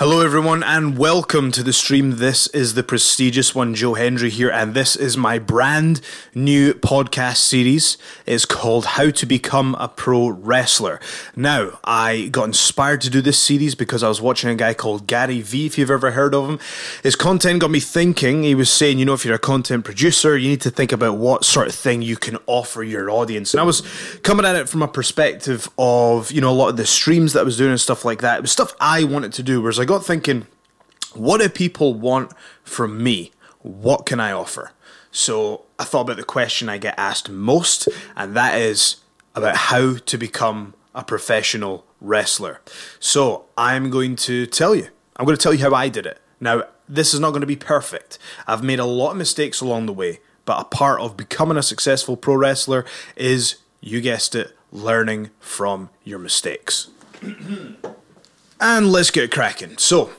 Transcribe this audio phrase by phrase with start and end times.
[0.00, 2.12] Hello, everyone, and welcome to the stream.
[2.12, 6.00] This is the prestigious one, Joe Hendry here, and this is my brand
[6.34, 7.98] new podcast series.
[8.24, 11.00] It's called How to Become a Pro Wrestler.
[11.36, 15.06] Now, I got inspired to do this series because I was watching a guy called
[15.06, 16.58] Gary Vee, if you've ever heard of him.
[17.02, 18.44] His content got me thinking.
[18.44, 21.18] He was saying, you know, if you're a content producer, you need to think about
[21.18, 23.52] what sort of thing you can offer your audience.
[23.52, 23.82] And I was
[24.22, 27.40] coming at it from a perspective of, you know, a lot of the streams that
[27.40, 28.38] I was doing and stuff like that.
[28.38, 30.46] It was stuff I wanted to do, whereas I got thinking,
[31.14, 33.32] what do people want from me?
[33.60, 34.72] What can I offer?
[35.10, 38.96] So I thought about the question I get asked most, and that is
[39.34, 42.60] about how to become a professional wrestler.
[43.00, 44.88] So I'm going to tell you.
[45.16, 46.20] I'm going to tell you how I did it.
[46.38, 48.18] Now, this is not going to be perfect.
[48.46, 51.62] I've made a lot of mistakes along the way, but a part of becoming a
[51.62, 52.84] successful pro wrestler
[53.16, 56.90] is, you guessed it, learning from your mistakes.
[58.60, 59.78] And let's get cracking.
[59.78, 60.10] So,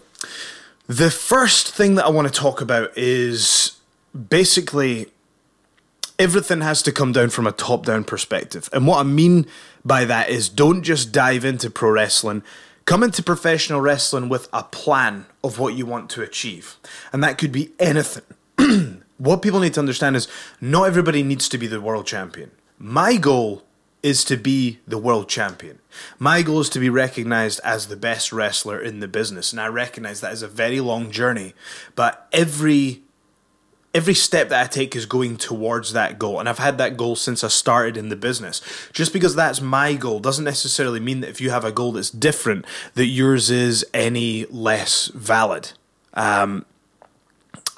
[0.88, 3.78] the first thing that I want to talk about is
[4.30, 5.08] basically
[6.20, 8.70] everything has to come down from a top down perspective.
[8.74, 9.46] And what I mean
[9.86, 12.44] by that is don't just dive into pro wrestling.
[12.86, 16.78] Come into professional wrestling with a plan of what you want to achieve.
[17.14, 18.24] And that could be anything.
[19.18, 20.28] what people need to understand is
[20.60, 22.52] not everybody needs to be the world champion.
[22.78, 23.64] My goal
[24.04, 25.80] is to be the world champion.
[26.18, 29.68] My goal is to be recognized as the best wrestler in the business, and I
[29.68, 31.54] recognize that is a very long journey,
[31.96, 33.04] but every
[33.94, 36.40] every step that I take is going towards that goal.
[36.40, 38.62] And I've had that goal since I started in the business.
[38.94, 42.10] Just because that's my goal doesn't necessarily mean that if you have a goal that's
[42.10, 45.74] different, that yours is any less valid.
[46.14, 46.66] Um,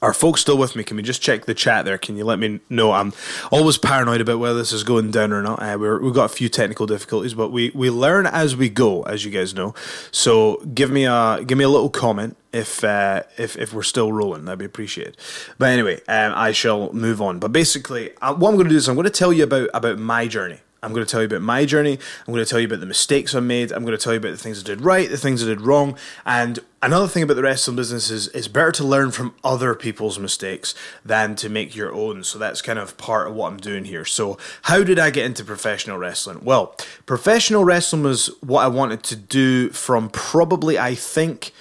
[0.04, 0.84] are folks still with me?
[0.84, 1.98] Can we just check the chat there?
[1.98, 2.92] Can you let me know?
[2.92, 3.14] I'm
[3.52, 5.64] always paranoid about whether this is going down or not.
[5.64, 9.04] Uh, we have got a few technical difficulties, but we, we learn as we go,
[9.04, 9.74] as you guys know.
[10.12, 14.12] So give me a give me a little comment if uh, if if we're still
[14.12, 14.44] rolling.
[14.44, 15.16] That'd be appreciated.
[15.58, 17.40] But anyway, um, I shall move on.
[17.40, 19.70] But basically, uh, what I'm going to do is I'm going to tell you about
[19.74, 20.60] about my journey.
[20.84, 21.98] I'm going to tell you about my journey.
[22.28, 23.72] I'm going to tell you about the mistakes I made.
[23.72, 25.62] I'm going to tell you about the things I did right, the things I did
[25.62, 25.98] wrong.
[26.26, 30.20] And another thing about the wrestling business is it's better to learn from other people's
[30.20, 32.24] mistakes than to make your own.
[32.24, 34.06] So that's kind of part of what I'm doing here.
[34.06, 36.42] So, how did I get into professional wrestling?
[36.44, 41.52] Well, professional wrestling was what I wanted to do from probably, I think,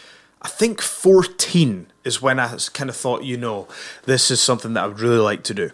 [0.43, 3.69] I think 14 is when I kind of thought, you know,
[4.05, 5.71] this is something that I would really like to do.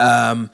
[0.00, 0.50] Um,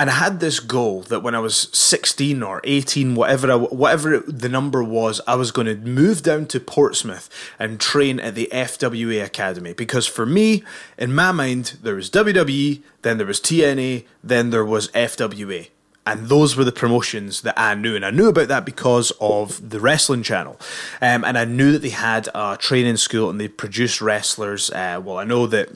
[0.00, 4.20] and I had this goal that when I was 16 or 18, whatever I, whatever
[4.20, 7.28] the number was, I was going to move down to Portsmouth
[7.58, 9.74] and train at the FWA Academy.
[9.74, 10.64] Because for me,
[10.96, 15.68] in my mind, there was WWE, then there was TNA, then there was FWA.
[16.06, 17.94] And those were the promotions that I knew.
[17.94, 20.58] And I knew about that because of the wrestling channel.
[21.02, 24.70] Um, and I knew that they had a training school and they produced wrestlers.
[24.70, 25.68] Uh, well, I know that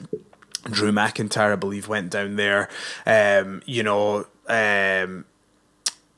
[0.65, 2.69] Drew McIntyre, I believe, went down there.
[3.05, 5.25] Um, you know, um,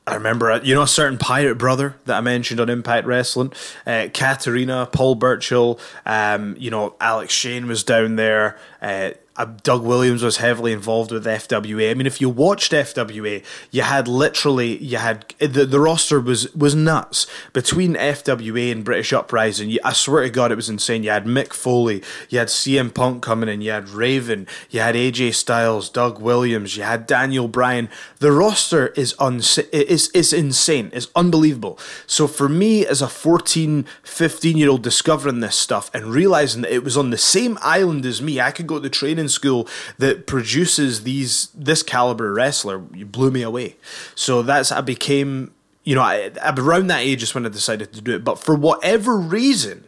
[0.08, 3.52] I remember, you know, a certain pirate brother that I mentioned on Impact Wrestling,
[3.86, 8.58] uh, Katarina, Paul Burchill, um, you know, Alex Shane was down there.
[8.80, 11.92] Uh, uh, Uh, Doug Williams was heavily involved with FWA.
[11.92, 16.52] I mean, if you watched FWA, you had literally you had the, the roster was
[16.54, 19.70] was nuts between FWA and British Uprising.
[19.70, 21.04] You, I swear to God, it was insane.
[21.04, 24.96] You had Mick Foley, you had CM Punk coming in, you had Raven, you had
[24.96, 27.88] AJ Styles, Doug Williams, you had Daniel Bryan.
[28.18, 30.90] The roster is unsa- is is insane.
[30.92, 31.78] It's unbelievable.
[32.08, 36.74] So for me, as a 14, 15 year old discovering this stuff and realizing that
[36.74, 39.68] it was on the same island as me, I could go to the training school
[39.98, 43.76] that produces these this caliber wrestler you blew me away.
[44.14, 45.52] So that's I became
[45.84, 48.24] you know I, around that age is when I decided to do it.
[48.24, 49.84] But for whatever reason,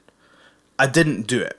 [0.78, 1.58] I didn't do it,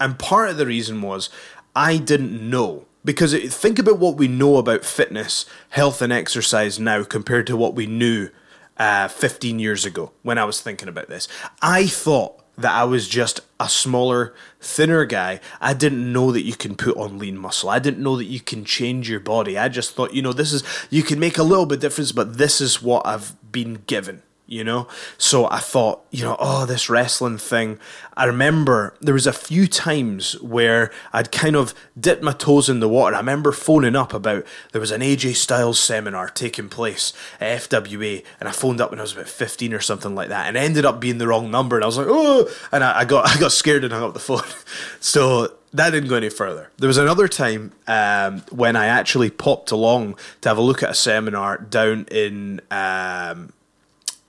[0.00, 1.30] and part of the reason was
[1.74, 6.80] I didn't know because it, think about what we know about fitness, health, and exercise
[6.80, 8.30] now compared to what we knew
[8.78, 11.28] uh, 15 years ago when I was thinking about this.
[11.60, 15.40] I thought that I was just a smaller, thinner guy.
[15.60, 17.70] I didn't know that you can put on lean muscle.
[17.70, 19.58] I didn't know that you can change your body.
[19.58, 22.38] I just thought, you know, this is, you can make a little bit difference, but
[22.38, 24.86] this is what I've been given you know?
[25.18, 27.78] So i thought you know oh this wrestling thing.
[28.16, 32.80] I remember there was a few times where i'd kind of dipped my toes in
[32.80, 33.16] the water.
[33.16, 38.24] I remember phoning up about there was an aj styles seminar taking place at fwa
[38.40, 40.84] and i phoned up when i was about 15 or something like that and ended
[40.84, 43.38] up being the wrong number and i was like oh and i, I got i
[43.38, 44.42] got scared and hung up the phone.
[45.00, 46.70] So that didn't go any further.
[46.78, 50.90] There was another time um, when I actually popped along to have a look at
[50.90, 53.52] a seminar down in um,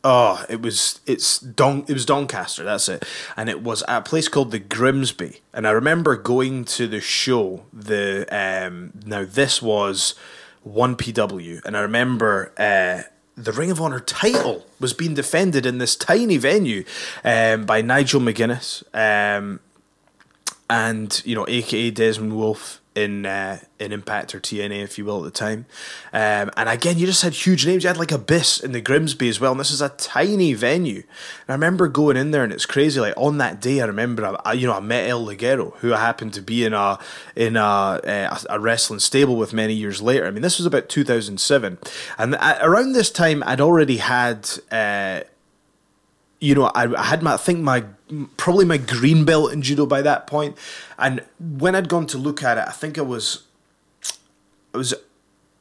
[0.07, 3.03] Oh, it was it's Don it was Doncaster, that's it.
[3.35, 5.41] And it was at a place called the Grimsby.
[5.51, 10.13] And I remember going to the show, the um now this was
[10.61, 15.79] one PW, and I remember uh the Ring of Honor title was being defended in
[15.79, 16.85] this tiny venue
[17.23, 19.59] um, by Nigel McGuinness um,
[20.69, 25.25] and you know, aka Desmond Wolfe in uh, in Impact or TNA, if you will,
[25.25, 25.65] at the time.
[26.13, 27.83] Um, and again, you just had huge names.
[27.83, 31.03] You had like Abyss in the Grimsby as well, and this is a tiny venue.
[31.03, 32.99] And I remember going in there, and it's crazy.
[32.99, 35.99] Like on that day, I remember, I, you know, I met El Ligero, who I
[35.99, 36.97] happened to be in a
[37.35, 40.25] in a, uh, a, a wrestling stable with many years later.
[40.25, 41.77] I mean, this was about 2007,
[42.17, 44.49] and around this time, I'd already had.
[44.71, 45.21] Uh,
[46.45, 47.85] you know, I, I had my, I think my,
[48.37, 50.55] probably my green belt in judo by that point.
[50.99, 53.43] And when I'd gone to look at it, I think I was,
[54.73, 54.93] I was,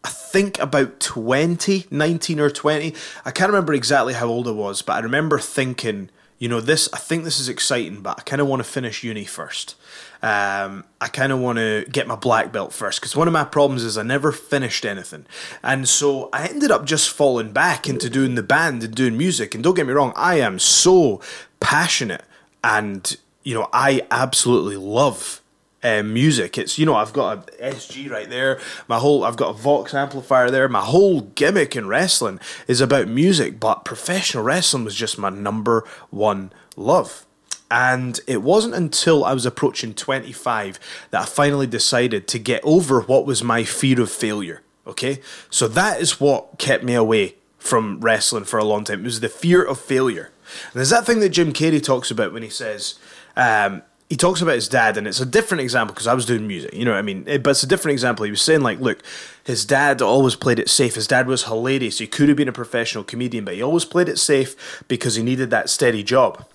[0.04, 2.94] I think about 20, 19 or 20.
[3.24, 6.90] I can't remember exactly how old I was, but I remember thinking, you know, this,
[6.92, 9.76] I think this is exciting, but I kind of want to finish uni first.
[10.24, 13.44] Um, I kind of want to get my black belt first because one of my
[13.44, 15.26] problems is I never finished anything.
[15.62, 19.54] And so I ended up just falling back into doing the band and doing music.
[19.54, 21.20] And don't get me wrong, I am so
[21.60, 22.24] passionate
[22.62, 25.42] and, you know, I absolutely love
[25.82, 26.56] um, music.
[26.56, 28.58] It's you know I've got a SG right there.
[28.88, 30.70] My whole I've got a Vox amplifier there.
[30.70, 35.84] My whole gimmick in wrestling is about music, but professional wrestling was just my number
[36.08, 37.23] one love.
[37.70, 40.78] And it wasn't until I was approaching 25
[41.10, 44.62] that I finally decided to get over what was my fear of failure.
[44.86, 45.20] Okay?
[45.50, 49.00] So that is what kept me away from wrestling for a long time.
[49.00, 50.30] It was the fear of failure.
[50.72, 52.96] And there's that thing that Jim Carrey talks about when he says,
[53.36, 56.46] um, he talks about his dad, and it's a different example because I was doing
[56.46, 57.24] music, you know what I mean?
[57.24, 58.24] But it's a different example.
[58.24, 59.02] He was saying, like, look,
[59.44, 60.94] his dad always played it safe.
[60.94, 61.98] His dad was hilarious.
[61.98, 65.22] He could have been a professional comedian, but he always played it safe because he
[65.22, 66.46] needed that steady job.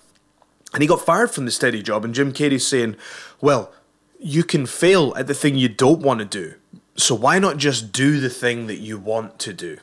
[0.72, 2.96] And he got fired from the steady job, and Jim Carrey's saying,
[3.40, 3.72] well,
[4.18, 6.54] you can fail at the thing you don't want to do.
[6.96, 9.78] So why not just do the thing that you want to do?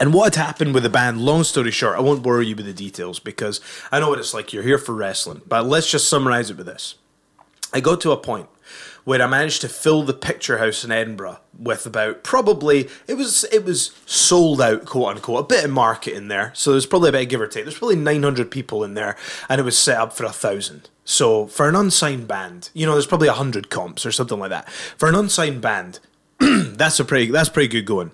[0.00, 2.66] And what had happened with the band, long story short, I won't bore you with
[2.66, 3.60] the details because
[3.92, 4.52] I know what it's like.
[4.52, 5.42] You're here for wrestling.
[5.46, 6.96] But let's just summarize it with this.
[7.72, 8.48] I got to a point
[9.04, 13.44] where I managed to fill the picture house in Edinburgh with about probably it was
[13.52, 17.10] it was sold out quote unquote a bit of market in there so there's probably
[17.10, 19.16] a give or take there's probably 900 people in there
[19.48, 22.92] and it was set up for a thousand so for an unsigned band you know
[22.92, 26.00] there's probably 100 comps or something like that for an unsigned band
[26.38, 28.10] that's a pretty that's pretty good going.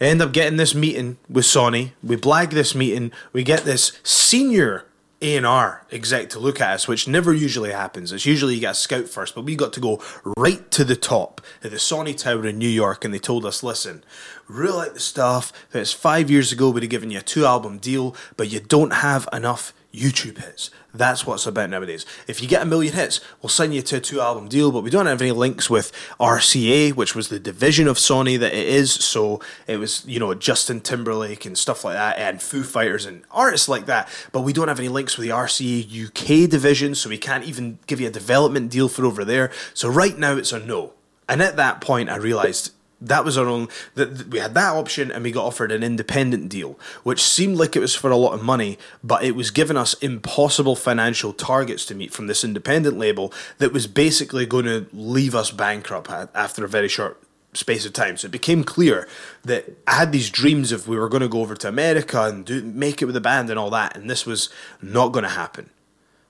[0.00, 1.92] I end up getting this meeting with Sony.
[2.02, 3.12] We blag this meeting.
[3.32, 4.86] We get this senior
[5.22, 8.12] a&R exec to look at us, which never usually happens.
[8.12, 10.02] It's usually you get a scout first, but we got to go
[10.36, 13.62] right to the top at the Sony Tower in New York, and they told us,
[13.62, 14.02] listen,
[14.48, 15.52] really like the stuff.
[15.72, 18.94] It's five years ago we'd have given you a two album deal, but you don't
[18.94, 20.70] have enough YouTube hits.
[20.94, 22.06] That's what's about nowadays.
[22.26, 24.82] If you get a million hits, we'll sign you to a two album deal, but
[24.82, 28.66] we don't have any links with RCA, which was the division of Sony that it
[28.66, 28.92] is.
[28.92, 33.22] So it was, you know, Justin Timberlake and stuff like that, and Foo Fighters and
[33.30, 34.08] artists like that.
[34.32, 37.78] But we don't have any links with the RCA UK division, so we can't even
[37.86, 39.50] give you a development deal for over there.
[39.74, 40.92] So right now it's a no.
[41.28, 45.10] And at that point, I realized that was our own that we had that option
[45.10, 48.32] and we got offered an independent deal which seemed like it was for a lot
[48.32, 52.98] of money but it was giving us impossible financial targets to meet from this independent
[52.98, 57.22] label that was basically going to leave us bankrupt after a very short
[57.52, 58.16] space of time.
[58.16, 59.08] So it became clear
[59.42, 62.44] that i had these dreams of we were going to go over to america and
[62.44, 65.30] do make it with the band and all that and this was not going to
[65.30, 65.70] happen.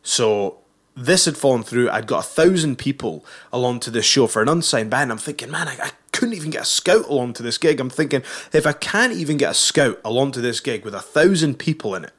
[0.03, 0.60] So
[1.01, 1.91] this had fallen through.
[1.91, 5.11] I'd got a thousand people along to this show for an unsigned band.
[5.11, 7.81] I'm thinking, man, I, I, couldn't even get a scout along to this gig.
[7.81, 11.01] I'm thinking, if I can't even get a scout along to this gig with a
[11.01, 12.13] thousand people in it,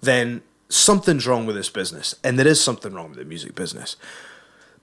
[0.00, 2.14] then something's wrong with this business.
[2.22, 3.96] And there is something wrong with the music business.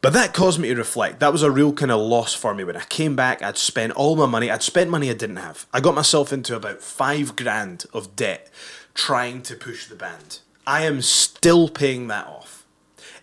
[0.01, 1.21] But that caused me to reflect.
[1.21, 2.65] That was a real kind of loss for me.
[2.65, 4.51] When I came back, I'd spent all my money.
[4.51, 5.67] I'd spent money I didn't have.
[5.71, 8.49] I got myself into about five grand of debt
[8.93, 10.39] trying to push the band.
[10.67, 12.44] I am still paying that off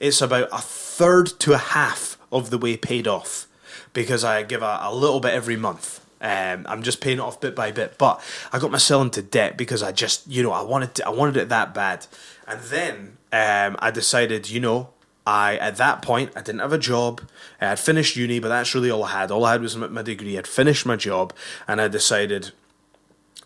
[0.03, 3.47] it's about a third to a half of the way paid off
[3.93, 6.01] because I give a, a little bit every month.
[6.21, 8.21] Um, I'm just paying it off bit by bit, but
[8.53, 11.37] I got myself into debt because I just, you know, I wanted to, I wanted
[11.37, 12.07] it that bad,
[12.47, 14.91] and then um, I decided, you know,
[15.25, 17.23] I at that point I didn't have a job.
[17.61, 19.31] I had finished uni, but that's really all I had.
[19.31, 20.37] All I had was my degree.
[20.37, 21.33] I'd finished my job,
[21.69, 22.51] and I decided,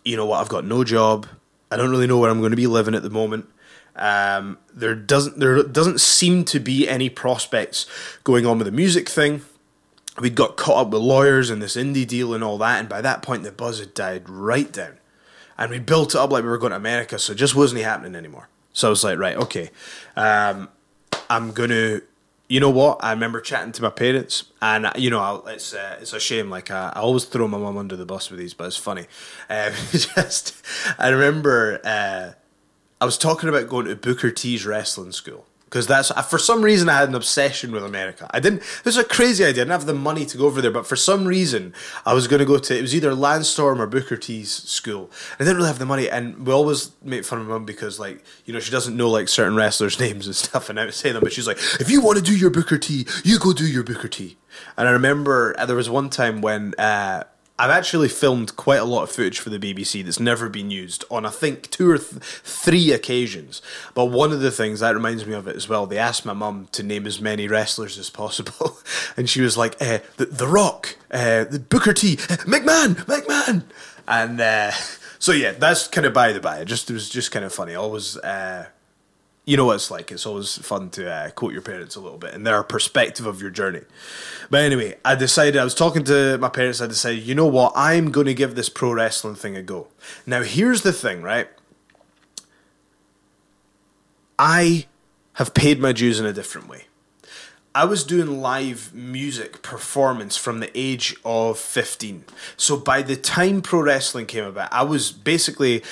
[0.05, 1.27] you know what, I've got no job.
[1.71, 3.47] I don't really know where I'm going to be living at the moment.
[3.97, 7.87] Um, there doesn't there doesn't seem to be any prospects
[8.25, 9.43] going on with the music thing.
[10.21, 13.01] We'd got caught up with lawyers and this indie deal and all that, and by
[13.03, 14.99] that point the buzz had died right down.
[15.59, 17.81] and we built it up like we were going to America, so it just wasn't
[17.83, 18.49] happening anymore.
[18.73, 19.71] So I was like, right, okay,
[20.17, 20.69] um,
[21.31, 22.01] I'm gonna.
[22.49, 23.03] You know what?
[23.03, 26.49] I remember chatting to my parents, and you know, I'll, it's uh, it's a shame.
[26.49, 29.07] Like I, I always throw my mum under the bus with these, but it's funny.
[29.51, 30.55] Um, just
[30.99, 32.33] I remember uh,
[33.01, 36.89] I was talking about going to Booker T's wrestling school because that's for some reason
[36.89, 38.27] I had an obsession with America.
[38.31, 38.61] I didn't.
[38.85, 39.51] This was a crazy idea.
[39.51, 41.75] I didn't have the money to go over there, but for some reason
[42.07, 42.79] I was going to go to.
[42.79, 45.11] It was either Lance Storm or Booker T's school.
[45.35, 48.01] I didn't really have the money, and we always make fun of my mum because
[48.01, 50.95] like you know she doesn't know like certain wrestlers' names and stuff, and I would
[50.95, 53.53] say them, but she's like, if you want to do your Booker T, you go
[53.53, 54.39] do your Booker T.
[54.79, 56.75] And I remember uh, there was one time when.
[56.79, 57.25] Uh,
[57.59, 61.05] I've actually filmed quite a lot of footage for the BBC that's never been used
[61.11, 63.63] on, I think, two or th- three occasions.
[63.95, 66.35] But one of the things that reminds me of it as well, they asked my
[66.35, 68.79] mum to name as many wrestlers as possible.
[69.17, 73.63] and she was like, eh, the, the Rock, uh, the Booker T, eh, McMahon, McMahon.
[74.07, 74.73] And uh,
[75.19, 76.59] so, yeah, that's kind of by the by.
[76.59, 77.75] It, just, it was just kind of funny.
[77.75, 78.19] Always.
[78.19, 78.67] Uh,
[79.47, 80.11] you know what it's like.
[80.11, 83.41] It's always fun to uh, quote your parents a little bit and their perspective of
[83.41, 83.83] your journey.
[84.51, 87.73] But anyway, I decided, I was talking to my parents, I decided, you know what,
[87.77, 89.87] I'm going to give this pro wrestling thing a go.
[90.27, 91.49] Now, here's the thing, right?
[94.37, 94.87] I
[95.35, 96.87] have paid my dues in a different way.
[97.77, 102.25] I was doing live music performance from the age of 15.
[102.57, 105.83] So by the time pro wrestling came about, I was basically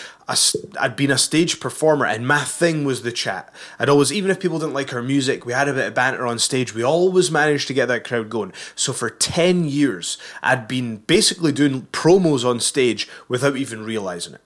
[0.80, 3.52] I'd been a stage performer and my thing was the chat.
[3.78, 6.26] I'd always even if people didn't like our music, we had a bit of banter
[6.26, 6.74] on stage.
[6.74, 8.54] We always managed to get that crowd going.
[8.74, 14.40] So for 10 years, I'd been basically doing promos on stage without even realizing it.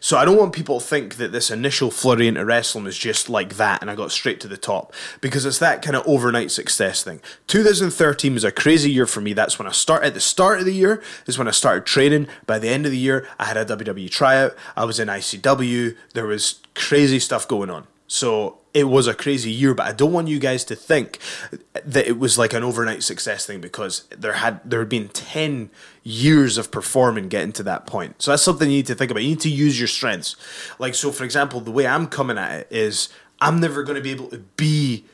[0.00, 3.28] So I don't want people to think that this initial flurry into wrestling was just
[3.28, 6.50] like that and I got straight to the top because it's that kind of overnight
[6.50, 7.20] success thing.
[7.46, 9.32] 2013 was a crazy year for me.
[9.32, 10.06] That's when I started.
[10.06, 12.28] At the start of the year is when I started training.
[12.46, 14.54] By the end of the year, I had a WWE tryout.
[14.76, 15.96] I was in ICW.
[16.14, 17.86] There was crazy stuff going on.
[18.06, 21.18] So it was a crazy year, but I don't want you guys to think
[21.72, 25.70] that it was like an overnight success thing because there had there had been ten
[26.04, 28.20] years of performing getting to that point.
[28.20, 29.22] So that's something you need to think about.
[29.22, 30.36] You need to use your strengths.
[30.78, 33.08] Like so, for example, the way I'm coming at it is
[33.40, 35.04] I'm never going to be able to be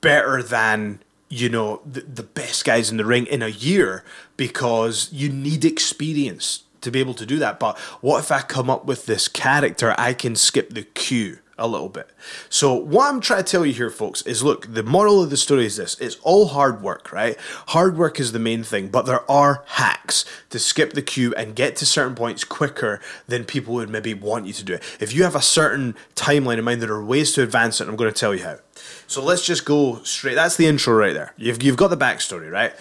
[0.00, 4.04] better than you know the, the best guys in the ring in a year
[4.36, 7.58] because you need experience to be able to do that.
[7.58, 11.38] But what if I come up with this character I can skip the queue?
[11.58, 12.10] A little bit.
[12.48, 15.36] So, what I'm trying to tell you here, folks, is look, the moral of the
[15.36, 17.38] story is this it's all hard work, right?
[17.68, 21.54] Hard work is the main thing, but there are hacks to skip the queue and
[21.54, 24.82] get to certain points quicker than people would maybe want you to do it.
[25.00, 27.90] If you have a certain timeline in mind, there are ways to advance it, and
[27.90, 28.58] I'm going to tell you how.
[29.06, 30.34] So, let's just go straight.
[30.34, 31.34] That's the intro right there.
[31.36, 32.74] You've, you've got the backstory, right?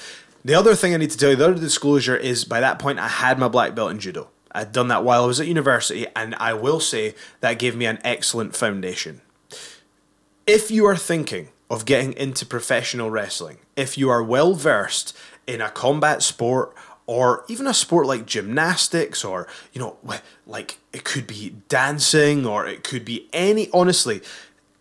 [0.46, 3.00] The other thing I need to tell you, the other disclosure is by that point,
[3.00, 4.30] I had my black belt in judo.
[4.54, 7.86] I'd done that while I was at university, and I will say that gave me
[7.86, 9.22] an excellent foundation.
[10.46, 15.18] If you are thinking of getting into professional wrestling, if you are well versed
[15.48, 19.98] in a combat sport or even a sport like gymnastics or you know
[20.46, 24.22] like it could be dancing or it could be any honestly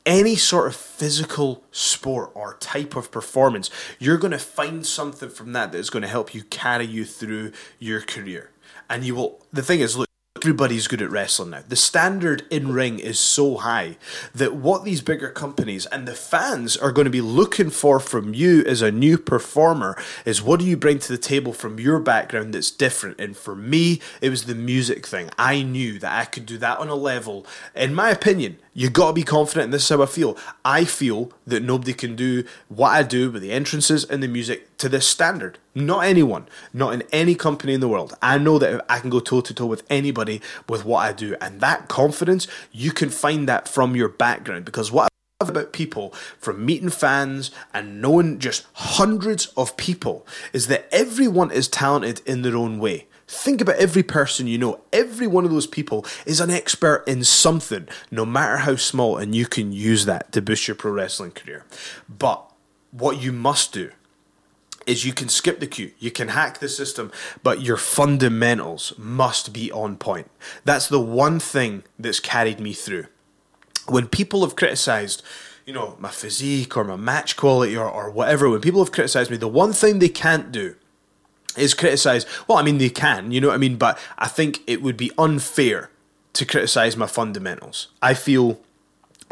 [0.04, 5.52] any sort of physical sport or type of performance you're going to find something from
[5.52, 8.50] that that is going to help you carry you through your career
[8.92, 9.40] and you will.
[9.52, 11.62] The thing is, look, everybody's good at wrestling now.
[11.66, 13.96] The standard in ring is so high
[14.34, 18.34] that what these bigger companies and the fans are going to be looking for from
[18.34, 22.00] you as a new performer is what do you bring to the table from your
[22.00, 23.20] background that's different.
[23.20, 25.30] And for me, it was the music thing.
[25.38, 29.08] I knew that I could do that on a level, in my opinion, you got
[29.08, 30.36] to be confident, and this is how I feel.
[30.64, 34.76] I feel that nobody can do what I do with the entrances and the music
[34.78, 35.58] to this standard.
[35.74, 38.16] Not anyone, not in any company in the world.
[38.22, 41.36] I know that I can go toe to toe with anybody with what I do,
[41.40, 44.64] and that confidence, you can find that from your background.
[44.64, 50.26] Because what I love about people from meeting fans and knowing just hundreds of people
[50.52, 53.06] is that everyone is talented in their own way.
[53.32, 54.80] Think about every person you know.
[54.92, 59.34] Every one of those people is an expert in something, no matter how small, and
[59.34, 61.64] you can use that to boost your pro wrestling career.
[62.10, 62.52] But
[62.90, 63.90] what you must do
[64.86, 67.10] is you can skip the queue, you can hack the system,
[67.42, 70.30] but your fundamentals must be on point.
[70.66, 73.06] That's the one thing that's carried me through.
[73.88, 75.22] When people have criticized,
[75.64, 79.30] you know, my physique or my match quality or, or whatever, when people have criticized
[79.30, 80.76] me, the one thing they can't do
[81.56, 82.26] is criticize.
[82.48, 83.76] Well, I mean, they can, you know what I mean?
[83.76, 85.90] But I think it would be unfair
[86.32, 87.88] to criticize my fundamentals.
[88.00, 88.60] I feel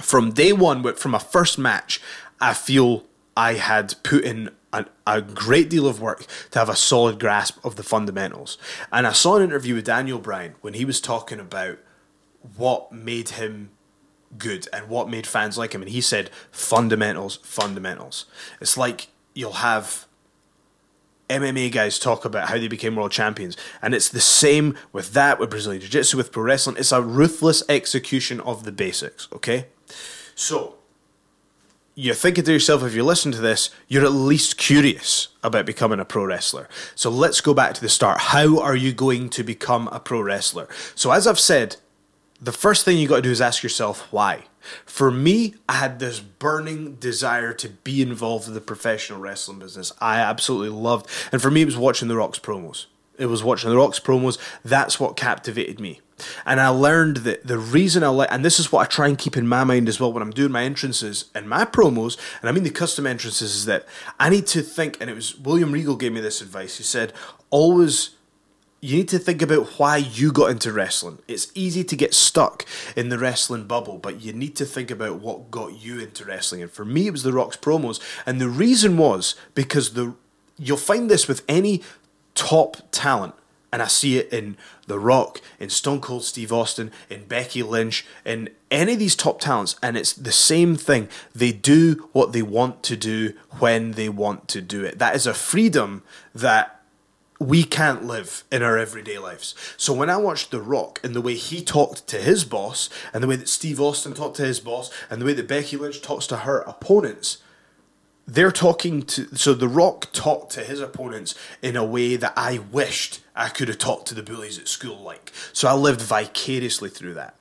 [0.01, 2.01] from day one, from a first match,
[2.41, 3.05] I feel
[3.37, 7.65] I had put in a, a, great deal of work to have a solid grasp
[7.65, 8.57] of the fundamentals.
[8.93, 11.79] And I saw an interview with Daniel Bryan when he was talking about
[12.57, 13.71] what made him
[14.39, 15.83] good and what made fans like him.
[15.83, 18.27] And he said fundamentals, fundamentals.
[18.61, 20.07] It's like you'll have
[21.31, 23.57] MMA guys talk about how they became world champions.
[23.81, 26.77] And it's the same with that, with Brazilian Jiu Jitsu, with pro wrestling.
[26.79, 29.67] It's a ruthless execution of the basics, okay?
[30.35, 30.77] So,
[31.95, 36.01] you're thinking to yourself, if you listen to this, you're at least curious about becoming
[36.01, 36.69] a pro wrestler.
[36.95, 38.19] So, let's go back to the start.
[38.19, 40.69] How are you going to become a pro wrestler?
[40.95, 41.77] So, as I've said,
[42.41, 44.45] the first thing you got to do is ask yourself why.
[44.85, 49.93] For me, I had this burning desire to be involved in the professional wrestling business.
[50.01, 52.87] I absolutely loved, and for me, it was watching The Rock's promos.
[53.19, 54.39] It was watching The Rock's promos.
[54.65, 56.01] That's what captivated me.
[56.45, 59.19] And I learned that the reason I like, and this is what I try and
[59.19, 62.49] keep in my mind as well when I'm doing my entrances and my promos, and
[62.49, 63.87] I mean the custom entrances, is that
[64.19, 66.77] I need to think, and it was William Regal gave me this advice.
[66.77, 67.15] He said,
[67.49, 68.11] always
[68.81, 71.19] you need to think about why you got into wrestling.
[71.29, 72.65] It's easy to get stuck
[72.97, 76.63] in the wrestling bubble, but you need to think about what got you into wrestling.
[76.63, 80.15] And for me, it was the Rock's promos, and the reason was because the
[80.59, 81.83] you'll find this with any
[82.35, 83.35] top talent,
[83.73, 84.57] and I see it in
[84.87, 89.41] The Rock, in Stone Cold Steve Austin, in Becky Lynch, in any of these top
[89.41, 91.09] talents, and it's the same thing.
[91.35, 94.99] They do what they want to do when they want to do it.
[94.99, 96.03] That is a freedom
[96.35, 96.80] that
[97.41, 99.55] we can't live in our everyday lives.
[99.79, 103.23] So when I watched The Rock and the way he talked to his boss, and
[103.23, 106.03] the way that Steve Austin talked to his boss, and the way that Becky Lynch
[106.03, 107.39] talks to her opponents,
[108.27, 109.35] they're talking to.
[109.35, 113.69] So The Rock talked to his opponents in a way that I wished I could
[113.69, 115.33] have talked to the bullies at school like.
[115.55, 117.35] So I lived vicariously through that.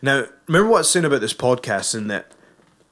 [0.00, 2.32] Now, remember what I was saying about this podcast, in that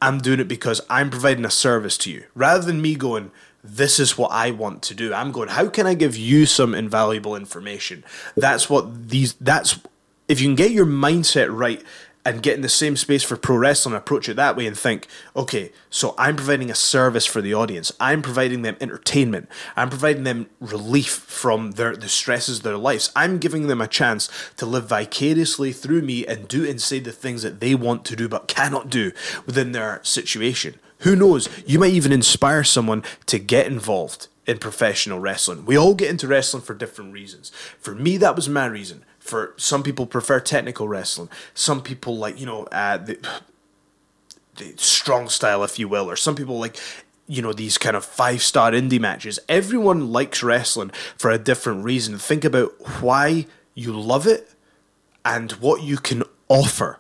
[0.03, 3.31] I'm doing it because I'm providing a service to you, rather than me going
[3.63, 5.13] this is what I want to do.
[5.13, 8.05] I'm going, how can I give you some invaluable information?
[8.37, 9.81] That's what these, that's,
[10.29, 11.83] if you can get your mindset right
[12.25, 15.07] and get in the same space for pro wrestling, approach it that way and think,
[15.35, 17.93] okay, so I'm providing a service for the audience.
[17.99, 19.49] I'm providing them entertainment.
[19.75, 23.11] I'm providing them relief from their the stresses of their lives.
[23.17, 27.13] I'm giving them a chance to live vicariously through me and do and say the
[27.13, 29.13] things that they want to do but cannot do
[29.47, 30.79] within their situation.
[31.01, 31.49] Who knows?
[31.67, 35.65] You might even inspire someone to get involved in professional wrestling.
[35.65, 37.51] We all get into wrestling for different reasons.
[37.79, 39.05] For me, that was my reason.
[39.19, 41.29] For some people, prefer technical wrestling.
[41.55, 43.19] Some people like you know uh, the,
[44.57, 46.77] the strong style, if you will, or some people like
[47.27, 49.39] you know these kind of five star indie matches.
[49.49, 52.19] Everyone likes wrestling for a different reason.
[52.19, 54.53] Think about why you love it
[55.25, 56.99] and what you can offer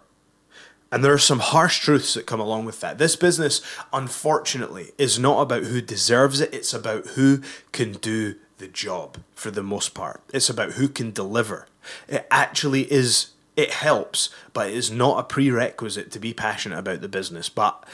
[0.92, 2.98] and there are some harsh truths that come along with that.
[2.98, 3.60] This business,
[3.92, 9.50] unfortunately, is not about who deserves it, it's about who can do the job for
[9.50, 10.20] the most part.
[10.32, 11.66] It's about who can deliver.
[12.08, 17.00] It actually is, it helps, but it is not a prerequisite to be passionate about
[17.00, 17.48] the business.
[17.48, 17.84] But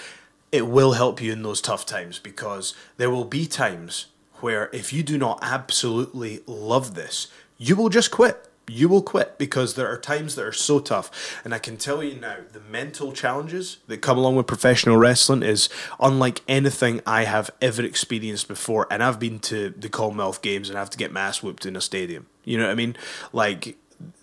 [0.50, 4.06] it will help you in those tough times because there will be times
[4.40, 7.28] where if you do not absolutely love this,
[7.58, 11.40] you will just quit you will quit because there are times that are so tough.
[11.44, 15.42] And I can tell you now, the mental challenges that come along with professional wrestling
[15.42, 15.68] is
[16.00, 18.86] unlike anything I have ever experienced before.
[18.90, 21.76] And I've been to the Commonwealth Games and I have to get mass whooped in
[21.76, 22.26] a stadium.
[22.44, 22.96] You know what I mean?
[23.32, 23.76] Like,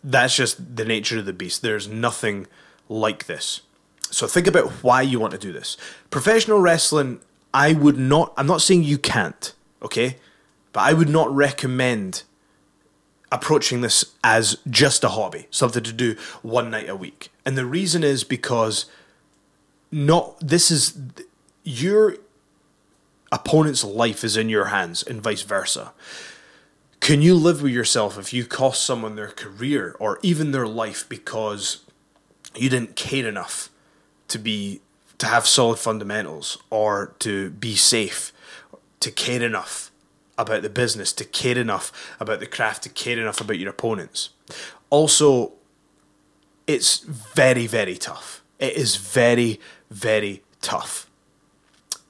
[0.04, 1.62] that's just the nature of the beast.
[1.62, 2.48] There's nothing
[2.90, 3.62] like this.
[4.12, 5.78] So think about why you want to do this.
[6.12, 7.20] Professional wrestling,
[7.54, 10.18] I would not, I'm not saying you can't, okay?
[10.72, 12.24] But I would not recommend
[13.34, 17.32] approaching this as just a hobby, something to do one night a week.
[17.44, 18.86] And the reason is because
[19.92, 20.98] not this is
[21.64, 22.18] your
[23.32, 25.94] opponent's life is in your hands and vice versa.
[27.00, 31.10] Can you live with yourself if you cost someone their career or even their life
[31.10, 31.84] because
[32.56, 33.70] you didn't care enough
[34.28, 34.82] to be
[35.18, 38.32] to have solid fundamentals or to be safe,
[39.00, 39.92] to care enough
[40.38, 44.30] about the business, to care enough about the craft, to care enough about your opponents.
[44.90, 45.54] Also,
[46.68, 48.44] it's very, very tough.
[48.60, 51.10] It is very, very tough.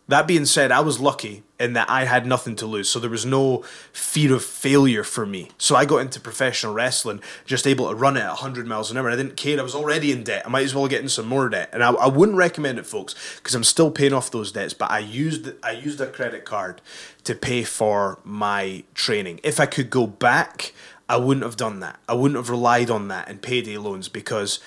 [0.07, 3.09] That being said, I was lucky in that I had nothing to lose, so there
[3.09, 5.49] was no fear of failure for me.
[5.57, 8.97] So I got into professional wrestling, just able to run it at 100 miles an
[8.97, 9.09] hour.
[9.09, 9.59] I didn't care.
[9.59, 10.43] I was already in debt.
[10.45, 12.85] I might as well get in some more debt, and I, I wouldn't recommend it,
[12.85, 14.73] folks, because I'm still paying off those debts.
[14.73, 16.81] But I used I used a credit card
[17.23, 19.39] to pay for my training.
[19.43, 20.73] If I could go back,
[21.09, 21.99] I wouldn't have done that.
[22.07, 24.59] I wouldn't have relied on that and payday loans because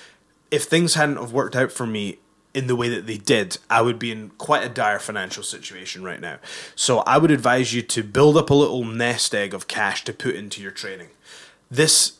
[0.51, 2.19] if things hadn't have worked out for me
[2.57, 6.01] in the way that they did, I would be in quite a dire financial situation
[6.03, 6.39] right now.
[6.75, 10.13] So I would advise you to build up a little nest egg of cash to
[10.13, 11.09] put into your training.
[11.69, 12.17] This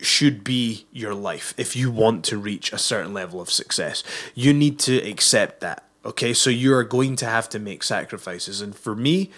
[0.00, 4.02] should be your life if you want to reach a certain level of success.
[4.34, 5.84] You need to accept that.
[6.02, 8.62] Okay, so you are going to have to make sacrifices.
[8.62, 9.30] And for me,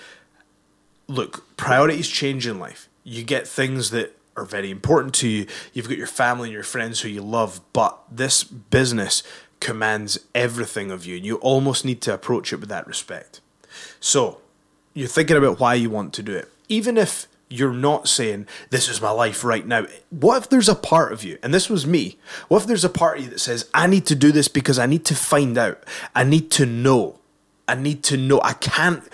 [1.08, 2.88] look, priorities change in life.
[3.02, 5.46] You get things that are very important to you.
[5.72, 9.24] You've got your family and your friends who you love, but this business
[9.60, 13.40] commands everything of you, and you almost need to approach it with that respect.
[14.00, 14.38] So,
[14.94, 16.50] you're thinking about why you want to do it.
[16.68, 19.86] Even if you're not saying, This is my life right now.
[20.08, 22.18] What if there's a part of you, and this was me,
[22.48, 24.78] what if there's a part of you that says, I need to do this because
[24.78, 27.18] I need to find out, I need to know,
[27.68, 29.04] I need to know, I can't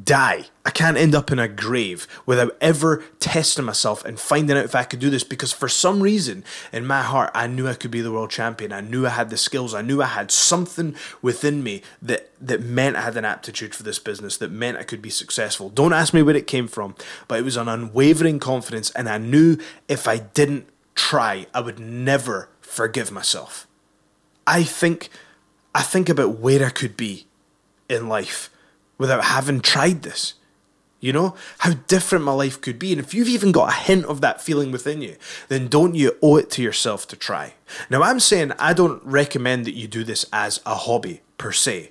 [0.00, 0.46] die.
[0.64, 4.74] I can't end up in a grave without ever testing myself and finding out if
[4.74, 7.90] I could do this because for some reason in my heart I knew I could
[7.90, 8.72] be the world champion.
[8.72, 9.74] I knew I had the skills.
[9.74, 13.82] I knew I had something within me that that meant I had an aptitude for
[13.82, 15.68] this business, that meant I could be successful.
[15.68, 16.94] Don't ask me where it came from,
[17.28, 21.78] but it was an unwavering confidence and I knew if I didn't try, I would
[21.78, 23.66] never forgive myself.
[24.46, 25.10] I think
[25.74, 27.26] I think about where I could be
[27.90, 28.48] in life
[29.02, 30.34] without having tried this.
[31.00, 32.92] You know, how different my life could be.
[32.92, 35.16] And if you've even got a hint of that feeling within you,
[35.48, 37.54] then don't you owe it to yourself to try.
[37.90, 41.90] Now, I'm saying I don't recommend that you do this as a hobby per se.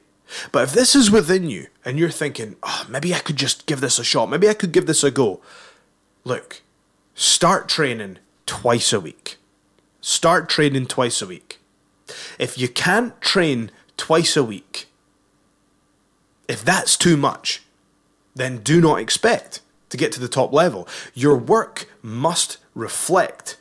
[0.53, 3.81] But if this is within you and you're thinking, oh, maybe I could just give
[3.81, 5.41] this a shot, maybe I could give this a go,
[6.23, 6.61] look,
[7.13, 9.35] start training twice a week.
[9.99, 11.59] Start training twice a week.
[12.39, 14.87] If you can't train twice a week,
[16.47, 17.63] if that's too much,
[18.35, 20.87] then do not expect to get to the top level.
[21.13, 23.57] Your work must reflect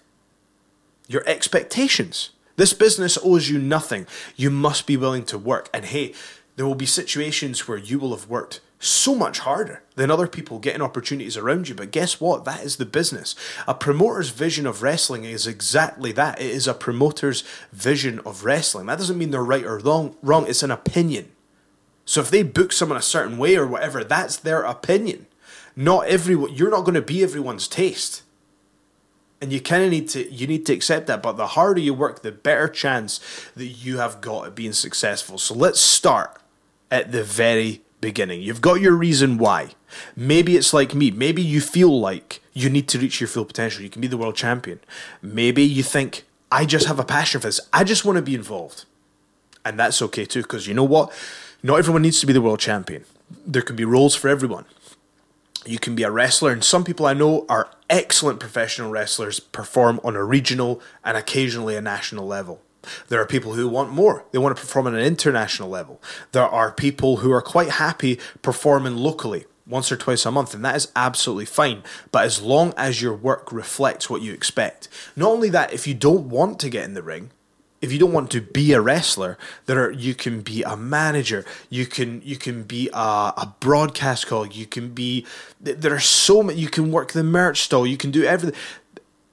[1.08, 2.30] your expectations.
[2.56, 4.06] This business owes you nothing.
[4.36, 5.68] You must be willing to work.
[5.74, 6.14] And hey,
[6.56, 10.58] there will be situations where you will have worked so much harder than other people
[10.58, 11.74] getting opportunities around you.
[11.74, 12.44] But guess what?
[12.44, 13.34] That is the business.
[13.66, 16.40] A promoter's vision of wrestling is exactly that.
[16.40, 18.86] It is a promoter's vision of wrestling.
[18.86, 20.46] That doesn't mean they're right or wrong.
[20.48, 21.30] It's an opinion.
[22.10, 25.26] So if they book someone a certain way or whatever, that's their opinion.
[25.76, 26.52] Not everyone.
[26.52, 28.24] You're not going to be everyone's taste,
[29.40, 30.28] and you kind of need to.
[30.28, 31.22] You need to accept that.
[31.22, 33.20] But the harder you work, the better chance
[33.54, 35.38] that you have got at being successful.
[35.38, 36.36] So let's start
[36.90, 38.42] at the very beginning.
[38.42, 39.68] You've got your reason why.
[40.16, 41.12] Maybe it's like me.
[41.12, 43.84] Maybe you feel like you need to reach your full potential.
[43.84, 44.80] You can be the world champion.
[45.22, 47.60] Maybe you think, I just have a passion for this.
[47.72, 48.84] I just want to be involved.
[49.64, 51.12] And that's okay too, because you know what?
[51.62, 53.04] Not everyone needs to be the world champion.
[53.46, 54.64] There can be roles for everyone.
[55.66, 60.00] You can be a wrestler, and some people I know are excellent professional wrestlers, perform
[60.02, 62.62] on a regional and occasionally a national level.
[63.08, 64.24] There are people who want more.
[64.32, 66.00] They want to perform on an international level.
[66.32, 70.64] There are people who are quite happy performing locally once or twice a month, and
[70.64, 71.82] that is absolutely fine.
[72.10, 74.88] But as long as your work reflects what you expect.
[75.14, 77.32] Not only that, if you don't want to get in the ring,
[77.80, 81.44] if you don't want to be a wrestler, there are you can be a manager,
[81.68, 85.26] you can you can be a, a broadcast call, you can be
[85.60, 88.58] there are so many you can work the merch stall, you can do everything.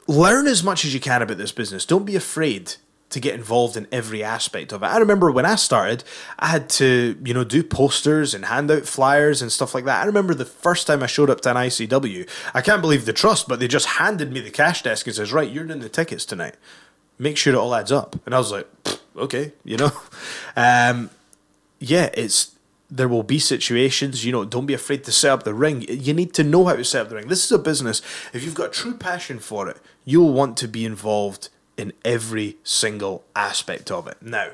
[0.08, 1.86] Learn as much as you can about this business.
[1.86, 2.76] Don't be afraid
[3.10, 4.88] to get involved in every aspect of it.
[4.88, 6.04] I remember when I started,
[6.40, 10.04] I had to, you know, do posters and hand out flyers and stuff like that.
[10.04, 13.14] I remember the first time I showed up to an ICW, I can't believe the
[13.14, 15.90] trust, but they just handed me the cash desk and says, "Right, you're doing the
[15.90, 16.56] tickets tonight."
[17.18, 18.16] Make sure it all adds up.
[18.26, 18.68] And I was like,
[19.16, 19.92] okay, you know,
[20.56, 21.10] um,
[21.80, 22.56] yeah, it's
[22.90, 24.26] there will be situations.
[24.26, 25.86] You know, don't be afraid to set up the ring.
[25.90, 27.28] You need to know how to set up the ring.
[27.28, 28.02] This is a business.
[28.34, 33.24] If you've got true passion for it, you'll want to be involved in every single
[33.36, 34.18] aspect of it.
[34.22, 34.52] Now,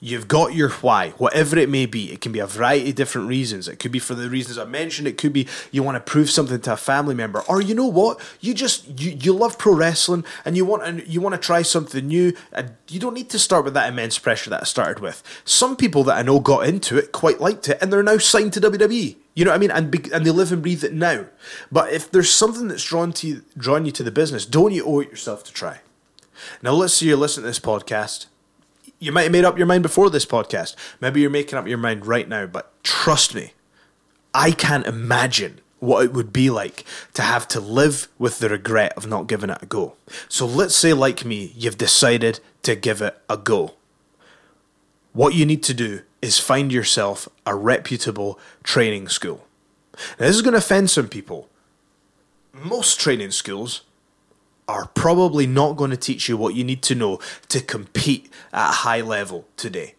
[0.00, 2.12] You've got your why, whatever it may be.
[2.12, 3.66] It can be a variety of different reasons.
[3.66, 5.08] It could be for the reasons I mentioned.
[5.08, 7.86] It could be you want to prove something to a family member, or you know
[7.86, 11.40] what, you just you, you love pro wrestling and you want and you want to
[11.40, 12.32] try something new.
[12.52, 15.20] And you don't need to start with that immense pressure that I started with.
[15.44, 18.52] Some people that I know got into it, quite liked it, and they're now signed
[18.52, 19.16] to WWE.
[19.34, 19.72] You know what I mean?
[19.72, 21.26] And be, and they live and breathe it now.
[21.72, 24.84] But if there's something that's drawn to you, drawn you to the business, don't you
[24.84, 25.80] owe it yourself to try?
[26.62, 28.26] Now let's say you're listening to this podcast
[28.98, 30.74] you might have made up your mind before this podcast.
[31.00, 33.52] Maybe you're making up your mind right now, but trust me,
[34.34, 36.84] I can't imagine what it would be like
[37.14, 39.94] to have to live with the regret of not giving it a go.
[40.28, 43.74] So let's say, like me, you've decided to give it a go.
[45.12, 49.46] What you need to do is find yourself a reputable training school.
[50.18, 51.48] Now, this is going to offend some people.
[52.52, 53.82] Most training schools
[54.68, 58.68] are probably not going to teach you what you need to know to compete at
[58.68, 59.94] a high level today.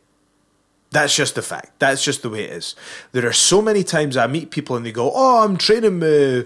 [0.92, 1.80] That's just the fact.
[1.80, 2.76] That's just the way it is.
[3.12, 6.44] There are so many times I meet people and they go, "Oh, I'm training uh,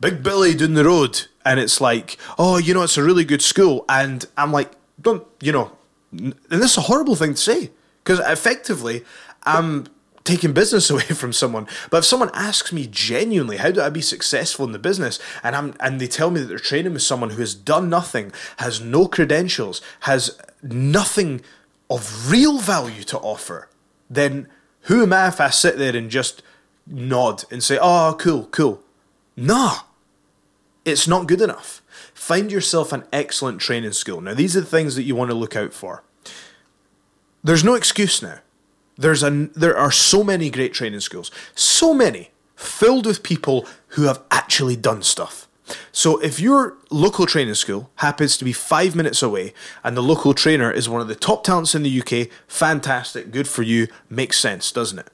[0.00, 3.42] Big Billy down the road," and it's like, oh, you know, it's a really good
[3.42, 5.72] school, and I'm like, don't, you know,
[6.12, 7.70] and this is a horrible thing to say
[8.02, 9.04] because effectively,
[9.44, 9.86] I'm
[10.28, 11.66] taking business away from someone.
[11.90, 15.56] But if someone asks me genuinely, how do I be successful in the business, and
[15.56, 18.80] I'm and they tell me that they're training with someone who has done nothing, has
[18.80, 21.40] no credentials, has nothing
[21.90, 23.68] of real value to offer,
[24.10, 24.46] then
[24.82, 26.42] who am I if I sit there and just
[26.86, 28.82] nod and say, "Oh, cool, cool"?
[29.36, 29.80] Nah,
[30.84, 31.82] it's not good enough.
[32.12, 34.20] Find yourself an excellent training school.
[34.20, 36.02] Now, these are the things that you want to look out for.
[37.42, 38.40] There's no excuse now
[38.98, 44.02] there's a there are so many great training schools, so many filled with people who
[44.02, 45.46] have actually done stuff.
[45.92, 49.52] So if your local training school happens to be five minutes away
[49.84, 53.46] and the local trainer is one of the top talents in the UK, fantastic, good
[53.46, 55.10] for you, makes sense, doesn't it?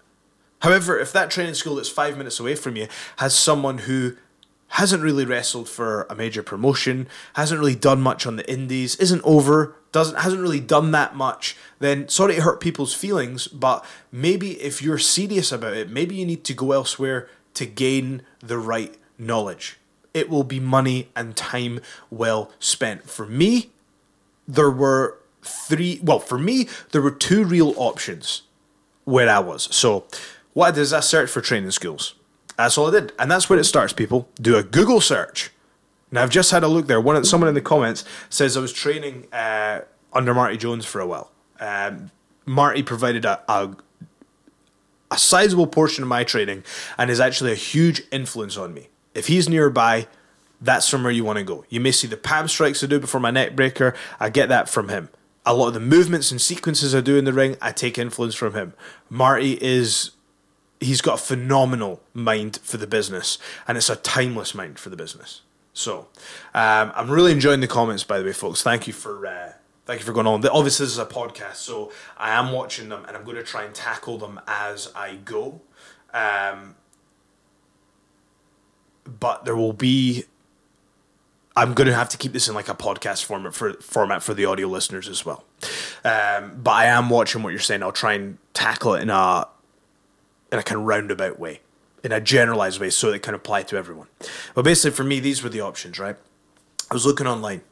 [0.60, 4.16] However, if that training school that's five minutes away from you has someone who
[4.74, 9.22] hasn't really wrestled for a major promotion, hasn't really done much on the indies, isn't
[9.22, 14.60] over, doesn't hasn't really done that much, then sorry to hurt people's feelings, but maybe
[14.60, 18.96] if you're serious about it, maybe you need to go elsewhere to gain the right
[19.16, 19.78] knowledge.
[20.12, 21.78] It will be money and time
[22.10, 23.08] well spent.
[23.08, 23.70] For me,
[24.48, 28.42] there were three well, for me, there were two real options
[29.04, 29.72] where I was.
[29.72, 30.06] So
[30.52, 32.16] what I did is I searched for training schools.
[32.56, 33.12] That's all I did.
[33.18, 34.28] And that's where it starts, people.
[34.40, 35.50] Do a Google search.
[36.10, 37.00] Now, I've just had a look there.
[37.00, 39.80] One, someone in the comments says I was training uh,
[40.12, 41.32] under Marty Jones for a while.
[41.58, 42.10] Um,
[42.46, 43.74] Marty provided a, a,
[45.10, 46.62] a sizable portion of my training
[46.98, 48.88] and is actually a huge influence on me.
[49.14, 50.06] If he's nearby,
[50.60, 51.64] that's somewhere you want to go.
[51.68, 53.94] You may see the palm strikes I do before my neck breaker.
[54.20, 55.08] I get that from him.
[55.46, 58.34] A lot of the movements and sequences I do in the ring, I take influence
[58.34, 58.72] from him.
[59.10, 60.12] Marty is
[60.84, 64.96] he's got a phenomenal mind for the business, and it's a timeless mind for the
[64.96, 65.40] business.
[65.72, 66.06] So,
[66.54, 68.62] um, I'm really enjoying the comments, by the way, folks.
[68.62, 69.52] Thank you for uh,
[69.86, 70.46] thank you for going on.
[70.46, 73.64] Obviously, this is a podcast, so I am watching them, and I'm going to try
[73.64, 75.60] and tackle them as I go.
[76.12, 76.76] Um,
[79.04, 80.24] but there will be.
[81.56, 84.34] I'm going to have to keep this in like a podcast format for format for
[84.34, 85.44] the audio listeners as well.
[86.04, 87.82] Um, but I am watching what you're saying.
[87.82, 89.46] I'll try and tackle it in a
[90.54, 91.60] in a kind of roundabout way,
[92.02, 94.06] in a generalized way, so it can apply to everyone.
[94.54, 96.16] But basically, for me, these were the options, right?
[96.90, 97.62] I was looking online,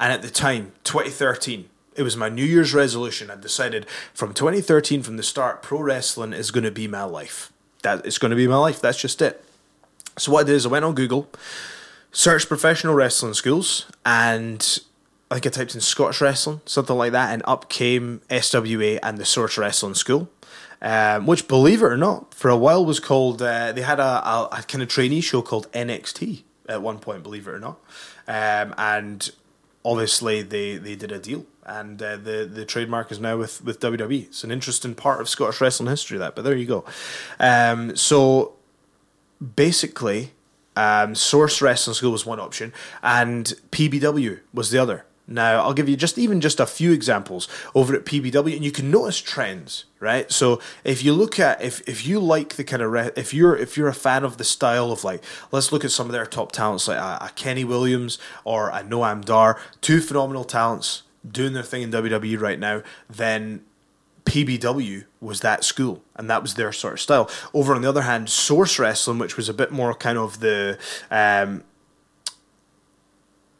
[0.00, 3.30] and at the time, 2013, it was my New Year's resolution.
[3.30, 7.52] I decided from 2013, from the start, pro wrestling is going to be my life.
[7.82, 8.80] That it's going to be my life.
[8.80, 9.44] That's just it.
[10.16, 11.28] So what I did is I went on Google,
[12.10, 14.78] searched professional wrestling schools, and
[15.30, 19.18] I think I typed in Scottish wrestling, something like that, and up came SWA and
[19.18, 20.30] the Source Wrestling School
[20.84, 23.40] um, which, believe it or not, for a while was called.
[23.40, 27.22] Uh, they had a, a, a, kind of trainee show called NXT at one point,
[27.22, 27.80] believe it or not,
[28.28, 29.30] um, and
[29.82, 33.80] obviously they, they did a deal, and uh, the the trademark is now with with
[33.80, 34.24] WWE.
[34.24, 36.36] It's an interesting part of Scottish wrestling history, that.
[36.36, 36.84] But there you go.
[37.40, 38.52] Um, so
[39.56, 40.32] basically,
[40.76, 45.06] um, Source Wrestling School was one option, and PBW was the other.
[45.26, 48.70] Now, I'll give you just even just a few examples over at PBW, and you
[48.70, 50.30] can notice trends, right?
[50.30, 53.56] So, if you look at if if you like the kind of re- if you're
[53.56, 56.26] if you're a fan of the style of like, let's look at some of their
[56.26, 61.54] top talents like a, a Kenny Williams or a Noam Dar, two phenomenal talents doing
[61.54, 62.82] their thing in WWE right now.
[63.08, 63.64] Then
[64.24, 67.30] PBW was that school, and that was their sort of style.
[67.52, 70.78] Over on the other hand, Source Wrestling, which was a bit more kind of the
[71.10, 71.64] um,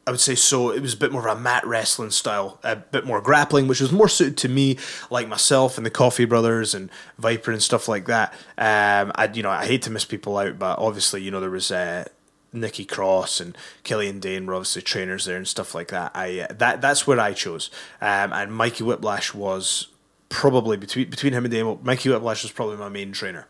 [0.07, 0.71] I would say so.
[0.71, 3.81] It was a bit more of a mat wrestling style, a bit more grappling, which
[3.81, 4.77] was more suited to me,
[5.11, 8.33] like myself and the Coffey Brothers and Viper and stuff like that.
[8.59, 11.49] Um, I you know I hate to miss people out, but obviously you know there
[11.49, 12.05] was uh,
[12.53, 16.13] Nikki Cross and Killian Dain were obviously trainers there and stuff like that.
[16.15, 17.71] I uh, that that's where I chose,
[18.03, 19.89] um, and Mikey Whiplash was
[20.29, 21.79] probably between between him and Dain.
[21.83, 23.47] Mikey Whiplash was probably my main trainer,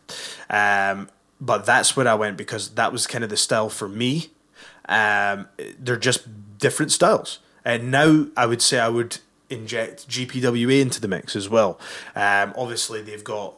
[0.49, 1.09] um,
[1.41, 4.31] but that's where I went because that was kind of the style for me.
[4.89, 7.39] Um, they're just different styles.
[7.65, 9.19] And now I would say I would
[9.49, 11.79] inject GPWA into the mix as well.
[12.15, 13.55] Um, obviously, they've got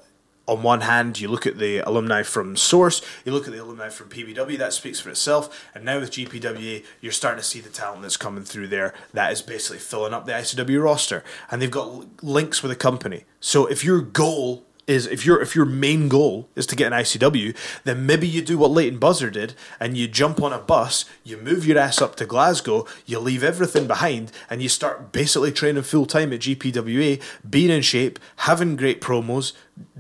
[0.47, 3.89] on one hand, you look at the alumni from Source, you look at the alumni
[3.89, 5.69] from PBW, that speaks for itself.
[5.75, 9.33] And now with GPWA, you're starting to see the talent that's coming through there that
[9.33, 11.25] is basically filling up the ICW roster.
[11.51, 13.25] And they've got links with a company.
[13.41, 16.99] So if your goal is if your if your main goal is to get an
[16.99, 21.05] ICW, then maybe you do what Leyton Buzzard did and you jump on a bus,
[21.25, 25.51] you move your ass up to Glasgow, you leave everything behind, and you start basically
[25.53, 29.53] training full time at GPWA, being in shape, having great promos,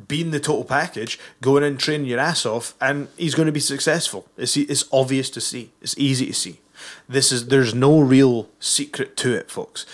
[0.06, 3.60] being the total package, going in training your ass off, and he's going to be
[3.60, 4.26] successful.
[4.36, 5.72] It's it's obvious to see.
[5.82, 6.60] It's easy to see.
[7.08, 9.84] This is there's no real secret to it, folks.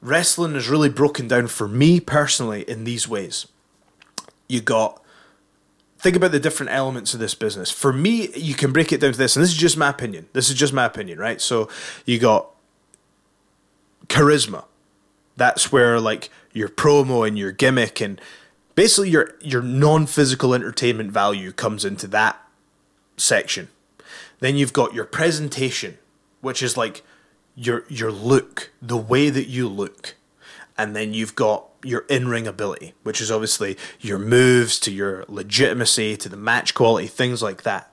[0.00, 3.46] Wrestling is really broken down for me personally in these ways.
[4.52, 5.02] You got
[5.98, 7.70] think about the different elements of this business.
[7.70, 10.28] For me, you can break it down to this, and this is just my opinion.
[10.32, 11.40] This is just my opinion, right?
[11.40, 11.70] So
[12.04, 12.50] you got
[14.08, 14.64] charisma.
[15.36, 18.20] That's where like your promo and your gimmick and
[18.74, 22.38] basically your your non-physical entertainment value comes into that
[23.16, 23.68] section.
[24.40, 25.96] Then you've got your presentation,
[26.42, 27.02] which is like
[27.54, 30.16] your your look, the way that you look.
[30.76, 36.16] And then you've got your in-ring ability, which is obviously your moves to your legitimacy
[36.16, 37.92] to the match quality, things like that.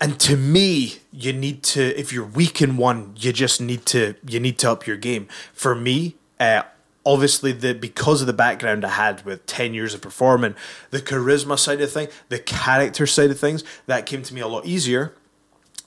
[0.00, 4.16] And to me, you need to if you're weak in one, you just need to
[4.26, 5.28] you need to up your game.
[5.52, 6.62] For me, uh,
[7.04, 10.54] obviously the because of the background I had with 10 years of performing,
[10.90, 14.48] the charisma side of thing, the character side of things, that came to me a
[14.48, 15.14] lot easier.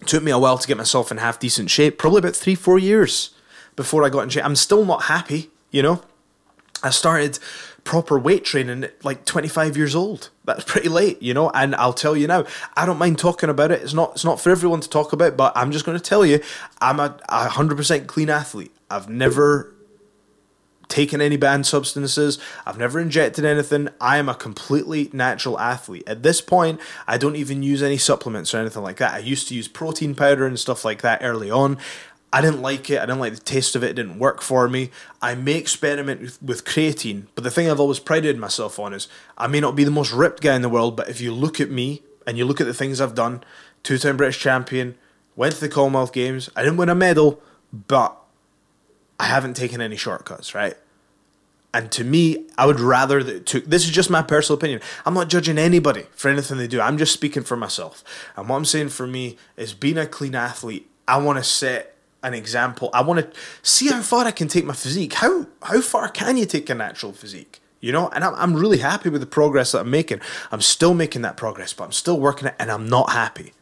[0.05, 2.79] took me a while to get myself in half decent shape, probably about three, four
[2.79, 3.31] years
[3.75, 4.45] before I got in shape.
[4.45, 6.01] I'm still not happy, you know.
[6.85, 7.39] I started
[7.83, 10.29] proper weight training at like 25 years old.
[10.43, 11.49] That's pretty late, you know.
[11.49, 12.45] And I'll tell you now,
[12.77, 13.81] I don't mind talking about it.
[13.81, 16.25] It's not it's not for everyone to talk about, but I'm just going to tell
[16.25, 16.41] you,
[16.79, 18.71] I'm a, a 100% clean athlete.
[18.89, 19.73] I've never
[20.87, 22.37] taken any banned substances.
[22.65, 23.89] I've never injected anything.
[23.99, 26.03] I am a completely natural athlete.
[26.05, 29.13] At this point, I don't even use any supplements or anything like that.
[29.13, 31.79] I used to use protein powder and stuff like that early on.
[32.35, 32.97] I didn't like it.
[32.97, 33.91] I didn't like the taste of it.
[33.91, 34.91] It didn't work for me.
[35.21, 39.07] I may experiment with, with creatine, but the thing I've always prided myself on is
[39.37, 41.61] I may not be the most ripped guy in the world, but if you look
[41.61, 43.41] at me and you look at the things I've done,
[43.83, 44.95] two time British champion,
[45.37, 48.17] went to the Commonwealth Games, I didn't win a medal, but
[49.17, 50.75] I haven't taken any shortcuts, right?
[51.73, 53.63] And to me, I would rather that it took.
[53.63, 54.81] This is just my personal opinion.
[55.05, 56.81] I'm not judging anybody for anything they do.
[56.81, 58.03] I'm just speaking for myself.
[58.35, 60.89] And what I'm saying for me is being a clean athlete.
[61.07, 61.94] I want to set
[62.25, 62.89] an example.
[62.93, 65.13] I want to see how far I can take my physique.
[65.13, 67.61] How how far can you take a natural physique?
[67.81, 70.19] You know, and I'm, I'm really happy with the progress that I'm making.
[70.51, 73.53] I'm still making that progress, but I'm still working it, and I'm not happy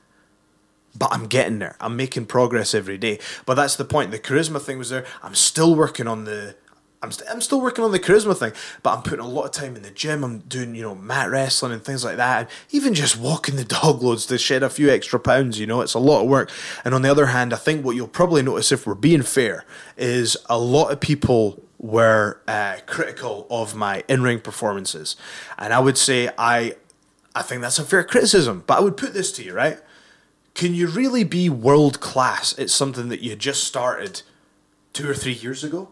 [0.95, 1.75] but I'm getting there.
[1.79, 3.19] I'm making progress every day.
[3.45, 4.11] But that's the point.
[4.11, 5.05] The charisma thing was there.
[5.21, 6.55] I'm still working on the.
[7.03, 9.51] I'm, st- I'm still working on the charisma thing, but I'm putting a lot of
[9.51, 10.23] time in the gym.
[10.23, 12.39] I'm doing, you know, mat wrestling and things like that.
[12.39, 15.81] And even just walking the dog loads to shed a few extra pounds, you know,
[15.81, 16.49] it's a lot of work.
[16.85, 19.65] And on the other hand, I think what you'll probably notice if we're being fair
[19.97, 25.17] is a lot of people were uh, critical of my in-ring performances.
[25.57, 26.75] And I would say I
[27.35, 29.79] I think that's a fair criticism, but I would put this to you, right?
[30.53, 34.21] Can you really be world class at something that you just started
[34.93, 35.89] two or three years ago?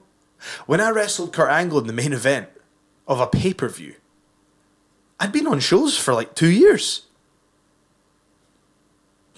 [0.66, 2.50] When I wrestled Kurt Angle in the main event
[3.08, 3.96] of a pay per view,
[5.20, 7.06] I'd been on shows for like two years.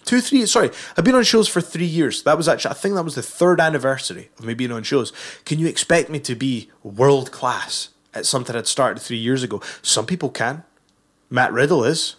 [0.05, 2.23] Two, three, sorry, I've been on shows for three years.
[2.23, 5.13] That was actually, I think that was the third anniversary of me being on shows.
[5.45, 9.61] Can you expect me to be world class at something I'd started three years ago?
[9.81, 10.63] Some people can.
[11.29, 12.15] Matt Riddle is.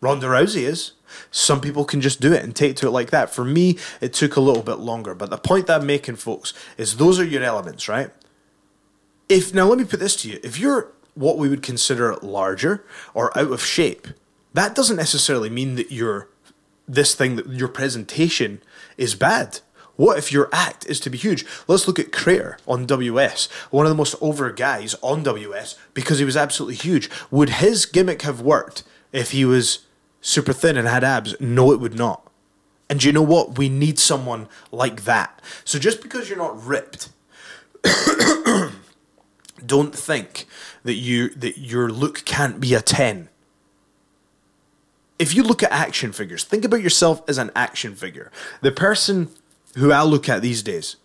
[0.00, 0.92] Ronda Rousey is.
[1.30, 3.34] Some people can just do it and take to it like that.
[3.34, 5.14] For me, it took a little bit longer.
[5.14, 8.10] But the point that I'm making, folks, is those are your elements, right?
[9.28, 10.40] If now let me put this to you.
[10.42, 12.84] If you're what we would consider larger
[13.14, 14.08] or out of shape,
[14.54, 16.28] that doesn't necessarily mean that you're
[16.88, 18.60] this thing that your presentation
[18.96, 19.60] is bad.
[19.96, 21.44] What if your act is to be huge?
[21.68, 26.18] Let's look at Crater on WS, one of the most over guys on WS because
[26.18, 27.10] he was absolutely huge.
[27.30, 28.82] Would his gimmick have worked
[29.12, 29.86] if he was
[30.20, 31.34] super thin and had abs?
[31.40, 32.30] No, it would not.
[32.88, 33.56] And you know what?
[33.56, 35.40] We need someone like that.
[35.64, 37.10] So just because you're not ripped,
[39.64, 40.46] don't think
[40.82, 43.28] that you that your look can't be a 10.
[45.18, 48.32] If you look at action figures, think about yourself as an action figure.
[48.62, 49.28] The person
[49.76, 50.96] who I look at these days,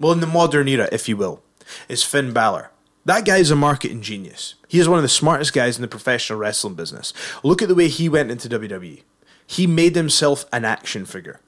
[0.00, 1.42] well, in the modern era, if you will,
[1.88, 2.70] is Finn Balor.
[3.06, 4.56] That guy is a marketing genius.
[4.66, 7.12] He is one of the smartest guys in the professional wrestling business.
[7.44, 9.02] Look at the way he went into WWE.
[9.46, 11.38] He made himself an action figure.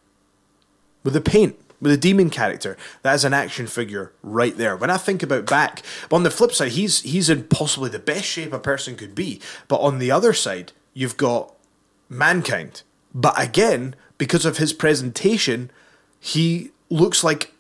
[1.03, 4.77] With the paint, with a demon character, that is an action figure right there.
[4.77, 5.83] When I think about back,
[6.13, 9.41] on the flip side, he's he's in possibly the best shape a person could be.
[9.67, 11.53] But on the other side, you've got
[12.09, 12.83] mankind.
[13.13, 15.73] But again, because of his presentation,
[16.21, 17.53] he looks like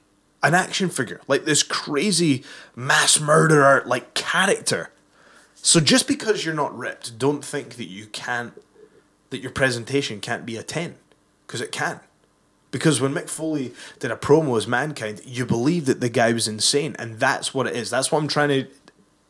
[0.43, 2.45] an action figure, like this crazy
[2.76, 4.91] mass murderer like character.
[5.57, 8.53] So just because you're not ripped, don't think that you can't
[9.30, 10.95] that your presentation can't be a 10
[11.47, 12.01] because it can.
[12.70, 16.47] Because when Mick Foley did a promo as Mankind, you believe that the guy was
[16.47, 17.89] insane, and that's what it is.
[17.89, 18.66] That's what I'm trying to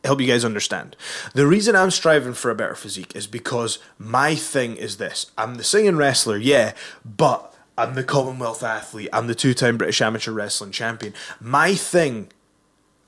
[0.03, 0.95] help you guys understand.
[1.33, 5.55] The reason I'm striving for a better physique is because my thing is this I'm
[5.55, 6.73] the singing wrestler, yeah,
[7.05, 7.48] but
[7.79, 9.07] I'm the Commonwealth athlete.
[9.13, 11.13] I'm the two time British amateur wrestling champion.
[11.39, 12.27] My thing,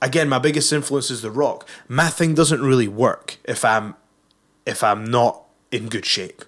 [0.00, 1.68] again, my biggest influence is The Rock.
[1.88, 3.96] My thing doesn't really work if I'm
[4.64, 6.42] if I'm not in good shape.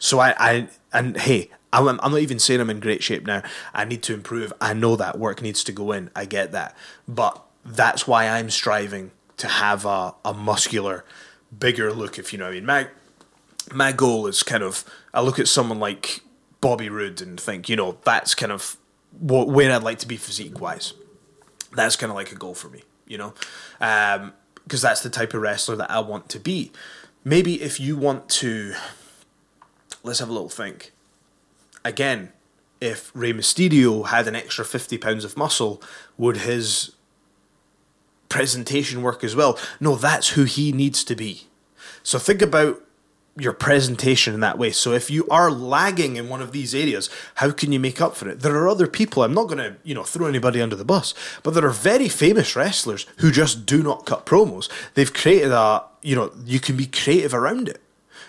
[0.00, 3.44] So I, I and hey, I'm, I'm not even saying I'm in great shape now.
[3.72, 4.52] I need to improve.
[4.60, 6.10] I know that work needs to go in.
[6.16, 6.76] I get that.
[7.06, 11.04] But that's why I'm striving to have a, a muscular,
[11.56, 12.66] bigger look, if you know what I mean.
[12.66, 12.88] My,
[13.72, 16.20] my goal is kind of, I look at someone like
[16.64, 18.78] Bobby Roode and think, you know, that's kind of
[19.20, 20.94] what, where I'd like to be physique wise.
[21.72, 23.34] That's kind of like a goal for me, you know,
[23.78, 24.32] because um,
[24.88, 26.72] that's the type of wrestler that I want to be.
[27.22, 28.72] Maybe if you want to,
[30.02, 30.92] let's have a little think.
[31.84, 32.32] Again,
[32.80, 35.82] if Rey Mysterio had an extra 50 pounds of muscle,
[36.16, 36.92] would his
[38.30, 39.58] presentation work as well?
[39.80, 41.42] No, that's who he needs to be.
[42.02, 42.82] So think about
[43.36, 44.70] your presentation in that way.
[44.70, 48.14] So if you are lagging in one of these areas, how can you make up
[48.14, 48.40] for it?
[48.40, 51.14] There are other people, I'm not going to, you know, throw anybody under the bus,
[51.42, 54.70] but there are very famous wrestlers who just do not cut promos.
[54.94, 57.80] They've created a, you know, you can be creative around it.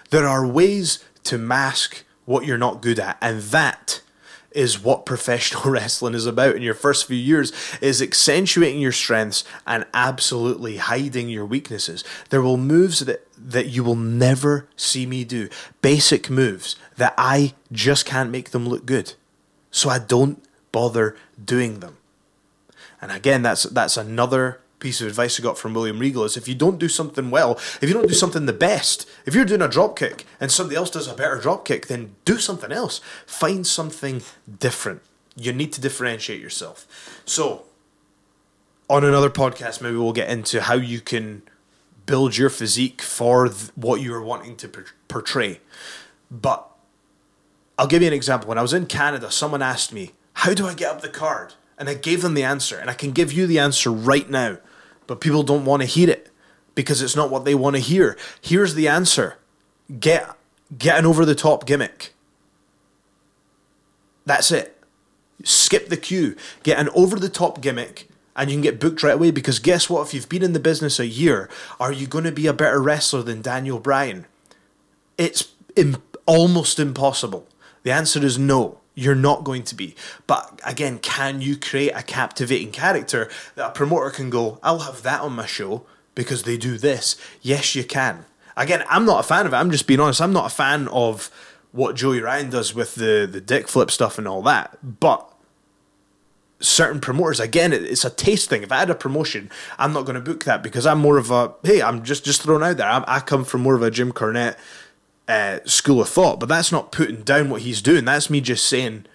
[0.10, 4.02] There are ways to mask what you're not good at, and that
[4.52, 7.52] is what professional wrestling is about in your first few years
[7.82, 13.84] is accentuating your strengths and absolutely hiding your weaknesses there will moves that that you
[13.84, 15.50] will never see me do
[15.82, 19.14] basic moves that i just can't make them look good
[19.72, 21.98] so i don't bother doing them
[23.02, 26.48] and again that's that's another piece of advice I got from William Regal is if
[26.48, 29.62] you don't do something well, if you don't do something the best, if you're doing
[29.62, 33.02] a drop kick and somebody else does a better drop kick, then do something else.
[33.26, 34.22] Find something
[34.60, 35.02] different.
[35.36, 36.86] You need to differentiate yourself.
[37.26, 37.66] So,
[38.88, 41.42] on another podcast, maybe we'll get into how you can
[42.06, 45.60] build your physique for th- what you are wanting to portray.
[46.30, 46.70] But
[47.78, 48.50] I'll give you an example.
[48.50, 51.54] When I was in Canada, someone asked me, How do I get up the card?
[51.78, 54.60] And I gave them the answer, and I can give you the answer right now
[55.08, 56.30] but people don't want to hear it
[56.74, 58.18] because it's not what they want to hear.
[58.42, 59.38] Here's the answer
[60.00, 60.36] get,
[60.78, 62.14] get an over the top gimmick.
[64.26, 64.82] That's it.
[65.44, 69.16] Skip the queue, get an over the top gimmick, and you can get booked right
[69.16, 70.08] away because guess what?
[70.08, 72.82] If you've been in the business a year, are you going to be a better
[72.82, 74.26] wrestler than Daniel Bryan?
[75.18, 77.48] It's Im- almost impossible.
[77.84, 78.80] The answer is no.
[78.96, 79.96] You're not going to be.
[80.26, 85.04] But again, can you create a captivating character that a promoter can go, I'll have
[85.04, 87.18] that on my show because they do this?
[87.42, 88.26] Yes, you can.
[88.56, 89.58] Again, I'm not a fan of it.
[89.58, 90.22] I'm just being honest.
[90.22, 91.30] I'm not a fan of
[91.74, 94.78] what Joey Ryan does with the, the dick flip stuff and all that.
[94.82, 95.30] But
[96.66, 98.64] certain promoters, again, it's a taste thing.
[98.64, 101.32] If I had a promotion, I'm not going to book that because I'm more of
[101.32, 102.90] a, hey, I'm just, just thrown out there.
[102.90, 104.58] I'm, I come from more of a Jim Cornette
[105.28, 108.06] uh, school of thought, but that's not putting down what he's doing.
[108.06, 109.06] That's me just saying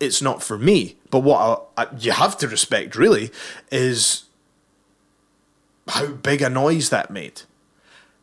[0.00, 0.96] it's not for me.
[1.10, 3.30] But what I, I, you have to respect really
[3.70, 4.24] is
[5.88, 7.42] how big a noise that made,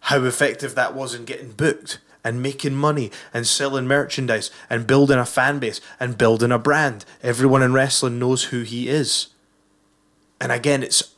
[0.01, 5.17] how effective that was in getting booked and making money and selling merchandise and building
[5.17, 7.05] a fan base and building a brand.
[7.23, 9.27] Everyone in wrestling knows who he is.
[10.41, 11.13] And again, it's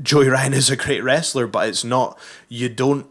[0.00, 3.06] Joey Ryan is a great wrestler, but it's not, you don't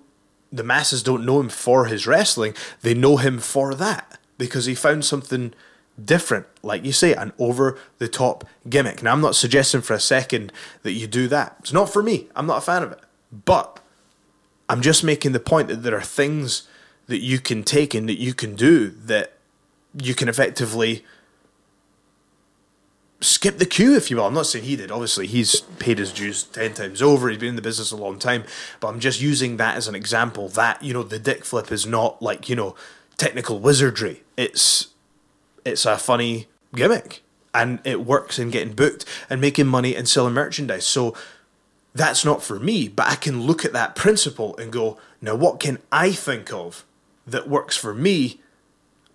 [0.54, 4.76] the masses don't know him for his wrestling, they know him for that because he
[4.76, 5.52] found something
[6.04, 9.02] different, like you say, an over the top gimmick.
[9.02, 11.56] Now, I'm not suggesting for a second that you do that.
[11.60, 12.28] It's not for me.
[12.36, 13.00] I'm not a fan of it.
[13.46, 13.80] But
[14.70, 16.68] I'm just making the point that there are things
[17.14, 19.34] that you can take and that you can do that
[19.95, 21.05] you can effectively
[23.22, 24.26] skip the queue, if you will.
[24.26, 24.89] I'm not saying he did.
[24.89, 27.30] Obviously, he's paid his dues 10 times over.
[27.30, 28.45] He's been in the business a long time.
[28.80, 31.86] But I'm just using that as an example that, you know, the dick flip is
[31.86, 32.76] not like, you know,
[33.18, 34.24] technical wizardry.
[34.36, 34.88] It's
[35.64, 37.22] it's a funny gimmick.
[37.53, 40.88] And it works in getting booked and making money and selling merchandise.
[40.88, 41.16] So
[41.93, 45.59] that's not for me, but I can look at that principle and go, now what
[45.59, 46.84] can I think of
[47.26, 48.40] that works for me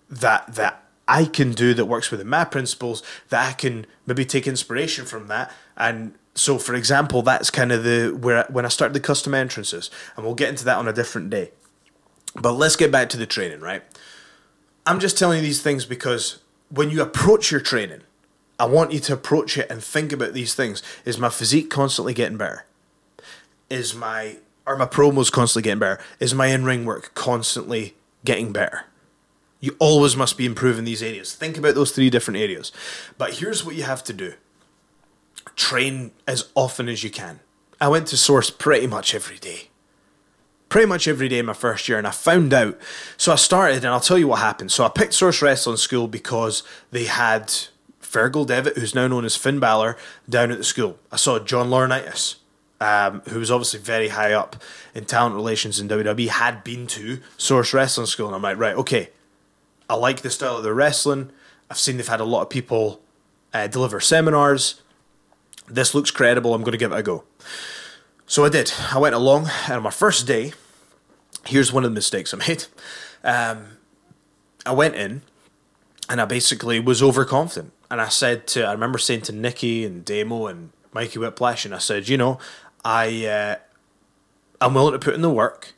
[0.09, 4.47] that that I can do that works within my principles that I can maybe take
[4.47, 5.53] inspiration from that.
[5.77, 9.91] And so, for example, that's kind of the where when I started the custom entrances,
[10.17, 11.51] and we'll get into that on a different day.
[12.35, 13.83] But let's get back to the training, right?
[14.87, 16.39] I'm just telling you these things because
[16.71, 18.03] when you approach your training,
[18.59, 20.83] I want you to approach it and think about these things.
[21.05, 22.67] Is my physique constantly getting better?
[23.71, 24.37] Is my
[24.67, 26.01] are my promos constantly getting better?
[26.21, 27.95] Is my in ring work constantly
[28.25, 28.85] getting better?
[29.61, 31.35] You always must be improving these areas.
[31.35, 32.71] Think about those three different areas.
[33.17, 34.35] But here's what you have to do
[35.57, 37.41] train as often as you can.
[37.81, 39.71] I went to Source pretty much every day.
[40.69, 42.79] pretty much every day in my first year, and I found out.
[43.17, 44.71] So I started, and I'll tell you what happened.
[44.71, 47.49] So I picked Source Wrestling School because they had
[48.03, 49.97] Fergal Devitt, who's now known as Finn Balor,
[50.29, 50.99] down at the school.
[51.11, 52.37] I saw John Laurinaitis,
[52.81, 54.57] um, who was obviously very high up
[54.95, 58.77] in talent relations in WWE, had been to Source Wrestling School, and I'm like, right,
[58.77, 59.11] okay,
[59.89, 61.31] I like the style of their wrestling.
[61.71, 63.01] I've seen they've had a lot of people
[63.53, 64.83] uh, deliver seminars.
[65.67, 66.55] This looks credible.
[66.55, 67.25] I'm going to give it a go.
[68.27, 68.73] So I did.
[68.93, 70.53] I went along, and on my first day,
[71.47, 72.67] here's one of the mistakes I made.
[73.25, 73.79] Um,
[74.65, 75.23] I went in,
[76.09, 77.73] and I basically was overconfident.
[77.91, 81.75] And I said to, I remember saying to Nikki and Damo and Mikey Whiplash, and
[81.75, 82.39] I said, you know,
[82.85, 83.57] I, uh,
[84.61, 85.75] I'm willing to put in the work.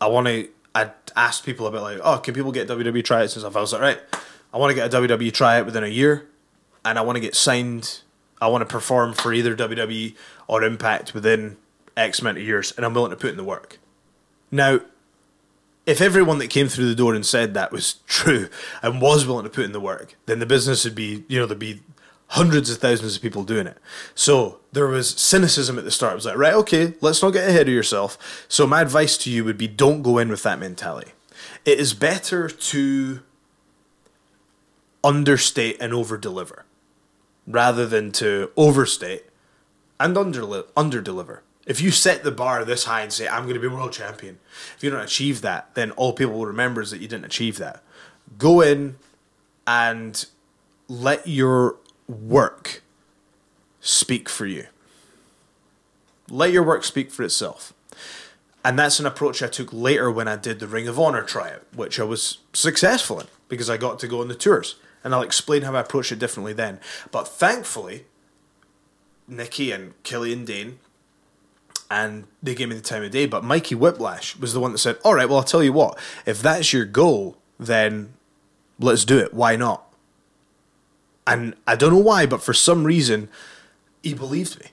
[0.00, 0.48] I want to.
[0.74, 3.56] I asked people about like, oh, can people get WWE tryouts and stuff?
[3.56, 4.00] I was like, right,
[4.52, 6.28] I want to get a WWE tryout within a year,
[6.84, 8.00] and I want to get signed.
[8.40, 10.16] I want to perform for either WWE
[10.48, 11.56] or Impact within
[11.96, 13.78] X amount of years, and I'm willing to put in the work.
[14.50, 14.80] Now,
[15.86, 18.48] if everyone that came through the door and said that was true
[18.82, 21.46] and was willing to put in the work, then the business would be, you know,
[21.46, 21.80] there'd be
[22.34, 23.78] hundreds of thousands of people doing it.
[24.16, 26.14] So there was cynicism at the start.
[26.14, 28.46] It was like, right, okay, let's not get ahead of yourself.
[28.48, 31.12] So my advice to you would be don't go in with that mentality.
[31.64, 33.20] It is better to
[35.04, 36.64] understate and over deliver
[37.46, 39.26] rather than to overstate
[40.00, 41.44] and under under deliver.
[41.66, 44.40] If you set the bar this high and say, I'm going to be world champion,
[44.76, 47.58] if you don't achieve that, then all people will remember is that you didn't achieve
[47.58, 47.82] that.
[48.38, 48.96] Go in
[49.66, 50.26] and
[50.88, 51.76] let your
[52.08, 52.82] work
[53.80, 54.66] speak for you.
[56.30, 57.72] Let your work speak for itself.
[58.64, 61.64] And that's an approach I took later when I did the Ring of Honor tryout,
[61.74, 64.76] which I was successful in because I got to go on the tours.
[65.02, 66.80] And I'll explain how I approached it differently then.
[67.10, 68.06] But thankfully,
[69.28, 70.78] Nikki and Killian Dain
[71.90, 73.26] and they gave me the time of day.
[73.26, 75.98] But Mikey Whiplash was the one that said, "All right, well, I'll tell you what.
[76.26, 78.14] If that's your goal, then
[78.78, 79.34] let's do it.
[79.34, 79.86] Why not?"
[81.26, 83.28] And I don't know why, but for some reason,
[84.02, 84.66] he believed me,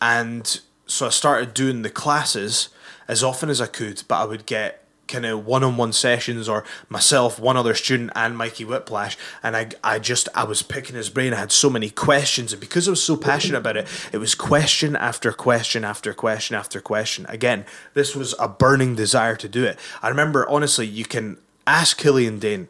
[0.00, 2.68] and so I started doing the classes
[3.08, 4.02] as often as I could.
[4.08, 4.82] But I would get
[5.12, 9.16] kind of one-on-one sessions or myself one other student and mikey whiplash.
[9.42, 11.34] And I, I just i was picking his brain.
[11.34, 12.52] I had so many questions.
[12.52, 16.56] And because i was so passionate about it it was question after question after question
[16.56, 17.26] after question.
[17.28, 17.64] Again
[17.94, 19.78] this was a burning desire to do it.
[20.02, 22.68] I remember honestly you can ask killian dain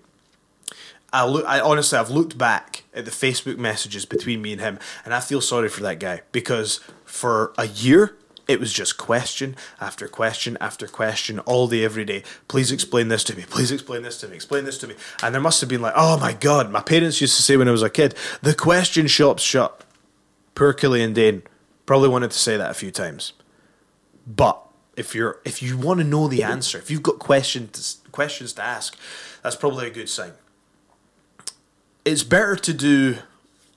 [1.13, 1.45] I look.
[1.47, 5.21] I honestly, I've looked back at the Facebook messages between me and him, and I
[5.21, 8.17] feel sorry for that guy because for a year
[8.49, 12.23] it was just question after question after question all day, every day.
[12.49, 13.45] Please explain this to me.
[13.49, 14.35] Please explain this to me.
[14.35, 14.95] Explain this to me.
[15.23, 17.69] And there must have been like, oh my God, my parents used to say when
[17.69, 19.85] I was a kid, the question shop's shut.
[20.55, 21.43] Poor Killian Dain
[21.87, 23.33] probably wanted to say that a few times.
[24.27, 24.61] But
[24.97, 28.63] if you're if you want to know the answer, if you've got questions questions to
[28.63, 28.97] ask,
[29.43, 30.33] that's probably a good sign.
[32.05, 33.19] It's better to do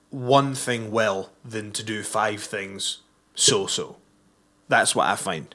[0.09, 2.99] one thing well than to do five things
[3.36, 3.97] so so.
[4.67, 5.53] That's what I find.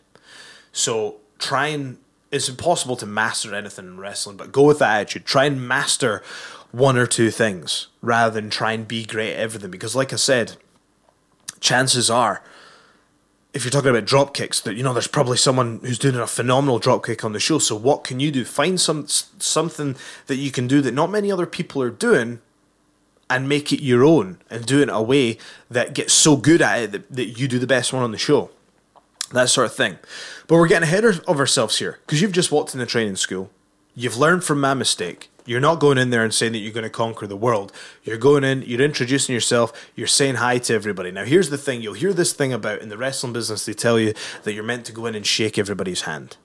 [0.72, 1.98] So try and
[2.30, 5.24] it's impossible to master anything in wrestling, but go with that attitude.
[5.24, 6.22] Try and master
[6.70, 9.70] one or two things rather than try and be great at everything.
[9.70, 10.56] Because, like I said,
[11.58, 12.42] chances are,
[13.52, 16.26] if you're talking about drop kicks, that you know there's probably someone who's doing a
[16.26, 17.58] phenomenal drop kick on the show.
[17.58, 18.44] So what can you do?
[18.44, 19.96] Find some something
[20.28, 22.40] that you can do that not many other people are doing,
[23.30, 25.38] and make it your own, and do it in a way
[25.70, 28.18] that gets so good at it that, that you do the best one on the
[28.18, 28.50] show
[29.32, 29.98] that sort of thing.
[30.46, 33.50] But we're getting ahead of ourselves here because you've just walked in the training school.
[33.94, 35.30] You've learned from my mistake.
[35.46, 37.72] You're not going in there and saying that you're going to conquer the world.
[38.04, 41.10] You're going in, you're introducing yourself, you're saying hi to everybody.
[41.10, 43.98] Now, here's the thing you'll hear this thing about in the wrestling business, they tell
[43.98, 44.14] you
[44.44, 46.36] that you're meant to go in and shake everybody's hand.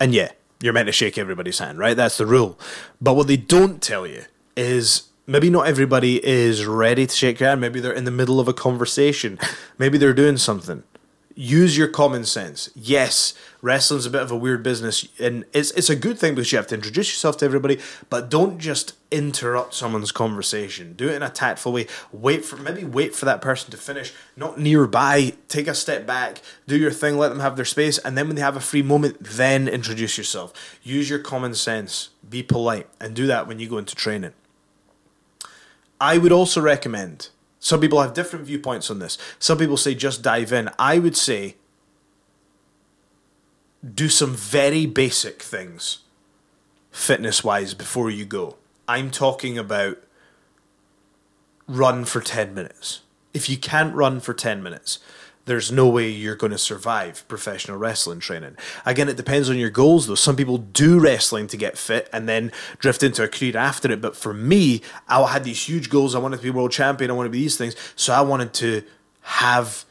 [0.00, 1.96] And yeah, you're meant to shake everybody's hand, right?
[1.96, 2.58] That's the rule.
[3.00, 4.24] But what they don't tell you
[4.56, 7.60] is maybe not everybody is ready to shake your hand.
[7.60, 9.38] Maybe they're in the middle of a conversation.
[9.78, 10.82] Maybe they're doing something.
[11.38, 12.70] Use your common sense.
[12.74, 16.50] Yes, wrestling's a bit of a weird business, and it's it's a good thing because
[16.50, 17.78] you have to introduce yourself to everybody.
[18.08, 20.94] But don't just interrupt someone's conversation.
[20.94, 21.88] Do it in a tactful way.
[22.10, 25.34] Wait for maybe wait for that person to finish, not nearby.
[25.48, 28.36] Take a step back, do your thing, let them have their space, and then when
[28.36, 30.54] they have a free moment, then introduce yourself.
[30.82, 32.08] Use your common sense.
[32.26, 34.32] Be polite, and do that when you go into training.
[36.00, 37.30] I would also recommend.
[37.58, 39.18] Some people have different viewpoints on this.
[39.38, 40.70] Some people say just dive in.
[40.78, 41.56] I would say
[43.94, 45.98] do some very basic things
[46.90, 48.56] fitness wise before you go.
[48.88, 49.98] I'm talking about
[51.68, 53.02] run for 10 minutes.
[53.34, 54.98] If you can't run for 10 minutes,
[55.46, 58.56] there's no way you're going to survive professional wrestling training.
[58.84, 60.16] Again, it depends on your goals, though.
[60.16, 64.00] Some people do wrestling to get fit and then drift into a career after it.
[64.00, 66.14] But for me, I had these huge goals.
[66.14, 67.10] I wanted to be world champion.
[67.10, 67.76] I wanted to be these things.
[67.94, 68.82] So I wanted to
[69.22, 69.84] have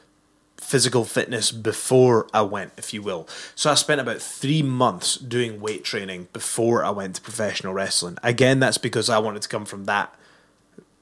[0.58, 3.28] physical fitness before I went, if you will.
[3.56, 8.18] So I spent about three months doing weight training before I went to professional wrestling.
[8.24, 10.14] Again, that's because I wanted to come from that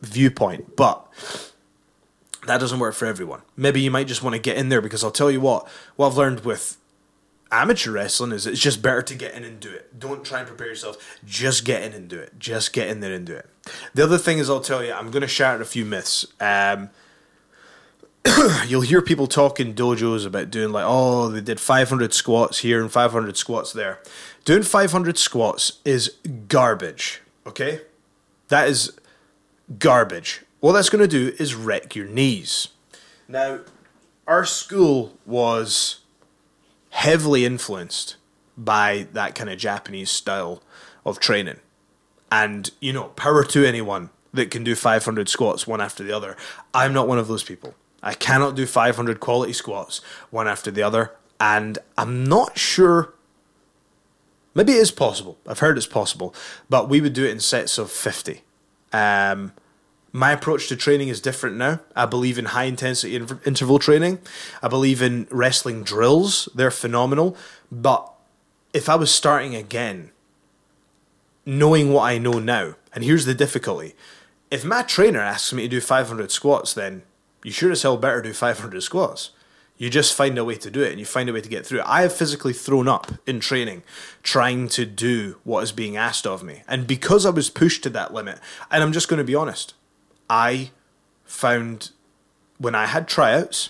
[0.01, 0.76] viewpoint.
[0.76, 1.08] But
[2.45, 3.41] that doesn't work for everyone.
[3.55, 6.07] Maybe you might just want to get in there because I'll tell you what, what
[6.07, 6.77] I've learned with
[7.51, 9.99] amateur wrestling is it's just better to get in and do it.
[9.99, 11.19] Don't try and prepare yourself.
[11.25, 12.39] Just get in and do it.
[12.39, 13.49] Just get in there and do it.
[13.93, 16.25] The other thing is, I'll tell you, I'm going to shatter a few myths.
[16.39, 16.89] Um,
[18.67, 22.81] you'll hear people talk in dojos about doing like, oh, they did 500 squats here
[22.81, 23.99] and 500 squats there.
[24.45, 26.17] Doing 500 squats is
[26.47, 27.81] garbage, okay?
[28.49, 28.97] That is
[29.79, 32.70] garbage what that's going to do is wreck your knees.
[33.28, 33.59] Now,
[34.26, 35.99] our school was
[36.91, 38.16] heavily influenced
[38.57, 40.64] by that kind of Japanese style
[41.05, 41.57] of training.
[42.32, 46.38] And, you know, power to anyone that can do 500 squats one after the other.
[46.74, 47.76] I'm not one of those people.
[48.01, 49.99] I cannot do 500 quality squats
[50.30, 51.11] one after the other.
[51.41, 53.14] And I'm not sure.
[54.55, 55.38] Maybe it is possible.
[55.45, 56.34] I've heard it's possible.
[56.70, 58.43] But we would do it in sets of 50.
[58.93, 59.51] Um,
[60.16, 61.80] my approach to training is different now.
[61.95, 64.20] I believe in high intensity interval training.
[64.61, 66.47] I believe in wrestling drills.
[66.53, 67.36] They're phenomenal.
[67.72, 68.14] But
[68.74, 70.11] if I was starting again,
[71.47, 73.95] knowing what I know now, and here's the difficulty
[74.51, 77.01] if my trainer asks me to do 500 squats, then
[77.43, 79.32] you sure as hell better do 500 squats.
[79.78, 81.66] You just find a way to do it and you find a way to get
[81.66, 81.88] through it.
[81.88, 83.82] I have physically thrown up in training
[84.22, 86.61] trying to do what is being asked of me.
[86.68, 88.39] And because I was pushed to that limit,
[88.70, 89.74] and I'm just going to be honest,
[90.34, 90.71] I
[91.25, 91.91] found
[92.57, 93.69] when I had tryouts,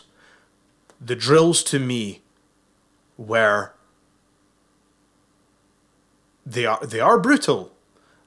[1.02, 2.22] the drills to me
[3.18, 3.74] were
[6.46, 7.74] they are they are brutal,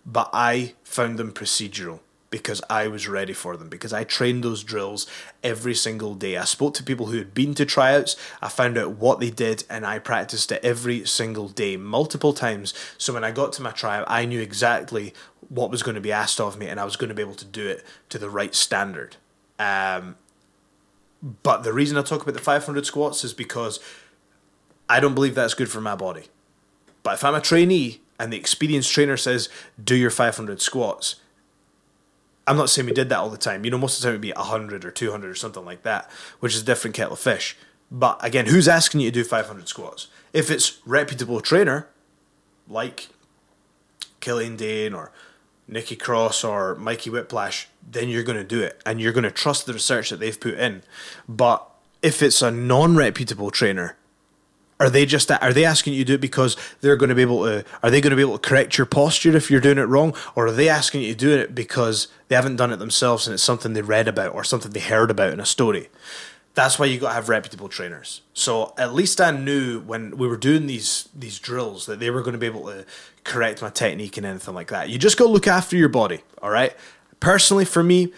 [0.05, 4.62] but I found them procedural because I was ready for them because I trained those
[4.62, 5.07] drills
[5.43, 6.37] every single day.
[6.37, 9.64] I spoke to people who had been to tryouts, I found out what they did
[9.70, 12.74] and I practiced it every single day multiple times.
[12.99, 15.14] So when I got to my tryout, I knew exactly
[15.49, 17.34] what was going to be asked of me and I was going to be able
[17.34, 19.16] to do it to the right standard.
[19.59, 20.16] Um,
[21.42, 23.80] but the reason I talk about the 500 squats is because
[24.88, 26.24] I don't believe that's good for my body.
[27.03, 29.49] But if I'm a trainee and the experienced trainer says,
[29.82, 31.16] do your 500 squats,
[32.47, 33.64] I'm not saying we did that all the time.
[33.64, 36.11] You know, most of the time it'd be 100 or 200 or something like that,
[36.40, 37.57] which is a different kettle of fish.
[37.90, 40.09] But again, who's asking you to do 500 squats?
[40.32, 41.88] If it's reputable trainer,
[42.68, 43.09] like
[44.20, 45.12] Killian Dain or
[45.69, 49.31] Nikki Cross or Mikey Whiplash, then you're going to do it and you're going to
[49.31, 50.83] trust the research that they've put in.
[51.29, 51.69] But
[52.03, 53.97] if it's a non-reputable trainer,
[54.79, 57.23] are they just are they asking you to do it because they're going to be
[57.23, 59.79] able to are they going to be able to correct your posture if you're doing
[59.79, 62.77] it wrong or are they asking you to do it because they haven't done it
[62.77, 65.89] themselves and it's something they read about or something they heard about in a story
[66.57, 70.27] that's why you got to have reputable trainers so at least i knew when we
[70.27, 72.85] were doing these these drills that they were going to be able to
[73.23, 76.23] correct my technique and anything like that you just got to look after your body
[76.43, 76.75] all right
[77.21, 78.13] personally for me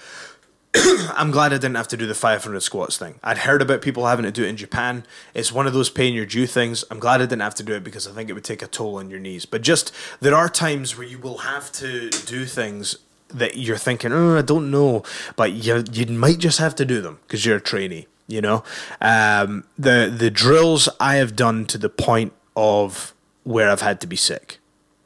[0.74, 3.18] I'm glad I didn't have to do the 500 squats thing.
[3.24, 5.04] I'd heard about people having to do it in Japan.
[5.32, 6.84] It's one of those paying your due things.
[6.90, 8.66] I'm glad I didn't have to do it because I think it would take a
[8.66, 9.46] toll on your knees.
[9.46, 12.96] But just there are times where you will have to do things
[13.28, 15.04] that you're thinking, oh, I don't know,
[15.36, 18.06] but you you might just have to do them because you're a trainee.
[18.28, 18.62] You know,
[19.00, 24.06] um, the the drills I have done to the point of where I've had to
[24.06, 24.58] be sick.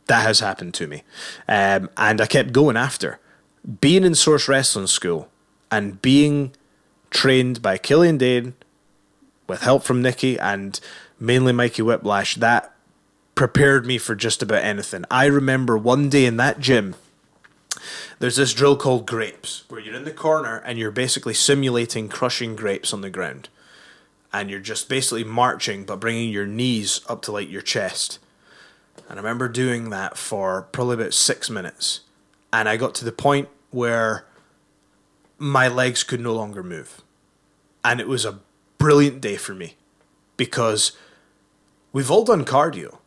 [0.07, 1.05] That has happened to me,
[1.49, 3.21] um, and I kept going after
[3.81, 5.29] being in Source Wrestling School
[5.71, 6.53] and being
[7.11, 8.55] trained by Killian Dain
[9.47, 10.79] with help from Nikki and
[11.21, 12.75] mainly Mikey Whiplash, that
[13.35, 15.05] prepared me for just about anything.
[15.11, 16.95] I remember one day in that gym,
[18.19, 22.57] there's this drill called grapes, where you're in the corner and you're basically simulating crushing
[22.57, 23.49] grapes on the ground.
[24.33, 28.19] And you're just basically marching, but bringing your knees up to like your chest.
[29.09, 32.01] And I remember doing that for probably about six minutes.
[32.53, 34.25] And I got to the point where
[35.39, 37.03] my legs could no longer move.
[37.85, 38.39] And it was a
[38.79, 39.75] brilliant day for me
[40.37, 40.93] because
[41.93, 42.99] we've all done cardio.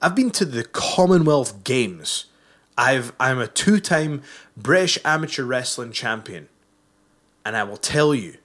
[0.00, 2.26] I've been to the Commonwealth Games.
[2.76, 4.22] I've I'm a two-time
[4.56, 6.48] British amateur wrestling champion.
[7.44, 8.36] And I will tell you,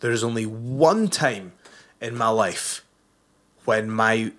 [0.00, 1.52] there is only one time
[2.00, 2.84] in my life
[3.64, 4.32] when my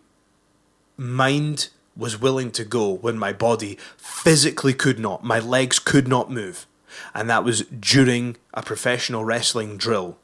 [0.96, 5.24] mind was willing to go when my body physically could not.
[5.24, 6.68] My legs could not move
[7.14, 10.18] and that was during a professional wrestling drill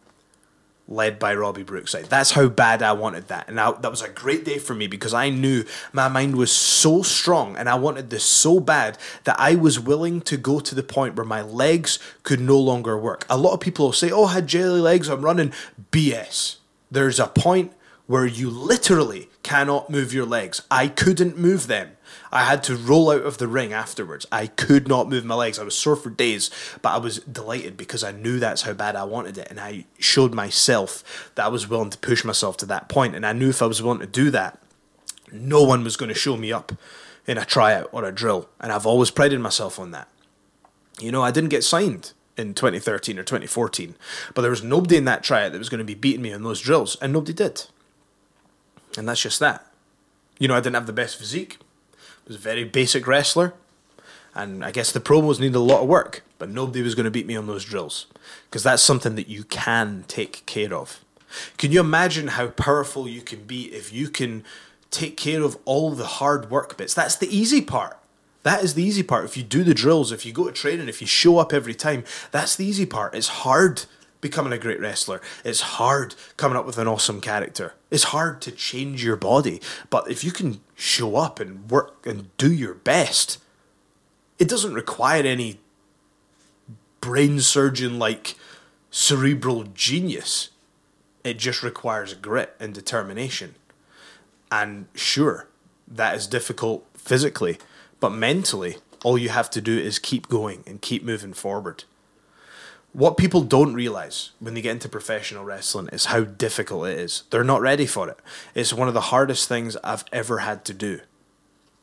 [0.92, 2.06] led by Robbie Brookside.
[2.06, 3.48] That's how bad I wanted that.
[3.48, 5.64] And I, that was a great day for me because I knew
[5.94, 10.22] my mind was so strong and I wanted this so bad that I was willing
[10.22, 13.26] to go to the point where my legs could no longer work.
[13.30, 15.54] A lot of people will say, Oh, I had jelly legs, I'm running.
[15.92, 16.58] BS.
[16.92, 17.72] There's a point
[18.06, 20.62] where you literally cannot move your legs.
[20.70, 21.92] I couldn't move them.
[22.32, 24.26] I had to roll out of the ring afterwards.
[24.32, 25.60] I could not move my legs.
[25.60, 26.50] I was sore for days,
[26.82, 29.48] but I was delighted because I knew that's how bad I wanted it.
[29.50, 33.16] And I showed myself that I was willing to push myself to that point.
[33.16, 34.60] And I knew if I was willing to do that,
[35.32, 36.72] no one was going to show me up
[37.28, 38.50] in a tryout or a drill.
[38.60, 40.08] And I've always prided myself on that.
[41.00, 43.96] You know, I didn't get signed in 2013 or 2014,
[44.34, 46.44] but there was nobody in that tryout that was going to be beating me on
[46.44, 47.66] those drills, and nobody did.
[48.98, 49.66] And that's just that.
[50.40, 51.58] You know, I didn't have the best physique
[52.32, 53.54] was a very basic wrestler,
[54.34, 57.12] and I guess the promos needed a lot of work, but nobody was going to
[57.12, 58.06] beat me on those drills
[58.46, 61.04] because that's something that you can take care of.
[61.58, 64.46] Can you imagine how powerful you can be if you can
[64.92, 66.94] take care of all the hard work bits?
[66.94, 67.98] That's the easy part.
[68.44, 69.26] That is the easy part.
[69.26, 71.76] If you do the drills, if you go to training, if you show up every
[71.76, 73.14] time, that's the easy part.
[73.14, 73.84] It's hard
[74.22, 75.20] becoming a great wrestler.
[75.44, 77.74] It's hard coming up with an awesome character.
[77.90, 79.60] It's hard to change your body.
[79.90, 83.38] But if you can show up and work and do your best,
[84.40, 85.60] it doesn't require any
[87.02, 88.36] brain surgeon like
[88.90, 90.50] cerebral genius.
[91.24, 93.54] It just requires grit and determination.
[94.52, 95.48] And sure,
[95.88, 97.60] that is difficult physically,
[98.00, 101.84] but mentally, all you have to do is keep going and keep moving forward
[102.94, 107.24] what people don't realize when they get into professional wrestling is how difficult it is.
[107.30, 108.20] They're not ready for it.
[108.54, 111.00] It's one of the hardest things I've ever had to do.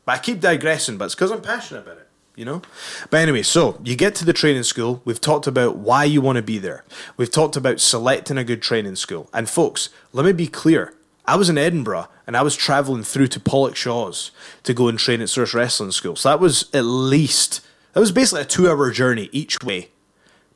[0.04, 2.62] But I keep digressing, but it's because I'm passionate about it, you know?
[3.10, 5.00] But anyway, so you get to the training school.
[5.04, 6.84] We've talked about why you want to be there.
[7.16, 9.30] We've talked about selecting a good training school.
[9.32, 10.94] And folks, let me be clear.
[11.24, 14.30] I was in Edinburgh and I was travelling through to Pollokshaws
[14.62, 16.16] to go and train at Source Wrestling School.
[16.16, 17.60] So that was at least,
[17.92, 19.90] that was basically a two hour journey each way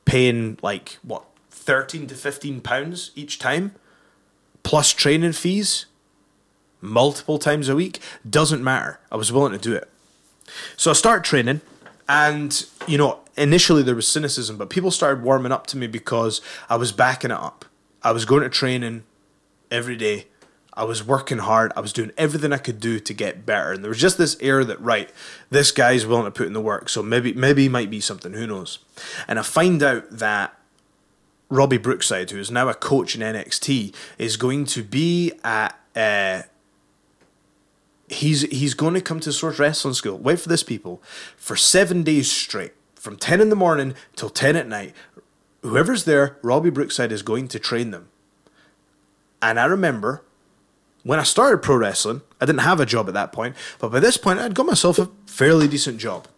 [0.04, 3.74] paying like what 13 to 15 pounds each time?
[4.62, 5.86] Plus training fees
[6.80, 8.00] multiple times a week?
[8.28, 9.00] Doesn't matter.
[9.10, 9.88] I was willing to do it.
[10.76, 11.60] So i start training
[12.08, 16.42] and you know initially there was cynicism but people started warming up to me because
[16.68, 17.64] i was backing it up.
[18.02, 19.04] I was going to training
[19.70, 20.26] every day
[20.74, 21.72] I was working hard.
[21.76, 23.72] I was doing everything I could do to get better.
[23.72, 25.10] And there was just this air that, right,
[25.50, 26.88] this guy's willing to put in the work.
[26.88, 28.32] So maybe maybe he might be something.
[28.32, 28.78] Who knows?
[29.28, 30.58] And I find out that
[31.50, 35.78] Robbie Brookside, who is now a coach in NXT, is going to be at.
[35.94, 36.42] Uh,
[38.08, 40.16] he's he's going to come to Source Wrestling School.
[40.16, 41.02] Wait for this, people,
[41.36, 44.94] for seven days straight, from ten in the morning till ten at night.
[45.60, 48.08] Whoever's there, Robbie Brookside is going to train them.
[49.42, 50.22] And I remember
[51.02, 54.00] when I started pro wrestling, I didn't have a job at that point, but by
[54.00, 56.28] this point, I'd got myself a fairly decent job.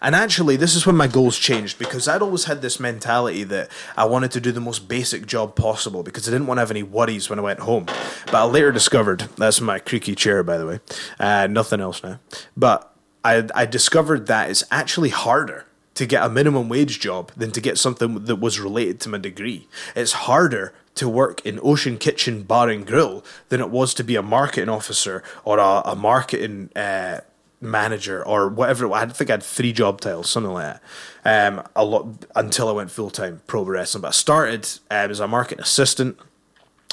[0.00, 3.70] And actually, this is when my goals changed because I'd always had this mentality that
[3.96, 6.70] I wanted to do the most basic job possible because I didn't want to have
[6.70, 7.86] any worries when I went home.
[8.26, 10.80] But I later discovered that's my creaky chair, by the way,
[11.18, 12.20] uh, nothing else now.
[12.56, 12.94] But
[13.24, 15.64] I, I discovered that it's actually harder
[16.02, 19.18] to get a minimum wage job than to get something that was related to my
[19.18, 19.68] degree.
[19.94, 24.16] It's harder to work in Ocean Kitchen Bar and Grill than it was to be
[24.16, 27.20] a marketing officer or a, a marketing uh,
[27.60, 28.92] manager or whatever.
[28.92, 30.80] I think I had three job titles, something like
[31.24, 31.54] that.
[31.54, 34.02] Um, a lot until I went full time pro wrestling.
[34.02, 36.18] But I started um, as a marketing assistant.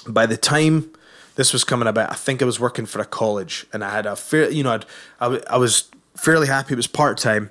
[0.07, 0.91] By the time
[1.35, 4.05] this was coming about, I think I was working for a college, and I had
[4.05, 4.85] a fair, you know, I'd,
[5.19, 6.73] I, w- I was fairly happy.
[6.73, 7.49] It was part time,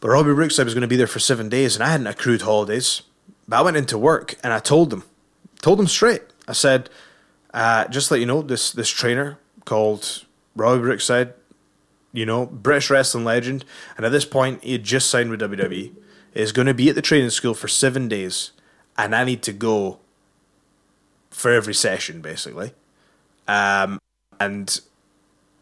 [0.00, 2.06] but Robbie Brooks, I was going to be there for seven days, and I hadn't
[2.06, 3.02] accrued holidays.
[3.48, 5.04] But I went into work and I told them
[5.60, 6.22] told him straight.
[6.46, 6.88] I said,
[7.52, 10.24] uh, just let you know, this this trainer called
[10.54, 11.34] Robbie Brookside,
[12.12, 13.64] you know, British wrestling legend,
[13.96, 15.92] and at this point he had just signed with WWE,
[16.34, 18.52] is going to be at the training school for seven days,
[18.96, 19.98] and I need to go
[21.30, 22.72] for every session basically,
[23.46, 24.00] um,
[24.38, 24.80] and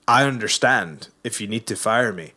[0.09, 2.33] I understand if you need to fire me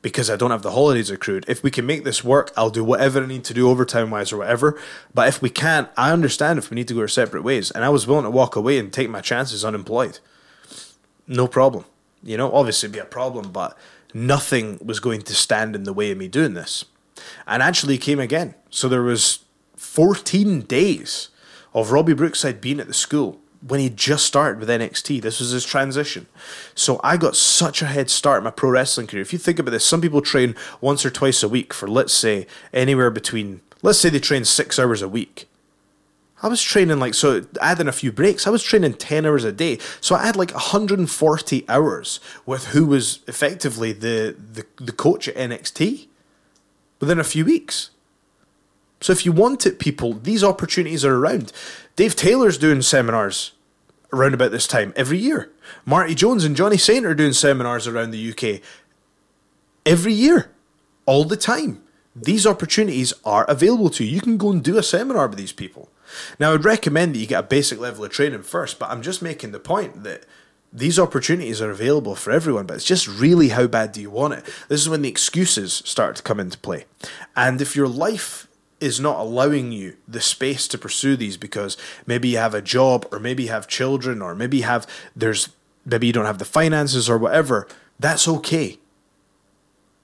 [0.00, 1.44] because I don't have the holidays accrued.
[1.48, 4.32] If we can make this work, I'll do whatever I need to do overtime wise
[4.32, 4.80] or whatever.
[5.12, 7.70] But if we can't, I understand if we need to go our separate ways.
[7.70, 10.20] And I was willing to walk away and take my chances unemployed.
[11.26, 11.84] No problem.
[12.22, 13.76] You know, obviously be a problem, but
[14.14, 16.84] nothing was going to stand in the way of me doing this.
[17.46, 18.54] And actually came again.
[18.70, 19.40] So there was
[19.76, 21.28] 14 days
[21.74, 25.22] of Robbie Brookside being at the school when he just started with NXT.
[25.22, 26.26] This was his transition.
[26.74, 29.22] So I got such a head start in my pro wrestling career.
[29.22, 32.12] If you think about this, some people train once or twice a week for, let's
[32.12, 35.48] say, anywhere between, let's say they train six hours a week.
[36.40, 38.46] I was training like so adding a few breaks.
[38.46, 39.78] I was training 10 hours a day.
[40.00, 45.34] So I had like 140 hours with who was effectively the the, the coach at
[45.34, 46.06] NXT
[47.00, 47.90] within a few weeks.
[49.00, 51.52] So if you want it, people, these opportunities are around.
[51.96, 53.52] Dave Taylor's doing seminars
[54.12, 55.50] around about this time every year.
[55.84, 58.60] Marty Jones and Johnny Saint are doing seminars around the UK
[59.84, 60.50] every year,
[61.06, 61.82] all the time.
[62.14, 64.10] These opportunities are available to you.
[64.10, 65.88] You can go and do a seminar with these people.
[66.40, 69.22] Now, I'd recommend that you get a basic level of training first, but I'm just
[69.22, 70.24] making the point that
[70.72, 74.34] these opportunities are available for everyone, but it's just really how bad do you want
[74.34, 74.44] it?
[74.68, 76.84] This is when the excuses start to come into play.
[77.36, 78.47] And if your life
[78.80, 81.76] is not allowing you the space to pursue these because
[82.06, 85.48] maybe you have a job or maybe you have children or maybe you have there's
[85.84, 87.66] maybe you don't have the finances or whatever,
[87.98, 88.78] that's okay.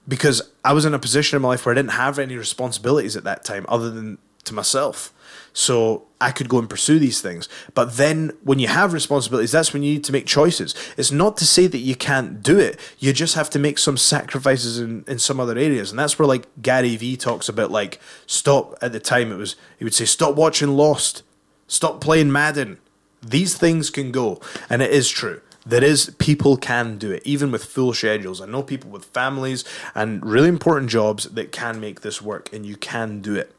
[0.07, 3.15] Because I was in a position in my life where I didn't have any responsibilities
[3.15, 5.11] at that time other than to myself.
[5.53, 7.49] So I could go and pursue these things.
[7.73, 10.73] But then when you have responsibilities, that's when you need to make choices.
[10.97, 12.79] It's not to say that you can't do it.
[12.99, 15.91] You just have to make some sacrifices in, in some other areas.
[15.91, 19.55] And that's where like Gary Vee talks about like stop at the time it was
[19.77, 21.23] he would say stop watching Lost,
[21.67, 22.79] stop playing Madden.
[23.21, 24.39] These things can go.
[24.69, 25.41] And it is true.
[25.65, 28.39] There is people can do it, even with full schedules.
[28.39, 32.65] I know people with families and really important jobs that can make this work, and
[32.65, 33.51] you can do it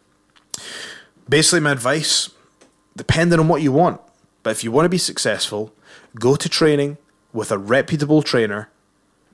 [1.29, 2.31] basically my advice
[2.97, 4.01] depending on what you want.
[4.43, 5.73] But if you want to be successful
[6.19, 6.99] go to training
[7.33, 8.69] with a reputable trainer.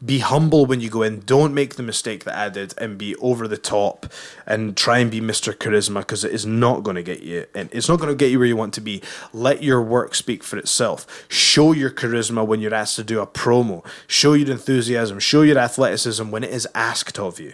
[0.05, 1.21] Be humble when you go in.
[1.21, 4.07] Don't make the mistake that i did and be over the top
[4.45, 7.69] and try and be mr charisma because it is not going to get you and
[7.73, 9.01] it's not going to get you where you want to be.
[9.33, 11.25] Let your work speak for itself.
[11.29, 13.87] Show your charisma when you're asked to do a promo.
[14.09, 15.21] Show your enthusiasm.
[15.21, 17.53] Show your athleticism when it is asked of you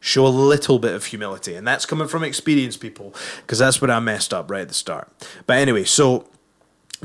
[0.00, 1.54] Show a little bit of humility.
[1.54, 4.74] And that's coming from experienced people because that's what I messed up right at the
[4.74, 5.10] start.
[5.46, 6.28] But anyway, so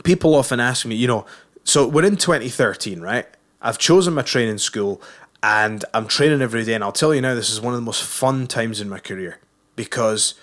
[0.04, 1.26] people often ask me, you know,
[1.64, 3.26] so we're in 2013, right?
[3.62, 5.02] I've chosen my training school
[5.42, 6.74] and I'm training every day.
[6.74, 9.00] And I'll tell you now, this is one of the most fun times in my
[9.00, 9.40] career
[9.76, 10.36] because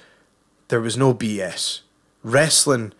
[0.68, 1.80] there was no BS.
[2.22, 2.92] Wrestling,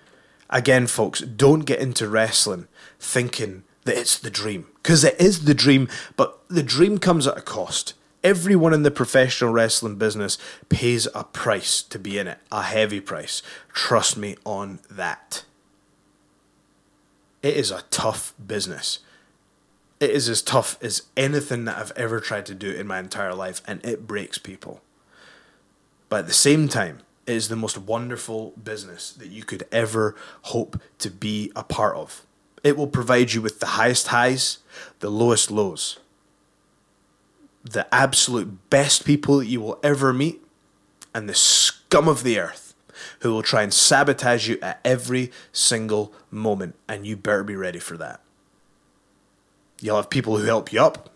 [0.49, 5.55] again, folks, don't get into wrestling thinking that it's the dream because it is the
[5.55, 7.95] dream, but the dream comes at a cost.
[8.23, 10.37] Everyone in the professional wrestling business
[10.69, 13.43] pays a price to be in it, a heavy price.
[13.73, 15.45] Trust me on that.
[17.43, 18.99] It is a tough business.
[20.01, 23.35] It is as tough as anything that I've ever tried to do in my entire
[23.35, 24.83] life, and it breaks people.
[26.11, 30.15] But at the same time, it is the most wonderful business that you could ever
[30.43, 32.27] hope to be a part of.
[32.63, 34.59] It will provide you with the highest highs,
[34.99, 35.99] the lowest lows
[37.65, 40.43] the absolute best people that you will ever meet
[41.15, 42.75] and the scum of the earth
[43.21, 47.79] who will try and sabotage you at every single moment, and you better be ready
[47.79, 48.21] for that.
[49.81, 51.11] You'll have people who help you up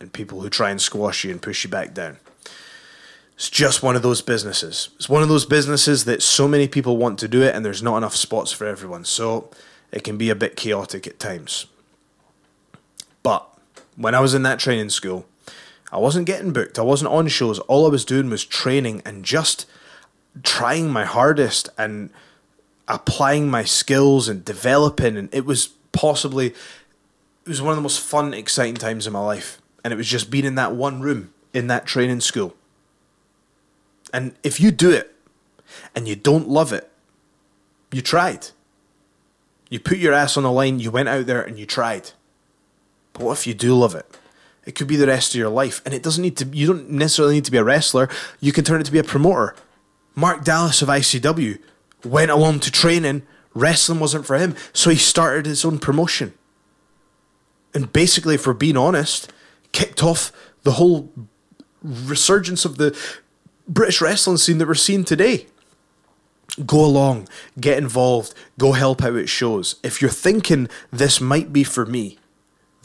[0.00, 2.18] and people who try and squash you and push you back down.
[3.34, 4.88] It's just one of those businesses.
[4.96, 7.82] It's one of those businesses that so many people want to do it, and there's
[7.82, 9.04] not enough spots for everyone.
[9.04, 9.50] So
[9.92, 11.66] it can be a bit chaotic at times.
[13.22, 13.46] But
[13.96, 15.26] when I was in that training school,
[15.92, 16.78] I wasn't getting booked.
[16.78, 17.58] I wasn't on shows.
[17.60, 19.66] All I was doing was training and just
[20.42, 22.10] trying my hardest and
[22.88, 25.16] applying my skills and developing.
[25.16, 29.24] And it was possibly, it was one of the most fun, exciting times in my
[29.24, 29.60] life.
[29.84, 32.54] And it was just being in that one room in that training school.
[34.12, 35.14] And if you do it
[35.94, 36.90] and you don't love it,
[37.92, 38.48] you tried.
[39.70, 42.10] You put your ass on the line, you went out there and you tried.
[43.12, 44.06] But what if you do love it?
[44.66, 45.80] It could be the rest of your life.
[45.84, 48.08] And it doesn't need to, you don't necessarily need to be a wrestler.
[48.40, 49.54] You can turn it to be a promoter.
[50.16, 51.60] Mark Dallas of ICW
[52.04, 53.22] went along to training.
[53.54, 54.56] Wrestling wasn't for him.
[54.72, 56.34] So he started his own promotion.
[57.72, 59.32] And basically, we're being honest,
[59.72, 61.12] kicked off the whole
[61.82, 62.98] resurgence of the
[63.68, 65.46] British wrestling scene that we're seeing today.
[66.64, 67.28] Go along,
[67.60, 69.76] get involved, go help out at shows.
[69.82, 72.18] If you're thinking this might be for me,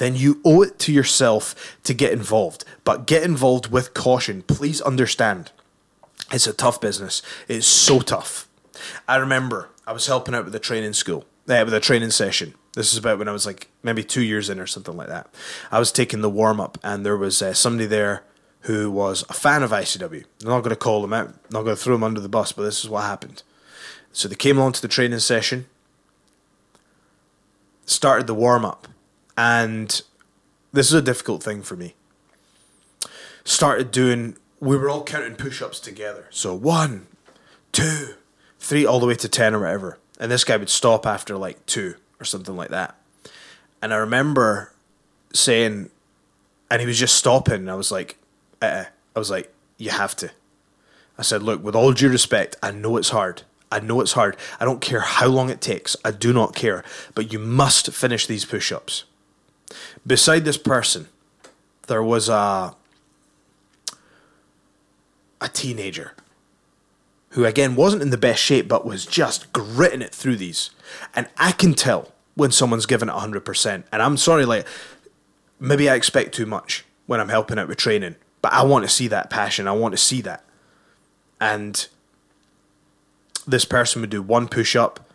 [0.01, 2.65] then you owe it to yourself to get involved.
[2.83, 4.41] But get involved with caution.
[4.41, 5.51] Please understand.
[6.31, 7.21] It's a tough business.
[7.47, 8.47] It's so tough.
[9.07, 12.55] I remember I was helping out with a training school, uh, with a training session.
[12.73, 15.31] This is about when I was like maybe two years in or something like that.
[15.71, 18.23] I was taking the warm up, and there was uh, somebody there
[18.61, 20.23] who was a fan of ICW.
[20.41, 22.27] I'm not going to call them out, I'm not going to throw them under the
[22.27, 23.43] bus, but this is what happened.
[24.11, 25.67] So they came along to the training session,
[27.85, 28.87] started the warm up,
[29.41, 30.03] and
[30.71, 31.95] this is a difficult thing for me.
[33.43, 36.27] Started doing, we were all counting push ups together.
[36.29, 37.07] So one,
[37.71, 38.13] two,
[38.59, 39.97] three all the way to 10 or whatever.
[40.19, 42.95] And this guy would stop after like two or something like that.
[43.81, 44.73] And I remember
[45.33, 45.89] saying,
[46.69, 47.55] and he was just stopping.
[47.61, 48.19] And I was like,
[48.61, 48.85] uh-uh.
[49.15, 50.29] I was like, you have to.
[51.17, 53.41] I said, look, with all due respect, I know it's hard.
[53.71, 54.37] I know it's hard.
[54.59, 55.95] I don't care how long it takes.
[56.05, 56.83] I do not care.
[57.15, 59.05] But you must finish these push ups.
[60.05, 61.07] Beside this person,
[61.88, 62.76] there was a,
[65.39, 66.13] a teenager
[67.30, 70.72] who, again, wasn't in the best shape, but was just gritting it through these.
[71.15, 73.84] And I can tell when someone's given it 100%.
[73.91, 74.67] And I'm sorry, like,
[75.59, 78.89] maybe I expect too much when I'm helping out with training, but I want to
[78.89, 79.67] see that passion.
[79.67, 80.43] I want to see that.
[81.39, 81.88] And
[83.47, 85.11] this person would do one push up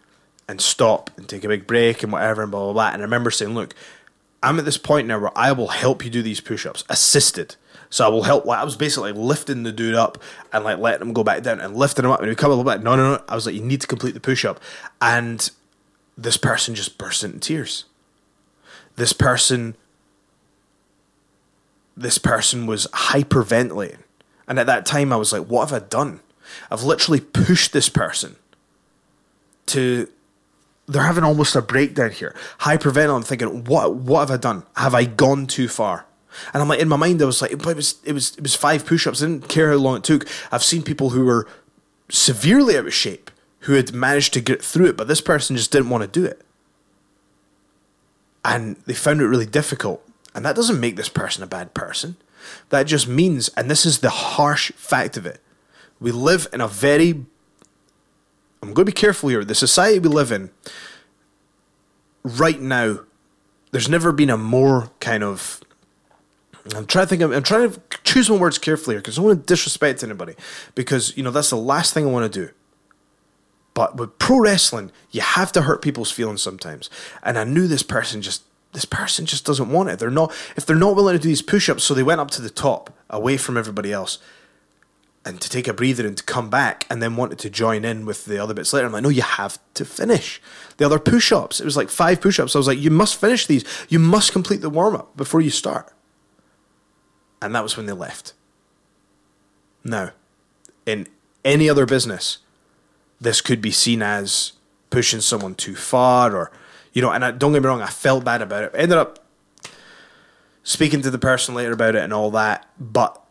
[0.49, 2.89] and stop and take a big break and whatever and blah blah blah.
[2.89, 3.75] And I remember saying, look,
[4.43, 7.57] I'm at this point now where I will help you do these push ups assisted.
[7.91, 8.45] So I will help.
[8.45, 10.18] Like, I was basically lifting the dude up
[10.53, 12.55] and like letting him go back down and lifting him up and he come a
[12.55, 12.82] little bit.
[12.82, 13.24] No, no, no.
[13.28, 14.61] I was like, you need to complete the push up.
[15.01, 15.51] And
[16.16, 17.84] this person just burst into tears.
[18.97, 19.76] This person,
[21.97, 23.99] this person was hyperventilating.
[24.49, 26.20] And at that time, I was like, what have I done?
[26.70, 28.37] I've literally pushed this person
[29.66, 30.09] to.
[30.87, 32.34] They're having almost a breakdown here.
[32.61, 33.16] Hyperventilating.
[33.16, 33.95] I'm thinking, what?
[33.95, 34.64] What have I done?
[34.76, 36.07] Have I gone too far?
[36.53, 38.43] And I'm like, in my mind, I was like, but it was, it was, it
[38.43, 39.22] was five push-ups.
[39.22, 40.28] I didn't care how long it took.
[40.53, 41.49] I've seen people who were
[42.09, 43.30] severely out of shape
[43.61, 46.24] who had managed to get through it, but this person just didn't want to do
[46.24, 46.43] it,
[48.45, 50.07] and they found it really difficult.
[50.34, 52.16] And that doesn't make this person a bad person.
[52.68, 55.41] That just means, and this is the harsh fact of it,
[55.99, 57.24] we live in a very,
[58.63, 60.51] I'm going to be careful here, the society we live in
[62.25, 63.01] right now,
[63.71, 65.61] there's never been a more kind of,
[66.75, 69.23] I'm trying to think, of, I'm trying to choose my words carefully here because I
[69.23, 70.35] don't want to disrespect anybody
[70.75, 72.53] because, you know, that's the last thing I want to do.
[73.75, 76.89] But with pro wrestling, you have to hurt people's feelings sometimes.
[77.23, 78.43] And I knew this person just
[78.73, 79.99] this person just doesn't want it.
[79.99, 82.43] They're not if they're not willing to do these push-ups, so they went up to
[82.43, 84.19] the top, away from everybody else,
[85.27, 88.07] and to take a breather and to come back, and then wanted to join in
[88.07, 88.87] with the other bits later.
[88.87, 90.41] I'm like, no, you have to finish
[90.77, 91.61] the other push-ups.
[91.61, 92.55] It was like five push-ups.
[92.55, 93.64] I was like, you must finish these.
[93.89, 95.93] You must complete the warm-up before you start.
[97.43, 98.33] And that was when they left.
[99.85, 100.12] Now,
[100.87, 101.09] in
[101.45, 102.39] any other business,
[103.20, 104.53] this could be seen as
[104.91, 106.53] pushing someone too far or
[106.97, 108.70] you know, and I, don't get me wrong, I felt bad about it.
[108.74, 109.18] I ended up
[110.62, 113.22] speaking to the person later about it and all that, but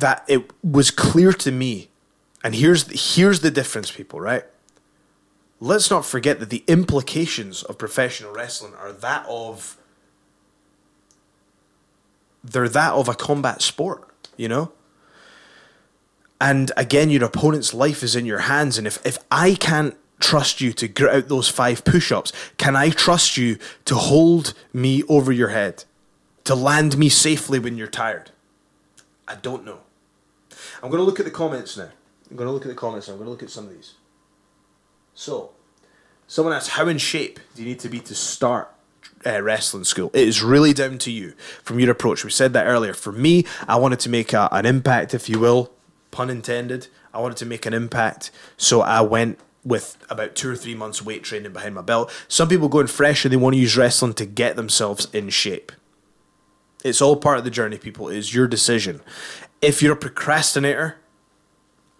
[0.00, 1.88] that it was clear to me,
[2.44, 4.44] and here's here's the difference, people, right?
[5.58, 9.76] Let's not forget that the implications of professional wrestling are that of
[12.44, 14.72] they're that of a combat sport, you know?
[16.40, 20.60] And again, your opponent's life is in your hands, and if, if I can't trust
[20.60, 22.32] you to grit out those five push ups?
[22.56, 25.84] Can I trust you to hold me over your head?
[26.44, 28.30] To land me safely when you're tired?
[29.26, 29.80] I don't know.
[30.86, 31.88] I'm going to look at the comments now.
[32.30, 33.08] I'm going to look at the comments.
[33.08, 33.94] I'm going to look at some of these.
[35.14, 35.50] So,
[36.28, 38.72] someone asks, How in shape do you need to be to start
[39.26, 40.12] uh, wrestling school.
[40.14, 41.32] It is really down to you
[41.64, 42.24] from your approach.
[42.24, 42.94] We said that earlier.
[42.94, 45.72] For me, I wanted to make a, an impact, if you will,
[46.12, 46.86] pun intended.
[47.12, 51.02] I wanted to make an impact, so I went with about two or three months
[51.02, 52.12] weight training behind my belt.
[52.28, 55.72] Some people going fresh and they want to use wrestling to get themselves in shape.
[56.84, 58.08] It's all part of the journey, people.
[58.08, 59.00] It is your decision.
[59.60, 60.96] If you're a procrastinator,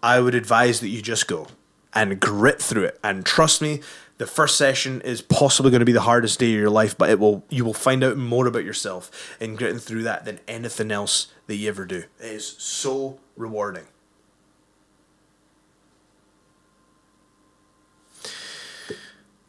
[0.01, 1.47] I would advise that you just go
[1.93, 2.99] and grit through it.
[3.03, 3.81] And trust me,
[4.17, 7.09] the first session is possibly going to be the hardest day of your life, but
[7.09, 10.91] it will you will find out more about yourself in gritting through that than anything
[10.91, 12.03] else that you ever do.
[12.19, 13.85] It is so rewarding.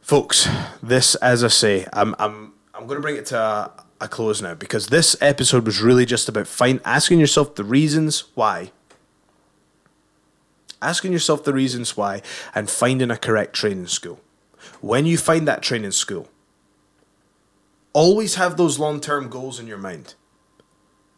[0.09, 0.49] folks,
[0.83, 4.40] this, as I say, I'm I'm I'm going to bring it to a, a close
[4.40, 8.70] now because this episode was really just about find asking yourself the reasons why.
[10.80, 12.22] Asking yourself the reasons why
[12.55, 14.20] and finding a correct training school.
[14.80, 16.28] When you find that training school,
[17.92, 20.14] always have those long term goals in your mind,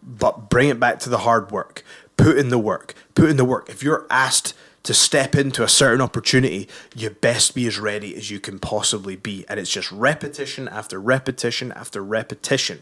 [0.03, 1.85] but bring it back to the hard work.
[2.17, 2.95] Put in the work.
[3.15, 3.69] Put in the work.
[3.69, 8.31] If you're asked to step into a certain opportunity, you best be as ready as
[8.31, 9.45] you can possibly be.
[9.49, 12.81] And it's just repetition after repetition after repetition.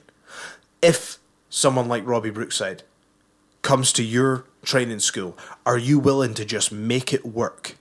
[0.81, 1.19] If
[1.51, 2.83] someone like Robbie Brookside
[3.63, 5.37] comes to your training school,
[5.67, 7.77] are you willing to just make it work?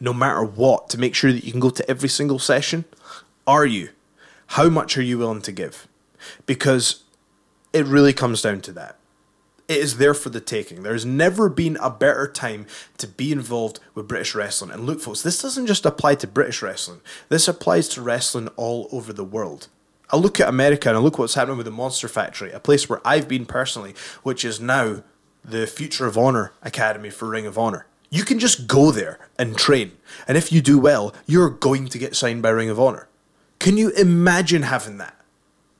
[0.00, 2.84] No matter what, to make sure that you can go to every single session?
[3.46, 3.90] Are you?
[4.52, 5.86] How much are you willing to give?
[6.46, 7.02] Because
[7.72, 8.97] it really comes down to that.
[9.68, 10.82] It is there for the taking.
[10.82, 12.66] There's never been a better time
[12.96, 14.70] to be involved with British wrestling.
[14.70, 18.88] And look, folks, this doesn't just apply to British wrestling, this applies to wrestling all
[18.90, 19.68] over the world.
[20.10, 22.88] I look at America and I look what's happening with the Monster Factory, a place
[22.88, 25.02] where I've been personally, which is now
[25.44, 27.86] the Future of Honor Academy for Ring of Honor.
[28.08, 29.92] You can just go there and train.
[30.26, 33.06] And if you do well, you're going to get signed by Ring of Honor.
[33.58, 35.17] Can you imagine having that?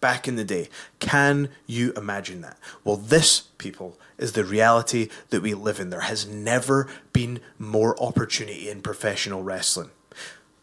[0.01, 0.69] Back in the day.
[1.01, 2.59] Can you imagine that?
[2.85, 5.91] Well, this, people, is the reality that we live in.
[5.91, 9.91] There has never been more opportunity in professional wrestling.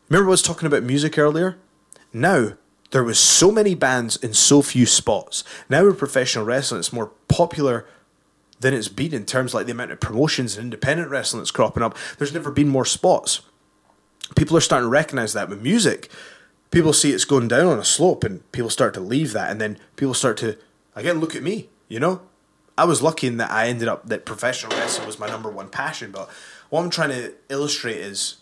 [0.09, 1.57] Remember I was talking about music earlier?
[2.13, 2.53] Now,
[2.91, 5.43] there was so many bands in so few spots.
[5.67, 7.85] Now in professional wrestling, it's more popular
[8.59, 11.83] than it's been in terms like the amount of promotions and independent wrestling that's cropping
[11.83, 11.97] up.
[12.17, 13.41] There's never been more spots.
[14.35, 16.09] People are starting to recognize that with music
[16.71, 19.61] people see it's going down on a slope and people start to leave that and
[19.61, 20.57] then people start to
[20.95, 22.21] again look at me you know?
[22.77, 25.69] I was lucky in that i ended up that professional wrestling was my number one
[25.69, 26.29] passion but
[26.69, 28.37] what i'm trying to illustrate is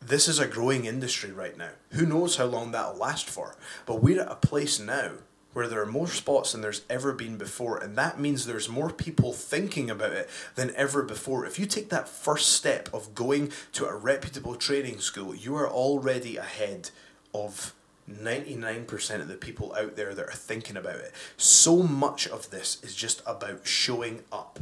[0.00, 1.70] this is a growing industry right now.
[1.90, 3.56] Who knows how long that'll last for?
[3.86, 5.12] But we're at a place now
[5.52, 8.90] where there are more spots than there's ever been before and that means there's more
[8.90, 11.46] people thinking about it than ever before.
[11.46, 15.68] If you take that first step of going to a reputable training school you are
[15.68, 16.90] already ahead
[17.34, 17.74] of
[18.10, 21.12] 99% of the people out there that are thinking about it.
[21.36, 24.60] So much of this is just about showing up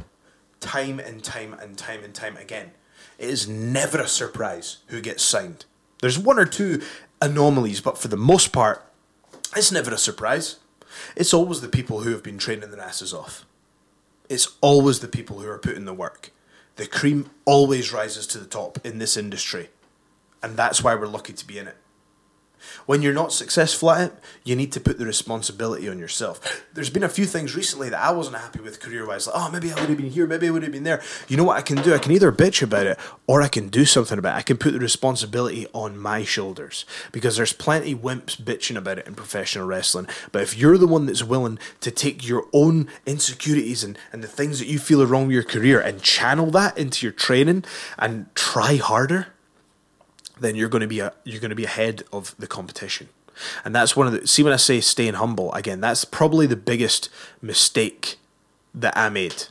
[0.59, 2.71] time and time and time and time again.
[3.17, 5.65] It is never a surprise who gets signed.
[6.01, 6.81] There's one or two
[7.21, 8.83] anomalies, but for the most part,
[9.55, 10.57] it's never a surprise.
[11.15, 13.45] It's always the people who have been training their asses off.
[14.29, 16.31] It's always the people who are putting the work.
[16.75, 19.69] The cream always rises to the top in this industry.
[20.43, 21.77] And that's why we're lucky to be in it.
[22.85, 26.65] When you're not successful at it, you need to put the responsibility on yourself.
[26.73, 29.27] There's been a few things recently that I wasn't happy with career wise.
[29.27, 31.01] Like, oh, maybe I would have been here, maybe I would have been there.
[31.27, 31.93] You know what I can do?
[31.93, 34.39] I can either bitch about it or I can do something about it.
[34.39, 39.07] I can put the responsibility on my shoulders because there's plenty wimps bitching about it
[39.07, 40.07] in professional wrestling.
[40.31, 44.27] But if you're the one that's willing to take your own insecurities and, and the
[44.27, 47.65] things that you feel are wrong with your career and channel that into your training
[47.97, 49.27] and try harder,
[50.39, 53.09] then you're going to be a, you're going to be ahead of the competition.
[53.63, 56.55] And that's one of the see when I say staying humble again, that's probably the
[56.55, 57.09] biggest
[57.41, 58.17] mistake
[58.73, 59.45] that I made.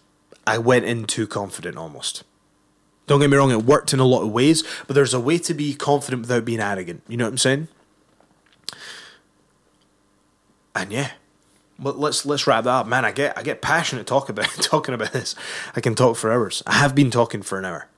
[0.46, 2.24] I went in too confident almost.
[3.06, 5.38] Don't get me wrong, it worked in a lot of ways, but there's a way
[5.38, 7.02] to be confident without being arrogant.
[7.08, 7.68] You know what I'm saying?
[10.74, 11.12] And yeah,
[11.78, 13.04] let's let's wrap that up, man.
[13.04, 15.34] I get I get passionate talk about talking about this.
[15.74, 16.62] I can talk for hours.
[16.66, 17.88] I have been talking for an hour.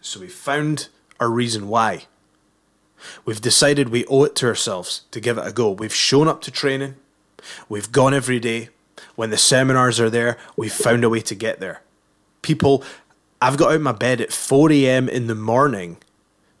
[0.00, 0.88] So we found
[1.20, 2.06] a reason why.
[3.24, 5.70] We've decided we owe it to ourselves to give it a go.
[5.70, 6.96] We've shown up to training.
[7.68, 8.70] We've gone every day.
[9.14, 11.82] When the seminars are there, we've found a way to get there.
[12.42, 12.82] People,
[13.40, 15.08] I've got out of my bed at 4 a.m.
[15.08, 15.98] in the morning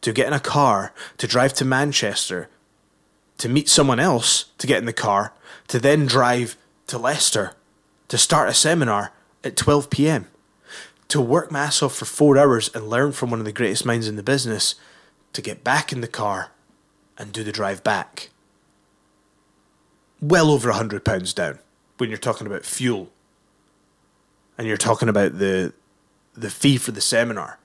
[0.02, 2.48] to get in a car, to drive to Manchester,
[3.38, 5.32] to meet someone else, to get in the car,
[5.68, 6.56] to then drive
[6.88, 7.54] to Leicester,
[8.08, 10.26] to start a seminar at 12 p.m
[11.14, 13.86] to work my ass off for four hours and learn from one of the greatest
[13.86, 14.74] minds in the business
[15.32, 16.50] to get back in the car
[17.16, 18.30] and do the drive back.
[20.20, 21.60] Well over a hundred pounds down
[21.98, 23.10] when you're talking about fuel
[24.58, 25.72] and you're talking about the
[26.34, 27.60] the fee for the seminar.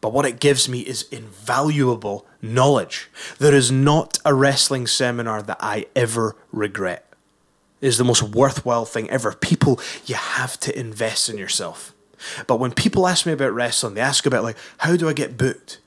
[0.00, 3.10] But what it gives me is invaluable knowledge.
[3.38, 7.12] There is not a wrestling seminar that I ever regret.
[7.80, 9.32] It is the most worthwhile thing ever.
[9.32, 11.93] People, you have to invest in yourself.
[12.46, 15.36] But when people ask me about wrestling, they ask about like, how do I get
[15.36, 15.80] booked?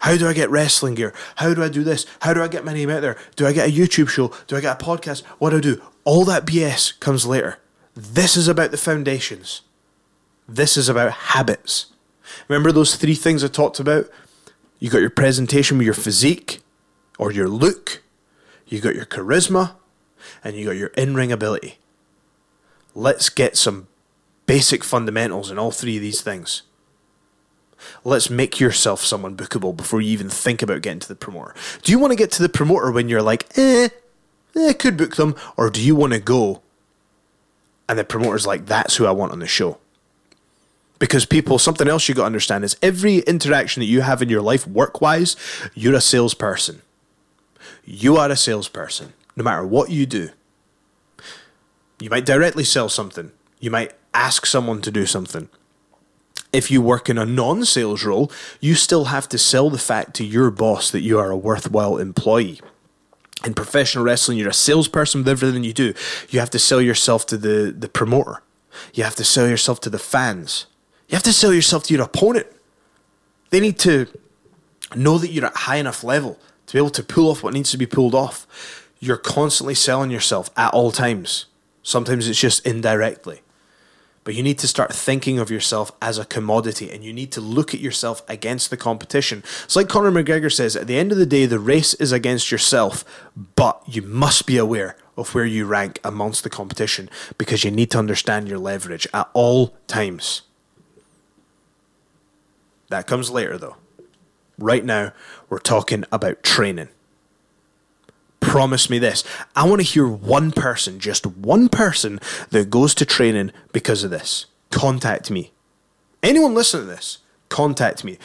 [0.00, 1.14] How do I get wrestling gear?
[1.36, 2.04] How do I do this?
[2.20, 3.16] How do I get my name out there?
[3.36, 4.32] Do I get a YouTube show?
[4.46, 5.22] Do I get a podcast?
[5.38, 5.82] What do I do?
[6.04, 7.58] All that BS comes later.
[7.94, 9.62] This is about the foundations.
[10.46, 11.86] This is about habits.
[12.48, 14.10] Remember those three things I talked about?
[14.78, 16.60] You got your presentation with your physique
[17.18, 18.02] or your look,
[18.66, 19.76] you got your charisma,
[20.42, 21.78] and you got your in ring ability.
[22.94, 23.86] Let's get some
[24.46, 26.62] basic fundamentals in all three of these things.
[28.02, 31.54] Let's make yourself someone bookable before you even think about getting to the promoter.
[31.82, 33.88] Do you want to get to the promoter when you're like, eh,
[34.56, 35.34] eh, could book them?
[35.56, 36.62] Or do you want to go
[37.88, 39.78] and the promoter's like, that's who I want on the show?
[40.98, 44.28] Because people, something else you got to understand is every interaction that you have in
[44.28, 45.36] your life, work wise,
[45.74, 46.82] you're a salesperson.
[47.84, 50.30] You are a salesperson, no matter what you do.
[52.00, 55.48] You might directly sell something, you might ask someone to do something.
[56.52, 58.30] If you work in a non sales role,
[58.60, 61.98] you still have to sell the fact to your boss that you are a worthwhile
[61.98, 62.60] employee.
[63.44, 65.92] In professional wrestling, you're a salesperson with everything you do.
[66.30, 68.42] You have to sell yourself to the, the promoter.
[68.94, 70.66] You have to sell yourself to the fans.
[71.08, 72.46] You have to sell yourself to your opponent.
[73.50, 74.06] They need to
[74.94, 77.70] know that you're at high enough level to be able to pull off what needs
[77.72, 78.46] to be pulled off.
[79.00, 81.46] You're constantly selling yourself at all times.
[81.82, 83.42] Sometimes it's just indirectly.
[84.24, 87.42] But you need to start thinking of yourself as a commodity and you need to
[87.42, 89.42] look at yourself against the competition.
[89.64, 92.50] It's like Conor McGregor says at the end of the day, the race is against
[92.50, 93.04] yourself,
[93.54, 97.90] but you must be aware of where you rank amongst the competition because you need
[97.90, 100.42] to understand your leverage at all times.
[102.88, 103.76] That comes later though.
[104.56, 105.12] Right now,
[105.50, 106.88] we're talking about training
[108.44, 109.24] promise me this.
[109.56, 114.10] I want to hear one person, just one person, that goes to training because of
[114.10, 114.46] this.
[114.70, 115.52] Contact me.
[116.22, 117.18] Anyone listening to this,
[117.48, 118.18] contact me.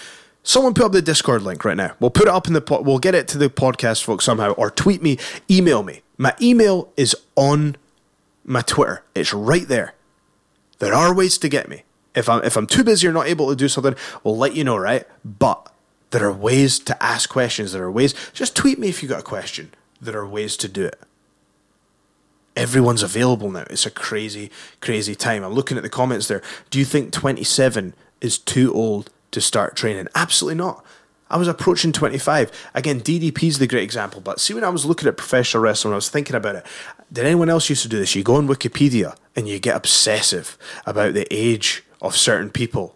[0.43, 1.95] Someone put up the Discord link right now.
[1.99, 4.51] We'll put it up in the po- we'll get it to the podcast folks somehow,
[4.51, 5.17] or tweet me,
[5.49, 6.01] email me.
[6.17, 7.75] My email is on
[8.43, 9.03] my Twitter.
[9.15, 9.95] It's right there.
[10.79, 11.83] There are ways to get me.
[12.15, 14.63] If I'm if I'm too busy or not able to do something, we'll let you
[14.63, 15.05] know, right?
[15.23, 15.71] But
[16.11, 17.73] there are ways to ask questions.
[17.73, 18.13] There are ways.
[18.33, 19.71] Just tweet me if you got a question
[20.01, 20.99] there are ways to do it.
[22.55, 23.65] Everyone's available now.
[23.69, 24.51] It's a crazy,
[24.81, 25.43] crazy time.
[25.43, 26.41] I'm looking at the comments there.
[26.69, 30.07] Do you think 27 is too old to start training?
[30.15, 30.83] Absolutely not.
[31.29, 32.51] I was approaching 25.
[32.73, 34.19] Again, DDP is the great example.
[34.19, 36.65] But see, when I was looking at professional wrestling, I was thinking about it.
[37.13, 38.15] Did anyone else used to do this?
[38.15, 42.95] You go on Wikipedia and you get obsessive about the age of certain people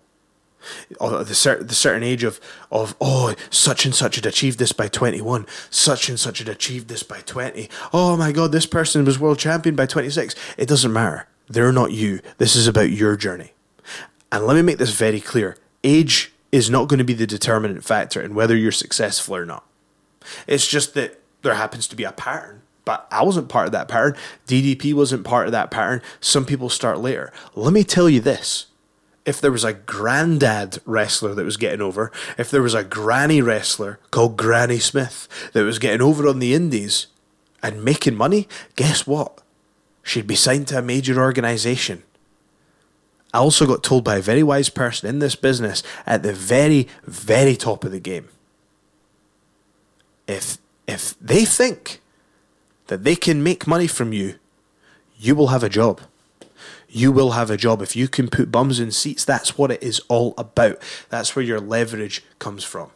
[0.99, 2.40] or the, cer- the certain age of,
[2.72, 6.88] of, oh, such and such had achieved this by 21, such and such had achieved
[6.88, 7.69] this by 20.
[7.94, 10.35] Oh my God, this person was world champion by 26.
[10.57, 11.27] It doesn't matter.
[11.48, 12.19] They're not you.
[12.38, 13.52] This is about your journey.
[14.31, 17.84] And let me make this very clear age is not going to be the determinant
[17.84, 19.65] factor in whether you're successful or not.
[20.48, 22.61] It's just that there happens to be a pattern.
[22.85, 24.15] But I wasn't part of that pattern.
[24.48, 26.02] DDP wasn't part of that pattern.
[26.19, 27.31] Some people start later.
[27.56, 28.68] Let me tell you this
[29.25, 33.41] if there was a granddad wrestler that was getting over, if there was a granny
[33.41, 37.07] wrestler called Granny Smith that was getting over on the indies
[37.61, 39.41] and making money, guess what?
[40.03, 42.03] She'd be signed to a major organisation.
[43.33, 46.87] I also got told by a very wise person in this business at the very,
[47.05, 48.27] very top of the game.
[50.27, 52.01] If if they think
[52.87, 54.35] that they can make money from you,
[55.17, 56.01] you will have a job
[56.94, 57.82] you will have a job.
[57.82, 60.78] If you can put bums in seats, that's what it is all about.
[61.10, 62.91] That's where your leverage comes from.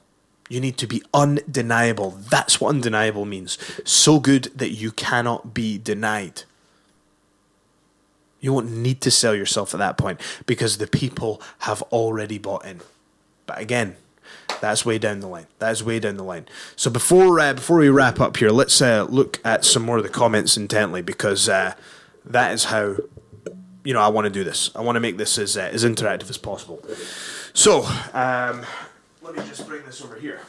[0.50, 2.12] You need to be undeniable.
[2.12, 3.58] That's what undeniable means.
[3.84, 6.44] So good that you cannot be denied.
[8.40, 12.66] You won't need to sell yourself at that point because the people have already bought
[12.66, 12.82] in.
[13.48, 13.96] But again,
[14.62, 15.48] that's way down the line.
[15.58, 16.48] That is way down the line.
[16.76, 20.04] So before uh, before we wrap up here, let's uh, look at some more of
[20.04, 21.74] the comments intently because uh,
[22.24, 22.98] that is how
[23.88, 24.70] you know, I want to do this.
[24.76, 26.84] I want to make this as uh, as interactive as possible.
[27.54, 28.66] So, um,
[29.22, 30.42] let me just bring this over here.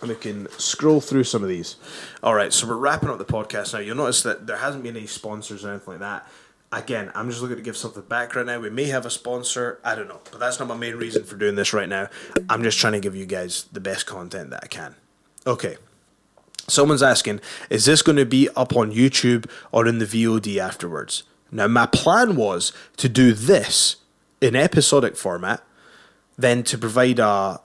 [0.00, 1.74] And we can scroll through some of these.
[2.22, 3.80] All right, so we're wrapping up the podcast now.
[3.80, 6.28] You'll notice that there hasn't been any sponsors or anything like that.
[6.70, 8.60] Again, I'm just looking to give something back right now.
[8.60, 11.34] We may have a sponsor, I don't know, but that's not my main reason for
[11.34, 12.08] doing this right now.
[12.48, 14.94] I'm just trying to give you guys the best content that I can.
[15.46, 15.78] Okay,
[16.68, 17.40] Someone's asking,
[17.70, 21.22] is this going to be up on YouTube or in the VOD afterwards?
[21.50, 23.96] Now, my plan was to do this
[24.40, 25.62] in episodic format,
[26.36, 27.60] then to provide a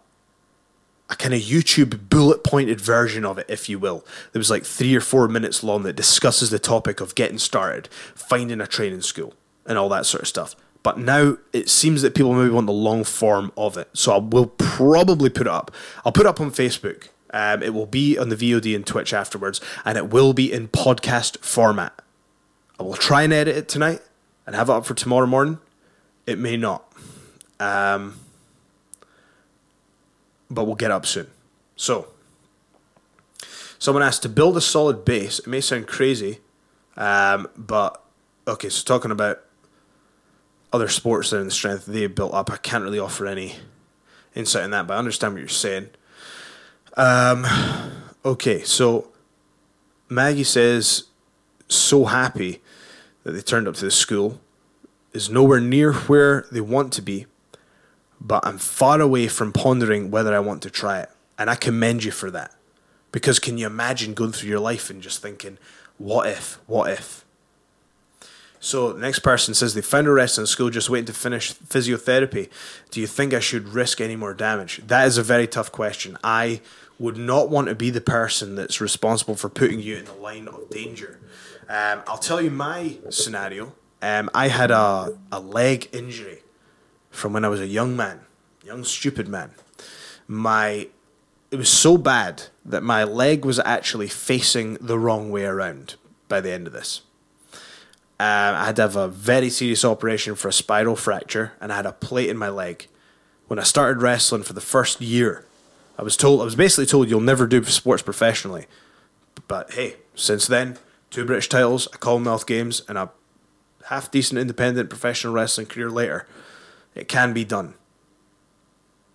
[1.12, 4.06] a kind of YouTube bullet pointed version of it, if you will.
[4.32, 7.90] That was like three or four minutes long that discusses the topic of getting started,
[8.16, 9.34] finding a training school,
[9.66, 10.56] and all that sort of stuff.
[10.84, 13.90] But now it seems that people maybe want the long form of it.
[13.94, 15.70] So I will probably put it up.
[16.06, 17.10] I'll put it up on Facebook.
[17.34, 20.70] Um, it will be on the VOD and Twitch afterwards, and it will be in
[20.70, 22.02] podcast format.
[22.82, 24.02] I will try and edit it tonight
[24.48, 25.60] and have it up for tomorrow morning.
[26.26, 26.92] It may not.
[27.60, 28.20] Um,
[30.50, 31.28] but we'll get up soon.
[31.76, 32.08] So,
[33.78, 35.38] someone asked to build a solid base.
[35.38, 36.40] It may sound crazy,
[36.98, 38.02] um, but
[38.48, 39.42] okay, so talking about
[40.74, 43.58] other sports and the strength they built up, I can't really offer any
[44.34, 45.92] insight in that, but I understand what you're saying.
[46.98, 47.46] Um,
[48.26, 49.10] okay, so
[50.10, 51.04] Maggie says,
[51.68, 52.60] so happy
[53.24, 54.40] that they turned up to the school
[55.14, 57.26] is nowhere near where they want to be,
[58.20, 61.10] but I'm far away from pondering whether I want to try it.
[61.38, 62.56] And I commend you for that.
[63.12, 65.58] Because can you imagine going through your life and just thinking,
[65.98, 67.26] what if, what if?
[68.60, 72.48] So next person says they found a rest in school just waiting to finish physiotherapy.
[72.92, 74.82] Do you think I should risk any more damage?
[74.86, 76.16] That is a very tough question.
[76.24, 76.62] I
[77.00, 80.48] would not want to be the person that's responsible for putting you in the line
[80.48, 81.20] of danger.
[81.72, 83.72] Um, I'll tell you my scenario,
[84.02, 86.40] Um, I had a, a leg injury
[87.12, 88.20] from when I was a young man,
[88.62, 89.52] young stupid man.
[90.28, 90.90] My
[91.50, 95.96] it was so bad that my leg was actually facing the wrong way around
[96.28, 97.04] by the end of this.
[98.20, 101.78] Um, I had to have a very serious operation for a spiral fracture, and I
[101.78, 102.88] had a plate in my leg.
[103.48, 105.46] When I started wrestling for the first year,
[105.98, 108.66] I was told I was basically told you'll never do sports professionally.
[109.48, 110.78] But hey, since then,
[111.12, 113.12] two British titles, a Commonwealth Games, and a
[113.88, 116.26] half decent independent professional wrestling career later,
[116.96, 117.76] it can be done.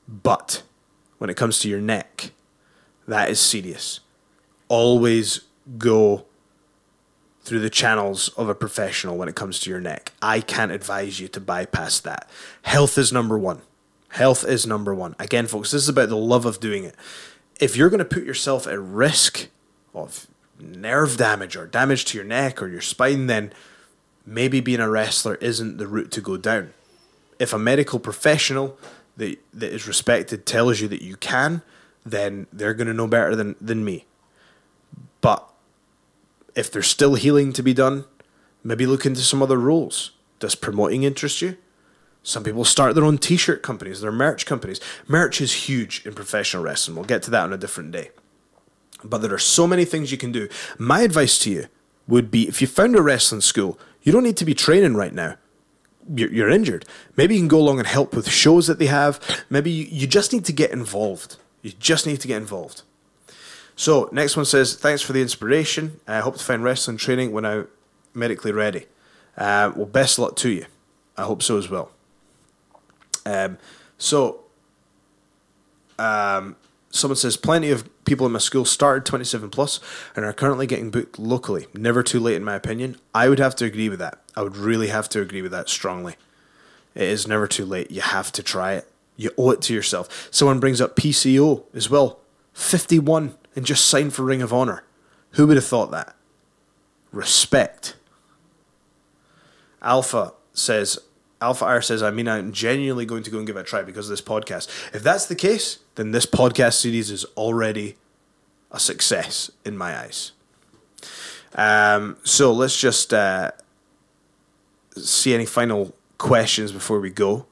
[0.06, 0.62] But
[1.18, 2.30] when it comes to your neck,
[3.08, 4.00] that is serious.
[4.68, 5.40] Always
[5.78, 6.26] go
[7.42, 10.12] through the channels of a professional when it comes to your neck.
[10.20, 12.28] I can't advise you to bypass that.
[12.62, 13.62] Health is number one.
[14.10, 15.14] Health is number one.
[15.18, 16.94] Again, folks, this is about the love of doing it.
[17.60, 19.48] If you're going to put yourself at risk
[19.94, 20.26] of
[20.58, 23.52] nerve damage or damage to your neck or your spine, then
[24.24, 26.72] maybe being a wrestler isn't the route to go down.
[27.38, 28.78] If a medical professional
[29.16, 31.62] that, that is respected tells you that you can,
[32.04, 34.06] then they're going to know better than, than me.
[35.20, 35.46] But
[36.54, 38.04] if there's still healing to be done,
[38.62, 40.12] maybe look into some other roles.
[40.38, 41.56] Does promoting interest you?
[42.22, 44.80] Some people start their own t shirt companies, their merch companies.
[45.06, 46.96] Merch is huge in professional wrestling.
[46.96, 48.10] We'll get to that on a different day.
[49.04, 50.48] But there are so many things you can do.
[50.78, 51.66] My advice to you
[52.08, 55.12] would be if you found a wrestling school, you don't need to be training right
[55.12, 55.36] now.
[56.14, 56.84] You're, you're injured.
[57.16, 59.20] Maybe you can go along and help with shows that they have.
[59.50, 61.36] Maybe you, you just need to get involved.
[61.62, 62.82] You just need to get involved.
[63.74, 66.00] So, next one says, Thanks for the inspiration.
[66.06, 67.68] I hope to find wrestling training when I'm
[68.14, 68.86] medically ready.
[69.36, 70.66] Uh, well, best luck to you.
[71.16, 71.90] I hope so as well.
[73.26, 73.58] Um,
[73.98, 74.44] so,
[75.98, 76.56] um,
[76.90, 79.80] someone says, Plenty of people in my school started 27 plus
[80.14, 81.66] and are currently getting booked locally.
[81.74, 82.98] Never too late, in my opinion.
[83.14, 84.22] I would have to agree with that.
[84.34, 86.16] I would really have to agree with that strongly.
[86.94, 87.90] It is never too late.
[87.90, 88.90] You have to try it.
[89.16, 90.28] You owe it to yourself.
[90.30, 92.20] Someone brings up PCO as well.
[92.54, 94.84] 51 and just signed for Ring of Honor.
[95.32, 96.14] Who would have thought that?
[97.12, 97.96] Respect.
[99.82, 100.98] Alpha says,
[101.40, 103.82] Alpha R says, I mean, I'm genuinely going to go and give it a try
[103.82, 104.68] because of this podcast.
[104.94, 107.96] If that's the case, then this podcast series is already
[108.70, 110.32] a success in my eyes.
[111.54, 113.52] Um, so let's just uh,
[114.96, 117.46] see any final questions before we go.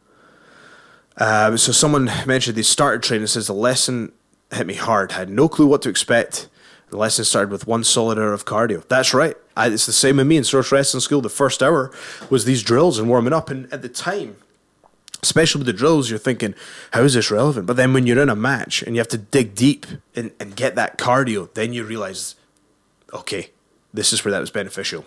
[1.17, 3.27] Um, so someone mentioned they started training.
[3.27, 4.13] Says the lesson
[4.53, 5.13] hit me hard.
[5.13, 6.49] I had no clue what to expect.
[6.91, 8.87] The lesson started with one solid hour of cardio.
[8.89, 9.37] That's right.
[9.57, 11.21] I, it's the same with me in Source Wrestling School.
[11.21, 11.91] The first hour
[12.31, 13.49] was these drills and warming up.
[13.51, 14.37] And at the time,
[15.25, 16.55] especially with the drills, you're thinking,
[16.93, 17.67] how is this relevant?
[17.67, 20.55] But then when you're in a match and you have to dig deep and, and
[20.55, 22.35] get that cardio, then you realize,
[23.13, 23.51] okay,
[23.93, 25.07] this is where that was beneficial.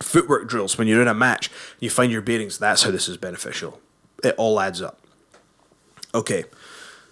[0.00, 1.50] Footwork drills, when you're in a match,
[1.80, 3.80] you find your bearings, that's how this is beneficial.
[4.22, 5.00] It all adds up.
[6.14, 6.44] Okay.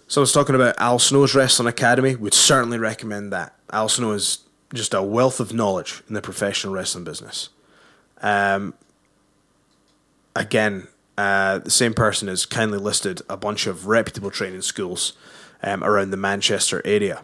[0.07, 2.15] Someone's talking about Al Snow's Wrestling Academy.
[2.15, 3.55] Would certainly recommend that.
[3.71, 4.39] Al Snow is
[4.73, 7.49] just a wealth of knowledge in the professional wrestling business.
[8.21, 8.73] Um,
[10.35, 15.13] again, uh, the same person has kindly listed a bunch of reputable training schools
[15.63, 17.23] um, around the Manchester area.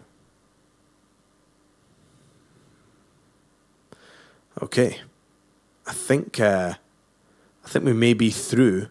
[4.62, 5.00] Okay,
[5.86, 6.74] I think uh,
[7.64, 8.88] I think we may be through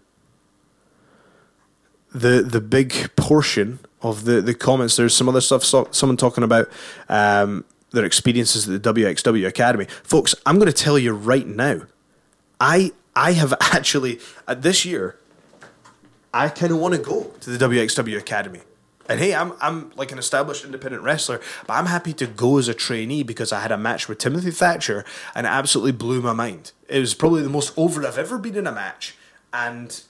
[2.13, 4.95] the the big portion of the, the comments.
[4.95, 5.63] There's some other stuff.
[5.63, 6.69] So, someone talking about
[7.09, 9.85] um, their experiences at the WXW Academy.
[10.03, 11.81] Folks, I'm going to tell you right now.
[12.59, 15.17] I I have actually uh, this year.
[16.33, 18.61] I kind of want to go to the WXW Academy.
[19.09, 22.67] And hey, I'm I'm like an established independent wrestler, but I'm happy to go as
[22.67, 26.33] a trainee because I had a match with Timothy Thatcher and it absolutely blew my
[26.33, 26.73] mind.
[26.89, 29.15] It was probably the most over I've ever been in a match,
[29.53, 30.03] and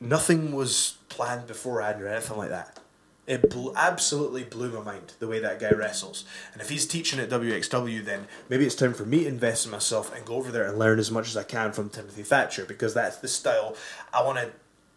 [0.00, 2.78] nothing was planned beforehand or anything like that.
[3.26, 6.24] It blew, absolutely blew my mind the way that guy wrestles.
[6.52, 9.72] And if he's teaching at WXW, then maybe it's time for me to invest in
[9.72, 12.66] myself and go over there and learn as much as I can from Timothy Thatcher
[12.66, 13.76] because that's the style
[14.12, 14.50] I want to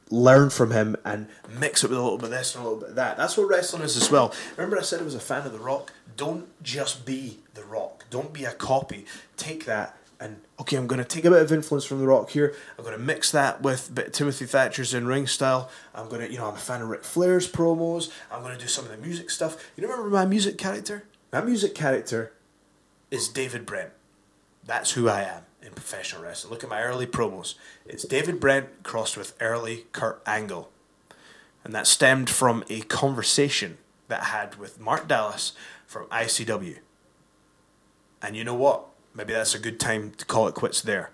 [0.09, 1.27] learn from him and
[1.59, 3.17] mix it with a little bit of this and a little bit of that.
[3.17, 4.33] That's what wrestling is as well.
[4.55, 5.93] Remember, I said I was a fan of The Rock?
[6.15, 9.05] Don't just be The Rock, don't be a copy.
[9.35, 12.31] Take that and okay, I'm going to take a bit of influence from The Rock
[12.31, 12.55] here.
[12.77, 15.69] I'm going to mix that with bit Timothy Thatcher's in ring style.
[15.93, 18.11] I'm going to, you know, I'm a fan of Ric Flair's promos.
[18.31, 19.71] I'm going to do some of the music stuff.
[19.75, 21.05] You remember my music character?
[21.31, 22.33] My music character
[23.11, 23.91] is David Brent.
[24.63, 26.51] That's who I am in professional wrestling.
[26.51, 27.55] Look at my early promos.
[27.85, 30.71] It's David Brent crossed with early Kurt Angle.
[31.63, 33.77] And that stemmed from a conversation
[34.07, 35.53] that I had with Mark Dallas
[35.85, 36.77] from ICW.
[38.21, 38.87] And you know what?
[39.17, 41.09] Maybe that's a good time to call it quits there.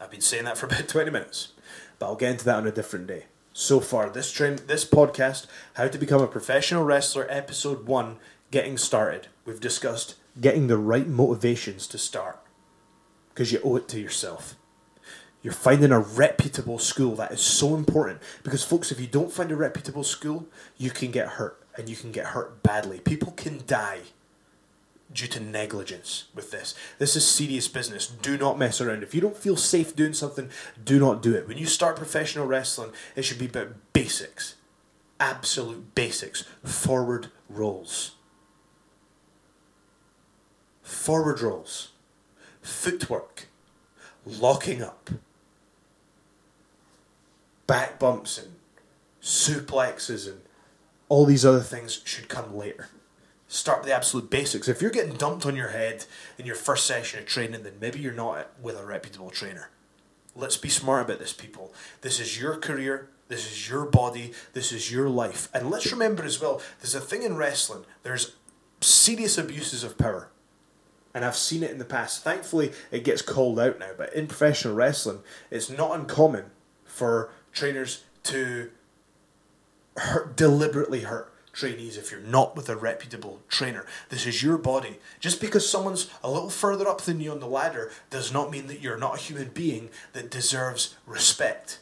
[0.00, 1.52] I've been saying that for about 20 minutes,
[1.98, 3.24] but I'll get into that on a different day.
[3.52, 8.16] So far, this train, this podcast, How to Become a Professional Wrestler, episode one,
[8.50, 9.28] getting started.
[9.44, 12.40] We've discussed getting the right motivations to start
[13.32, 14.56] because you owe it to yourself.
[15.42, 17.14] You're finding a reputable school.
[17.14, 20.46] That is so important because, folks, if you don't find a reputable school,
[20.78, 23.00] you can get hurt and you can get hurt badly.
[23.00, 24.00] People can die
[25.14, 26.74] due to negligence with this.
[26.98, 28.06] This is serious business.
[28.06, 29.04] Do not mess around.
[29.04, 30.50] If you don't feel safe doing something,
[30.84, 31.46] do not do it.
[31.46, 34.56] When you start professional wrestling, it should be about basics.
[35.20, 36.42] Absolute basics.
[36.64, 38.16] Forward rolls.
[40.82, 41.92] Forward rolls.
[42.60, 43.46] Footwork.
[44.26, 45.10] Locking up.
[47.68, 48.56] Back bumps and
[49.22, 50.40] suplexes and
[51.08, 52.88] all these other things should come later
[53.54, 54.68] start with the absolute basics.
[54.68, 56.06] If you're getting dumped on your head
[56.38, 59.70] in your first session of training, then maybe you're not with a reputable trainer.
[60.34, 61.72] Let's be smart about this, people.
[62.00, 63.10] This is your career.
[63.28, 64.32] This is your body.
[64.54, 65.48] This is your life.
[65.54, 67.84] And let's remember as well, there's a thing in wrestling.
[68.02, 68.34] There's
[68.80, 70.30] serious abuses of power.
[71.14, 72.24] And I've seen it in the past.
[72.24, 73.92] Thankfully, it gets called out now.
[73.96, 75.20] But in professional wrestling,
[75.52, 76.46] it's not uncommon
[76.84, 78.72] for trainers to
[79.96, 83.86] hurt, deliberately hurt trainees if you're not with a reputable trainer.
[84.10, 84.98] This is your body.
[85.20, 88.66] Just because someone's a little further up than you on the ladder does not mean
[88.66, 91.78] that you're not a human being that deserves respect.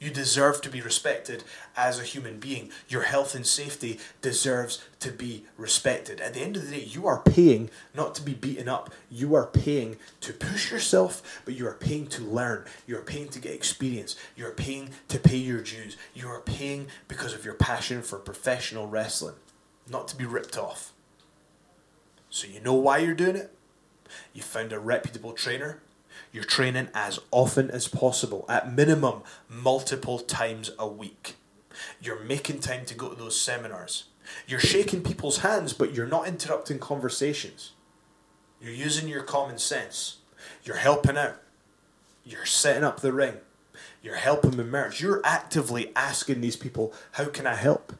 [0.00, 1.44] You deserve to be respected
[1.76, 2.70] as a human being.
[2.88, 6.22] Your health and safety deserves to be respected.
[6.22, 8.90] At the end of the day, you are paying not to be beaten up.
[9.10, 12.64] You are paying to push yourself, but you are paying to learn.
[12.86, 14.16] You are paying to get experience.
[14.36, 15.98] You are paying to pay your dues.
[16.14, 19.36] You are paying because of your passion for professional wrestling,
[19.86, 20.92] not to be ripped off.
[22.30, 23.54] So you know why you're doing it?
[24.32, 25.80] You found a reputable trainer
[26.32, 31.36] you're training as often as possible, at minimum, multiple times a week.
[32.00, 34.04] You're making time to go to those seminars.
[34.46, 37.72] You're shaking people's hands, but you're not interrupting conversations.
[38.60, 40.18] You're using your common sense.
[40.62, 41.40] You're helping out.
[42.24, 43.38] You're setting up the ring.
[44.02, 45.00] You're helping them merge.
[45.00, 47.94] You're actively asking these people, How can I help?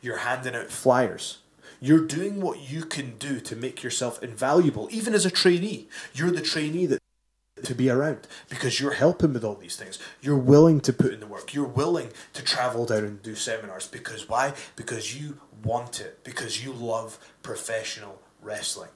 [0.00, 1.38] You're handing out flyers.
[1.80, 5.88] You're doing what you can do to make yourself invaluable, even as a trainee.
[6.14, 7.02] You're the trainee that
[7.62, 9.98] to be around because you're helping with all these things.
[10.20, 11.54] You're willing to put in the work.
[11.54, 14.54] You're willing to travel down and do seminars because why?
[14.76, 18.90] Because you want it, because you love professional wrestling.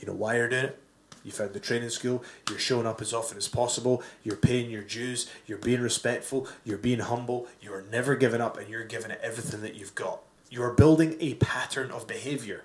[0.00, 0.78] You know why you're doing it?
[1.24, 4.82] You found the training school, you're showing up as often as possible, you're paying your
[4.82, 9.20] dues, you're being respectful, you're being humble, you're never giving up, and you're giving it
[9.22, 10.20] everything that you've got.
[10.50, 12.64] You're building a pattern of behavior.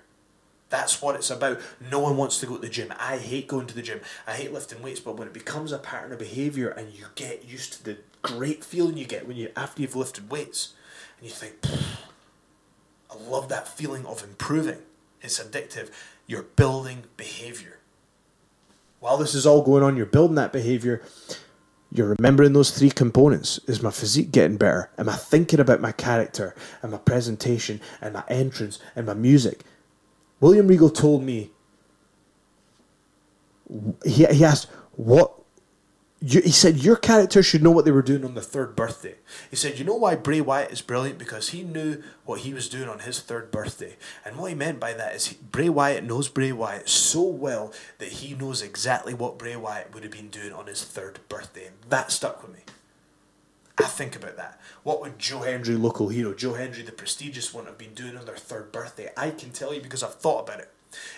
[0.70, 1.60] That's what it's about.
[1.90, 2.92] No one wants to go to the gym.
[2.98, 4.00] I hate going to the gym.
[4.26, 7.44] I hate lifting weights, but when it becomes a pattern of behavior and you get
[7.44, 10.74] used to the great feeling you get when you after you've lifted weights
[11.18, 11.54] and you think,
[13.10, 14.80] I love that feeling of improving.
[15.22, 15.90] It's addictive.
[16.26, 17.78] You're building behavior.
[19.00, 21.02] While this is all going on, you're building that behavior.
[21.90, 23.58] You're remembering those three components.
[23.66, 24.90] Is my physique getting better?
[24.98, 29.64] Am I thinking about my character and my presentation and my entrance and my music?
[30.40, 31.50] William Regal told me,
[34.04, 35.34] he, he asked, what,
[36.20, 39.16] you, he said, your character should know what they were doing on the third birthday.
[39.50, 41.18] He said, you know why Bray Wyatt is brilliant?
[41.18, 43.96] Because he knew what he was doing on his third birthday.
[44.24, 47.72] And what he meant by that is he, Bray Wyatt knows Bray Wyatt so well
[47.98, 51.66] that he knows exactly what Bray Wyatt would have been doing on his third birthday.
[51.66, 52.60] And that stuck with me.
[53.80, 54.60] I think about that.
[54.82, 58.26] What would Joe Hendry, local hero, Joe Hendry, the prestigious one, have been doing on
[58.26, 59.10] their third birthday?
[59.16, 60.70] I can tell you because I've thought about it.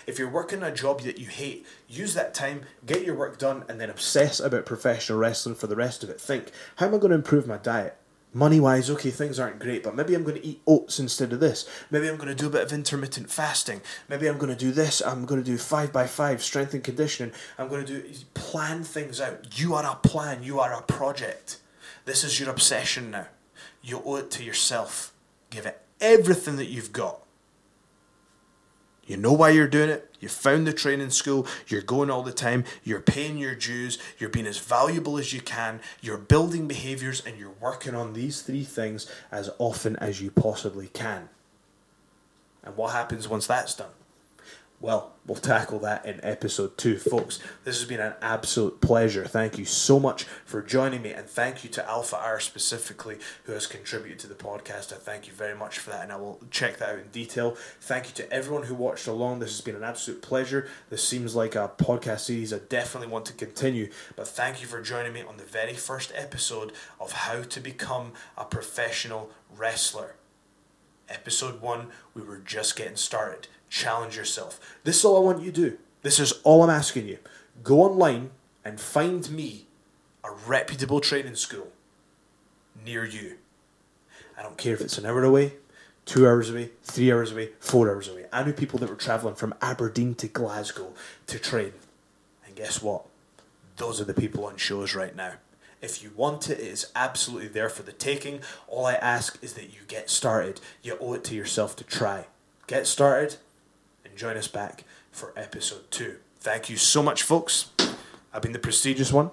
[0.05, 3.63] If you're working a job that you hate, use that time, get your work done,
[3.67, 6.19] and then obsess about professional wrestling for the rest of it.
[6.19, 7.97] Think, how am I going to improve my diet?
[8.33, 11.41] Money wise, okay, things aren't great, but maybe I'm going to eat oats instead of
[11.41, 11.67] this.
[11.89, 13.81] Maybe I'm going to do a bit of intermittent fasting.
[14.07, 15.01] Maybe I'm going to do this.
[15.01, 17.33] I'm going to do five by five strength and conditioning.
[17.57, 19.59] I'm going to do plan things out.
[19.59, 20.43] You are a plan.
[20.43, 21.57] You are a project.
[22.11, 23.27] This is your obsession now.
[23.81, 25.13] You owe it to yourself.
[25.49, 27.21] Give it everything that you've got.
[29.05, 30.13] You know why you're doing it.
[30.19, 31.47] You found the training school.
[31.67, 32.65] You're going all the time.
[32.83, 33.97] You're paying your dues.
[34.19, 35.79] You're being as valuable as you can.
[36.01, 40.87] You're building behaviors and you're working on these three things as often as you possibly
[40.87, 41.29] can.
[42.61, 43.87] And what happens once that's done?
[44.81, 47.37] Well, we'll tackle that in episode two, folks.
[47.63, 49.25] This has been an absolute pleasure.
[49.25, 53.51] Thank you so much for joining me, and thank you to Alpha R specifically, who
[53.51, 54.91] has contributed to the podcast.
[54.91, 57.55] I thank you very much for that, and I will check that out in detail.
[57.79, 59.37] Thank you to everyone who watched along.
[59.37, 60.67] This has been an absolute pleasure.
[60.89, 64.81] This seems like a podcast series I definitely want to continue, but thank you for
[64.81, 70.15] joining me on the very first episode of How to Become a Professional Wrestler.
[71.07, 73.47] Episode 1, we were just getting started.
[73.71, 74.59] Challenge yourself.
[74.83, 75.77] This is all I want you to do.
[76.01, 77.19] This is all I'm asking you.
[77.63, 78.31] Go online
[78.65, 79.65] and find me
[80.25, 81.69] a reputable training school
[82.85, 83.37] near you.
[84.37, 85.53] I don't care if it's an hour away,
[86.05, 88.25] two hours away, three hours away, four hours away.
[88.33, 90.91] I knew people that were travelling from Aberdeen to Glasgow
[91.27, 91.71] to train.
[92.45, 93.05] And guess what?
[93.77, 95.35] Those are the people on shows right now.
[95.81, 98.41] If you want it, it is absolutely there for the taking.
[98.67, 100.59] All I ask is that you get started.
[100.83, 102.25] You owe it to yourself to try.
[102.67, 103.37] Get started
[104.11, 106.17] and join us back for episode two.
[106.41, 107.71] Thank you so much, folks.
[108.33, 109.31] I've been the prestigious one,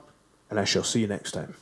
[0.50, 1.54] and I shall see you next time.